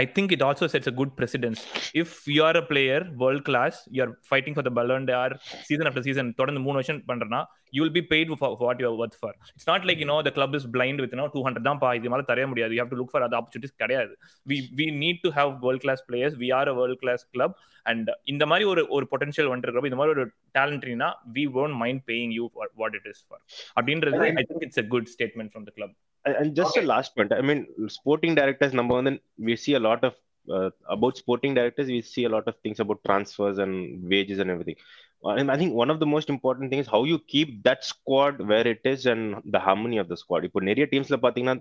I 0.00 0.04
think 0.16 0.32
it 0.36 0.44
also 0.48 0.66
sets 0.74 0.90
a 0.90 0.94
good 1.00 1.14
precedence 1.20 1.62
if 2.02 2.14
you 2.34 2.40
are 2.48 2.58
a 2.60 2.64
player 2.70 3.04
world 3.22 3.44
class 3.48 3.78
you 3.96 4.00
are 4.06 4.12
fighting 4.30 4.56
for 4.56 4.66
the 4.68 4.72
Ballon 4.80 5.08
d'Or 5.22 5.34
season 5.68 5.88
after 5.90 6.06
season 6.08 6.30
தொடர்ந்து 6.40 6.62
மூணு 6.66 6.76
வருஷம் 6.80 7.00
பண்றனா 7.10 7.40
you 7.76 7.82
will 7.84 7.96
be 7.98 8.04
paid 8.12 8.30
for 8.42 8.54
what 8.64 8.80
you 8.84 8.90
worth 9.04 9.18
for 9.22 9.36
it's 9.54 9.68
not 9.72 9.84
like 9.90 10.00
you 10.04 10.18
the 10.28 10.32
club 10.38 10.56
is 10.60 10.68
blind 10.76 11.02
with 11.04 11.16
no 11.22 11.26
two 11.34 11.42
hundred 11.48 11.68
தான் 11.70 11.80
பா 11.84 11.90
இது 11.98 12.12
மேலே 12.14 12.26
தர 12.30 12.46
முடியாது. 12.52 12.74
You 12.76 12.80
have 12.82 12.92
to 12.94 13.00
look 13.00 13.12
for 13.14 13.26
அது 13.26 13.36
ஆப்பர்ச்சுனிட்டிஸ் 13.40 13.76
கிடையாது. 13.82 14.12
We 14.46 14.58
we 14.80 14.86
need 15.04 15.20
to 15.26 15.32
have 15.38 15.52
world 15.66 15.84
class 15.86 16.04
players 16.08 16.38
we 16.44 16.50
are 16.60 16.70
a 16.72 16.76
world 16.80 17.02
class 17.04 17.24
club 17.36 17.56
and 17.86 18.08
இந்த 18.32 18.44
மாதிரி 18.52 18.64
ஒரு 18.72 18.82
ஒரு 18.96 19.04
பொட்டன்ஷியல் 19.12 19.50
வந்துருக்கிறப்ப 19.52 19.90
இந்த 19.92 20.00
மாதிரி 20.00 20.14
ஒரு 20.16 20.24
டேலண்ட்னா 20.58 21.10
we 21.36 21.44
won't 21.62 21.78
mind 21.84 22.02
paying 22.10 22.32
you 22.38 22.46
what 22.82 22.96
it 23.00 23.08
is 23.13 23.23
for 23.29 23.41
அப்படின்றது 23.79 24.19
I 24.41 24.45
think 24.49 24.65
it's 24.67 24.81
a 24.83 24.87
good 24.95 25.09
statement 25.15 25.51
from 25.53 25.67
the 25.69 25.73
club 25.79 25.95
And 26.25 26.35
and 26.41 26.49
just 26.55 26.73
Okay. 26.75 26.83
a 26.85 26.87
last 26.91 27.15
point. 27.15 27.31
I 27.33 27.43
mean, 27.49 27.59
sporting 27.87 28.33
directors, 28.39 28.71
number 28.79 28.93
one, 28.97 29.05
then 29.09 29.17
we 29.47 29.55
see 29.63 29.73
a 29.79 29.83
lot 29.87 30.03
of 30.07 30.13
uh, 30.47 30.69
about 30.95 31.17
sporting 31.17 31.53
directors. 31.53 31.87
We 31.87 32.01
see 32.13 32.23
a 32.29 32.29
lot 32.29 32.47
of 32.51 32.55
things 32.63 32.79
about 32.79 32.99
transfers 33.09 33.57
and 33.57 33.73
wages 34.13 34.39
and 34.39 34.49
everything. 34.49 34.77
Uh, 35.23 35.35
And 35.39 35.51
I 35.53 35.57
think 35.61 35.73
one 35.73 35.91
of 35.93 35.99
the 36.03 36.05
most 36.05 36.29
important 36.29 36.67
things 36.73 36.87
how 36.87 37.01
you 37.03 37.19
keep 37.33 37.63
that 37.67 37.83
squad 37.83 38.41
where 38.51 38.67
it 38.73 38.83
is 38.85 39.05
and 39.05 39.23
the 39.55 39.59
harmony 39.59 39.99
of 40.03 40.09
the 40.13 40.17
squad. 40.23 40.43
இப்போ 40.49 40.61
நிறைய 40.69 40.87
டீம்ஸ்ல 40.93 41.19
பாத்தீங்கன்னா 41.25 41.55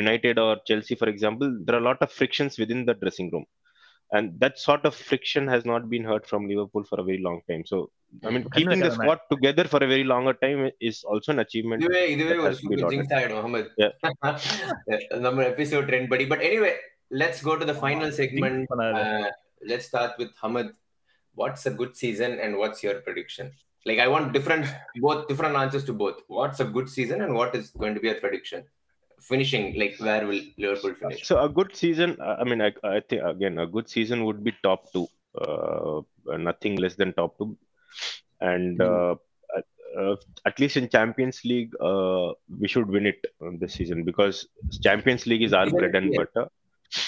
United 0.00 0.40
or 0.46 0.52
Chelsea, 0.70 0.96
for 1.02 1.08
example, 1.14 1.50
there 1.64 1.76
are 1.78 1.82
a 1.84 1.88
lot 1.90 2.02
of 2.06 2.10
frictions 2.20 2.54
within 2.64 2.82
the 2.90 2.96
dressing 3.04 3.30
room. 3.34 3.46
And 4.16 4.26
that 4.42 4.54
sort 4.66 4.82
of 4.88 4.94
friction 5.08 5.44
has 5.54 5.62
not 5.70 5.82
been 5.90 6.04
heard 6.10 6.24
from 6.30 6.42
Liverpool 6.50 6.84
for 6.90 6.98
a 7.02 7.04
very 7.08 7.20
long 7.26 7.38
time. 7.48 7.62
So, 7.70 7.76
I 8.26 8.30
mean, 8.34 8.44
Kannu 8.44 8.54
keeping 8.56 8.80
the 8.84 8.88
வைக்காத 8.90 8.96
squad 8.98 9.20
together 9.32 9.64
for 9.72 9.80
a 9.86 9.88
very 9.94 10.04
longer 10.12 10.34
time 10.44 10.60
is 10.90 10.98
also 11.10 11.30
an 11.34 11.40
achievement. 11.44 11.82
இதுவே 11.86 12.02
இதுவே 12.14 12.30
that 12.30 12.40
ஒரு 12.44 12.50
has 12.52 12.60
to 12.62 12.68
be 12.70 12.76
super 12.76 12.82
lauded. 12.84 12.94
Jinx 12.94 13.14
ஆயிடும் 13.18 13.38
Mohammed 13.40 13.68
Yeah. 13.84 13.92
நம்ம 15.26 15.44
episode 15.52 15.86
trend 15.90 16.10
படி 16.14 16.26
but 16.32 16.44
anyway 16.48 16.72
let's 17.22 17.42
go 17.48 17.54
to 17.62 17.68
the 17.72 17.76
final 17.82 18.14
segment 18.22 18.62
பண்ணாது 18.72 19.04
let's 19.72 19.86
start 19.92 20.12
with 20.22 20.32
Hamad. 20.42 20.68
What's 21.40 21.64
a 21.70 21.74
good 21.80 21.92
season 22.02 22.32
and 22.44 22.52
what's 22.60 22.80
your 22.86 22.96
prediction? 23.06 23.46
Like 23.86 24.00
I 24.04 24.08
want 24.14 24.26
different 24.36 24.64
both 25.06 25.20
different 25.30 25.56
answers 25.62 25.84
to 25.88 25.94
both. 26.02 26.18
What's 26.38 26.60
a 26.64 26.68
good 26.76 26.88
season 26.96 27.18
and 27.24 27.32
what 27.40 27.52
is 27.58 27.66
going 27.82 27.94
to 27.98 28.02
be 28.06 28.10
a 28.14 28.18
prediction? 28.24 28.60
Finishing 29.29 29.65
like 29.79 29.95
where 29.99 30.25
will 30.27 30.41
Liverpool 30.57 30.93
finish? 30.95 31.25
So 31.27 31.41
a 31.43 31.49
good 31.49 31.75
season. 31.75 32.17
uh, 32.19 32.37
I 32.39 32.43
mean, 32.43 32.61
I, 32.61 32.71
I 32.83 32.99
think 33.09 33.21
again 33.23 33.57
a 33.59 33.67
good 33.67 33.87
season 33.89 34.25
would 34.25 34.43
be 34.43 34.53
top 34.63 34.91
two, 34.93 35.07
uh, 35.39 36.01
nothing 36.37 36.75
less 36.75 36.95
than 36.95 37.13
top 37.13 37.37
two, 37.37 37.57
and 38.41 38.81
uh, 38.81 39.15
at- 39.57 39.65
uh, 39.99 40.15
at 40.45 40.59
least 40.59 40.75
in 40.77 40.89
Champions 40.89 41.41
League, 41.45 41.71
uh, 41.79 42.31
we 42.59 42.67
should 42.67 42.87
win 42.89 43.05
it 43.05 43.19
uh, 43.45 43.51
this 43.59 43.73
season 43.73 44.03
because 44.03 44.47
Champions 44.81 45.25
League 45.27 45.43
is 45.43 45.53
our 45.53 45.67
Even 45.67 45.79
bread 45.79 45.95
and 45.95 46.09
here. 46.11 46.27
butter. 46.33 46.49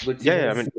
Good 0.04 0.22
Yeah, 0.22 0.44
yeah, 0.44 0.50
I 0.50 0.54
season. 0.54 0.70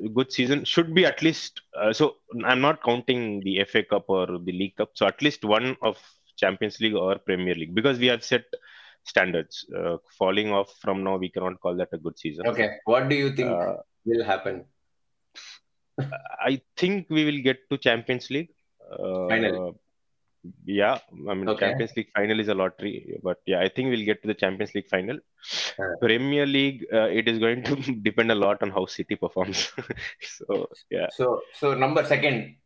mean, 0.00 0.14
good 0.14 0.32
season 0.32 0.64
should 0.64 0.94
be 0.94 1.04
at 1.06 1.22
least. 1.22 1.60
Uh, 1.76 1.92
so 1.92 2.16
I'm 2.44 2.60
not 2.60 2.82
counting 2.82 3.40
the 3.40 3.64
FA 3.64 3.82
Cup 3.82 4.04
or 4.08 4.26
the 4.26 4.52
League 4.52 4.76
Cup. 4.76 4.90
So 4.94 5.06
at 5.06 5.20
least 5.22 5.44
one 5.44 5.76
of 5.82 5.96
Champions 6.36 6.80
League 6.80 6.94
or 6.94 7.16
Premier 7.18 7.54
League 7.54 7.74
because 7.74 7.98
we 7.98 8.06
have 8.06 8.22
set 8.22 8.44
standards. 9.12 9.64
Uh, 9.80 9.96
falling 10.18 10.50
off 10.58 10.70
from 10.84 11.02
now, 11.08 11.16
we 11.24 11.28
cannot 11.34 11.60
call 11.60 11.74
that 11.82 11.88
a 11.98 11.98
good 12.06 12.18
season. 12.24 12.46
okay. 12.54 12.70
What 12.94 13.08
do 13.12 13.16
you 13.24 13.30
think 13.40 13.50
Uh, 13.50 13.76
will 14.04 14.24
happen? 14.32 14.64
I 16.50 16.60
think 16.76 17.06
we 17.10 17.24
will 17.28 17.42
get 17.42 17.58
to 17.70 17.76
Champions 17.88 18.30
League. 18.30 18.50
Uh, 18.92 19.28
Final. 19.28 19.78
Yeah, 20.64 20.98
I 21.30 21.34
mean 21.34 21.48
Okay. 21.52 21.66
Champions 21.66 21.92
League 21.96 22.10
final 22.16 22.38
is 22.42 22.48
a 22.48 22.54
lottery, 22.54 23.18
but 23.24 23.38
yeah, 23.44 23.60
I 23.60 23.68
think 23.68 23.90
we'll 23.90 24.04
get 24.10 24.22
to 24.22 24.28
the 24.28 24.34
Champions 24.42 24.72
League 24.74 24.88
final. 24.88 25.18
Premier 26.00 26.46
League, 26.46 26.86
uh, 26.92 27.08
it 27.20 27.26
is 27.32 27.38
going 27.40 27.64
to 27.64 27.74
depend 28.08 28.30
a 28.30 28.36
lot 28.44 28.62
on 28.62 28.70
how 28.70 28.84
City 28.86 29.16
performs. 29.16 29.72
so 30.36 30.68
yeah, 30.90 31.08
So 31.18 31.42
so 31.60 31.74
number 31.74 32.04
second 32.04 32.56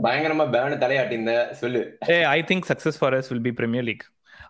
பயங்கரமா 0.00 0.46
பேன 0.50 0.78
தலையாட்டிந்த 0.78 1.52
சொல்லு 1.52 1.98
Hey, 2.06 2.24
I 2.24 2.42
think 2.42 2.64
success 2.64 2.96
for 2.96 3.14
us 3.14 3.30
will 3.30 3.38
be 3.38 3.52
Premier 3.52 3.82
League. 3.82 4.04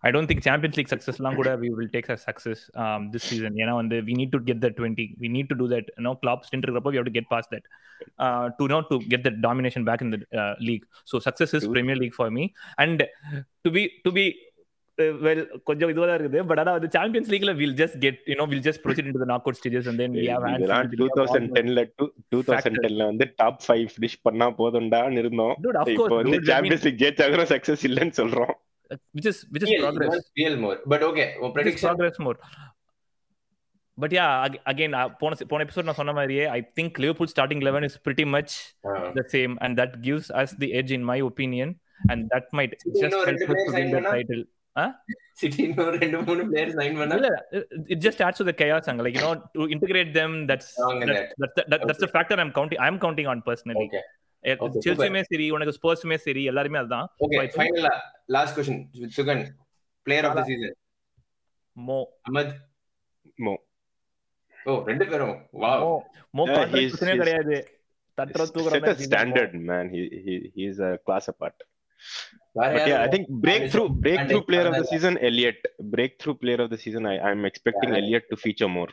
I 0.05 0.11
don't 0.11 0.27
think 0.27 0.43
Champions 0.43 0.77
League 0.77 0.89
success 0.89 1.21
lang 1.21 1.37
kuda 1.37 1.61
we 1.61 1.71
will 1.71 1.89
take 1.89 2.11
as 2.11 2.23
success 2.23 2.71
um, 2.75 3.11
this 3.11 3.23
season. 3.23 3.57
You 3.57 3.67
know, 3.67 3.79
and 3.79 3.93
the, 3.93 4.01
we 4.01 4.15
need 4.15 4.33
to 4.33 4.41
get 4.41 4.61
the 4.61 4.71
20. 4.71 5.17
We 5.21 5.29
need 5.29 5.49
to 5.49 5.55
do 5.55 5.69
that. 5.69 5.85
You 5.97 6.05
know, 6.05 6.15
Klopp 6.17 6.45
stint 6.45 6.67
we 6.69 6.97
have 6.97 7.05
to 7.05 7.11
get 7.11 7.29
past 7.29 7.51
that 7.51 7.63
uh, 8.19 8.51
to 8.59 8.69
not 8.69 8.91
to 8.91 8.99
get 8.99 9.23
the 9.23 9.31
domination 9.31 9.85
back 9.85 10.01
in 10.01 10.11
the 10.11 10.39
uh, 10.39 10.55
league. 10.61 10.85
So 11.05 11.19
success 11.19 11.55
is 11.55 11.63
True. 11.63 11.73
Premier 11.73 11.97
Well, 15.23 15.39
கொஞ்சம் 15.65 15.91
இதுவா 15.93 16.07
தான் 16.07 16.17
இருக்குது 16.17 16.41
but 16.49 16.61
ஆனா 16.63 16.73
வந்து 16.75 16.89
champions 16.95 17.31
லீக்ல 17.33 17.53
will 17.61 17.77
just 17.79 17.97
get 17.99 18.19
you 18.27 18.35
know 18.35 18.47
will 18.51 18.65
just 18.67 18.83
proceed 18.83 19.07
into 19.07 19.23
the 19.23 19.29
knockout 19.47 19.59
stages 19.61 19.87
and 19.91 20.01
then 20.03 20.15
we 20.17 20.25
have 20.25 20.45
இதெல்லாம் 20.51 20.91
2010ல 20.97 21.85
two 22.33 22.41
thousand 22.49 22.81
டென்ல 22.85 23.05
வந்து 23.11 23.27
top 23.39 23.61
five 23.65 23.87
finish 23.93 24.19
பண்ணா 24.23 24.49
போதும்டான்னு 24.59 25.23
இருந்தோம் 25.23 25.55
Dude, 25.65 25.79
of 25.83 25.89
இப்போ 25.89 26.05
course, 26.05 26.19
வந்து 26.21 26.41
சாம்பியன்ஸ் 26.51 26.85
லீக் 26.87 27.01
ஜெயிச்சாலும் 27.03 27.51
சக்சஸ் 27.53 27.85
இல்லைன்னு 27.91 28.17
சொல்றோம் 28.21 28.53
which 29.17 29.27
is 29.27 29.39
which 29.53 29.65
is 29.65 29.71
PL, 29.71 29.83
progress. 29.87 30.25
PL 30.37 30.57
more. 30.59 30.77
But 30.87 31.03
okay, 31.03 31.27
Just 31.37 31.55
prediction 31.55 31.87
progress 31.89 32.19
more. 32.19 32.37
But 33.99 34.11
yeah, 34.13 34.31
ag- 34.45 34.63
again, 34.67 34.93
uh, 34.95 35.07
போன 35.21 35.39
போன 35.49 35.65
எபிசோட் 35.65 35.89
நான் 35.89 36.01
சொன்ன 36.01 36.13
மாதிரியே 36.13 36.45
I 36.51 36.61
think 36.79 36.99
Liverpool 36.99 37.31
starting 37.33 37.63
eleven 37.63 37.87
is 37.89 37.99
pretty 38.05 38.27
much. 38.31 38.55
The 39.15 39.25
same 39.35 39.55
and 39.65 39.77
that 39.81 39.95
gives 40.05 40.31
us 40.41 40.55
the 40.59 40.69
edge 40.81 40.93
in 40.93 41.07
my 41.11 41.19
opinion 41.29 41.73
and 42.07 42.25
that 42.35 42.51
might 42.59 42.75
just 42.97 43.19
help 43.29 43.45
to 43.45 43.75
win 43.77 43.93
the? 43.97 44.03
Title 44.09 44.45
இன்னும் 45.59 45.91
ரெண்டு 46.03 46.19
மூணு 46.29 46.43
it 47.93 48.01
just 48.07 48.23
adds 48.27 48.41
to 48.43 48.47
the 48.51 48.55
chaos 48.63 48.87
அங்க 48.93 49.03
like 49.07 49.17
you 49.19 49.25
know 49.29 49.33
to 49.57 49.67
integrate 49.75 50.11
them 50.19 50.33
that's 50.51 50.69
Strong 50.75 50.99
in 51.05 51.11
that's 51.11 51.33
that's 51.43 51.55
the, 51.59 51.65
that, 51.73 51.81
that's 51.89 52.03
the 52.05 52.11
factor 52.17 52.37
i'm 52.43 52.53
counting 52.59 52.81
i'm 52.87 52.99
counting 53.07 53.29
on 53.33 53.41
personally 53.51 53.87
Okay. 53.89 54.03
Okay, 54.45 54.81
செல்சியுமே 54.85 55.21
சரி 55.29 55.45
உனக்கு 55.57 55.73
ஸ்போர்ட்ஸுமே 55.77 56.17
சரி 56.25 56.43
எல்லாருமே 56.53 56.79
அதுதான் 56.81 57.07
Okay, 57.25 57.39
I 57.43 57.49
think- 57.49 57.59
final 57.61 57.85
uh, 57.91 57.99
last 58.37 58.53
question 58.57 58.79
with 59.03 59.13
Sugan. 59.19 59.41
Player 60.07 60.25
of 60.29 60.33
the 60.39 60.45
season. 60.49 60.73
மோ 61.77 61.99
Oh, 64.71 64.79
ரெண்டு 64.89 65.05
பேரும். 65.11 65.37
கிடையாது 67.21 67.57
தட்டுற 68.19 68.43
set 68.45 68.53
தூக்குற 68.57 68.81
a 68.93 68.97
standard 69.07 69.53
man 69.71 69.87
he 69.95 70.03
he 70.25 70.35
he's 70.57 70.79
a 70.89 70.93
class 71.07 71.27
apart 71.33 71.57
வேற 71.57 71.72
But 72.55 72.87
yeah, 72.87 73.03
I 73.03 73.09
think 73.09 73.29
breakthrough 73.29 73.89
breakthrough 73.89 74.43
player 74.43 74.67
of 74.67 74.75
the 74.75 74.85
season 74.85 75.19
Elliot. 75.19 75.57
Breakthrough 75.81 76.35
player 76.35 76.61
of 76.61 76.71
the 76.71 76.79
season. 76.79 77.07
I 77.07 77.31
am 77.31 77.45
expecting 77.45 77.91
yeah. 77.91 77.99
Elliot 77.99 78.25
to 78.31 78.37
feature 78.37 78.69
more. 78.69 78.89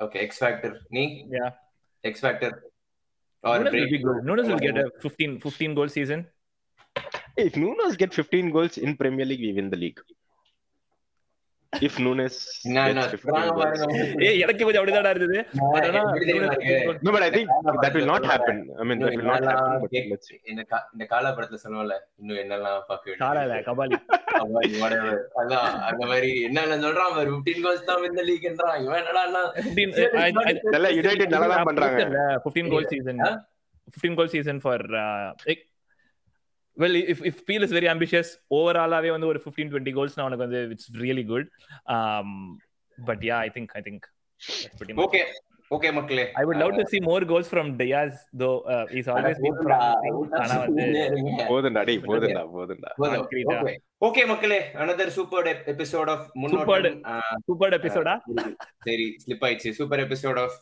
Okay, 0.00 0.20
X 0.20 0.38
Factor. 0.38 0.80
Me? 0.90 1.26
Yeah. 1.30 1.50
X 2.02 2.20
Factor. 2.20 2.64
Or 3.44 3.58
Nunes 3.58 3.72
will, 3.72 3.90
be 3.90 3.98
good. 3.98 4.24
Nunes 4.24 4.48
will 4.48 4.58
get 4.58 4.78
a 4.78 4.90
15, 5.00 5.40
15 5.40 5.74
goal 5.74 5.88
season. 5.88 6.26
If 7.36 7.56
Nunes 7.56 7.96
get 7.96 8.14
15 8.14 8.50
goals 8.50 8.78
in 8.78 8.96
Premier 8.96 9.24
League, 9.24 9.40
we 9.40 9.52
win 9.52 9.68
the 9.70 9.76
league. 9.76 10.00
பாருங்க. 13.58 13.84
ஏய் 14.20 14.40
எனக்கு 14.40 14.64
கொஞ்சம் 14.64 14.82
அப்படிதான்டா 14.82 15.10
இருந்தது 15.10 15.38
But 15.72 15.84
ஆனா? 15.88 16.00
15 16.12 17.46
that 17.82 17.94
will 17.94 18.06
not 18.06 18.24
happen. 18.24 18.56
I 18.78 18.84
mean, 18.84 18.98
that 18.98 19.16
will 19.16 19.28
not 19.30 19.44
happen. 19.44 19.80
But 19.84 19.94
let's 20.12 20.28
see. 20.28 20.38
இந்த 20.44 20.62
இந்த 20.94 21.04
காலப்படத்துல 21.10 21.60
சொல்லுவோம்ல 21.64 21.96
இன்னும் 22.20 22.36
என்னெல்லாம் 22.36 22.78
காலா 23.22 23.42
இல்ல 23.42 23.54
வேண்டியது 23.54 23.68
கபாலி 23.70 23.98
அவ்வாறு, 24.40 24.70
whatever. 24.82 25.14
அதான் 25.42 25.66
அந்த 25.90 26.06
மாதிரி 26.06 26.42
என்னென்ன 26.42 26.76
சொல்றான் 26.76 27.14
பாரு 27.14 27.30
15 27.30 27.64
கோல்ஸ் 27.66 27.84
தான் 27.84 28.04
இந்த 28.04 28.22
லீக்ன்றான் 28.22 28.78
இவன் 28.84 29.00
என்னடா 29.02 29.24
15 29.58 30.06
I- 30.16 30.32
I- 30.42 30.46
I- 30.46 30.60
நல்லா 30.76 30.88
யுனைடெட் 30.88 31.34
நல்லா 31.36 31.46
தான் 31.46 31.64
பண்றாங்க 31.64 32.00
இல்ல, 32.02 32.20
15 32.46 32.68
goal 32.74 32.86
season 32.94 33.18
Huh? 33.26 33.34
15 33.94 34.14
goal 34.14 34.28
season 34.28 34.60
for 34.60 34.78
uh, 36.76 36.90
if 37.06 37.18
if 37.22 37.46
Peel 37.46 37.62
is 37.62 37.72
very 37.72 37.88
ambitious 37.88 38.28
overall 38.50 38.92
ஆவே 38.94 39.10
வந்து 39.10 39.26
ஒரு 39.26 39.40
15 39.44 39.70
20 39.74 39.92
goals 39.92 40.12
நான் 40.16 40.26
உனக்கு 40.28 40.46
வந்து 40.46 40.62
it's 40.70 40.88
really 40.98 41.24
good 41.26 41.46
um 41.88 42.28
but 42.98 43.20
yeah 43.22 43.40
I 43.40 43.50
think 43.50 43.70
I 43.74 43.82
think 43.82 44.00
that's 44.58 44.76
pretty 44.76 44.94
much 44.94 45.04
okay 45.06 45.22
okay 45.70 45.90
மக்களே 45.92 46.24
I 46.34 46.42
would 46.46 46.58
love 46.62 46.72
to 46.78 46.84
see 46.90 47.00
more 47.02 47.20
goals 47.24 47.46
from 47.48 47.66
Diaz 47.78 48.10
though 48.34 48.56
uh, 48.72 48.84
he's 48.86 49.08
always 49.08 49.38
been 49.38 49.54
ஆனா 50.40 50.56
வந்து 50.64 50.84
போதும்டா 51.50 51.82
டேய் 51.84 52.00
போதும்டா 52.08 52.42
போதும்டா. 52.56 52.90
ஓகே 54.02 54.22
மக்களே 54.24 54.58
அனதர் 54.74 55.12
சூப்பர் 55.16 55.48
எபிசோட் 55.72 56.10
ஆஃப் 56.14 56.26
முன்னோட்டம் 56.42 56.98
super 57.48 57.76
எபிசோடா 57.78 58.14
சரி 58.86 59.06
ஸ்லிப் 59.24 59.44
ஆயிடுச்சு 59.48 59.72
super 59.80 60.02
episode 60.06 60.40
of 60.44 60.58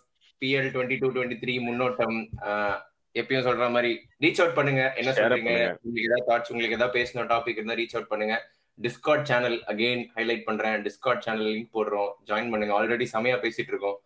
twenty 0.74 0.96
two 1.00 1.08
twenty 1.16 1.38
three 1.42 1.54
முன்னோட்டம் 1.66 2.16
ஆஹ், 2.46 2.76
எப்பயும் 3.14 3.46
சொல்ற 3.46 3.70
மாதிரி 3.70 4.00
ரீச் 4.20 4.40
அவுட் 4.40 4.54
பண்ணுங்க. 4.54 4.92
என்ன 4.96 5.11
சொல்றீங்க. 5.11 5.76
உங்களுக்கு 5.82 6.08
ஏதாவது 6.08 6.24
தாட்ஸ் 6.28 6.52
உங்களுக்கு 6.52 6.76
ஏதாவது 6.76 6.94
பேசணும் 6.98 7.30
டாபிக் 7.32 7.58
இருந்தா 7.58 7.74
ரீச் 7.74 7.96
அவுட் 7.96 8.08
பண்ணுங்க. 8.08 8.48
டிஸ்கார்ட் 8.82 9.22
சேனல் 9.22 9.62
அகைன் 9.66 10.04
ஹைலைட் 10.16 10.44
பண்றேன். 10.44 10.82
டிஸ்கார்ட் 10.82 11.18
சேனல் 11.18 11.46
லிங்க் 11.46 11.74
போடுறோம். 11.74 12.12
ஜாயின் 12.26 12.50
பண்ணுங்க. 12.50 12.74
ஆல்ரெடி 12.82 13.06
செமையா 13.12 13.38
பேசிட்டு 13.44 13.70
இருக்கோம். 13.72 14.00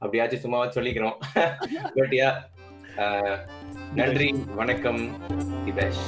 அப்படியாச்சும் 0.00 0.44
சும்மாவா 0.44 0.66
சொல்லிக்கிறோம். 0.66 1.16
பட் 1.96 2.12
யா 2.12 2.30
நன்றி 3.94 4.34
வணக்கம். 4.54 5.02
திபேஷ் 5.66 6.04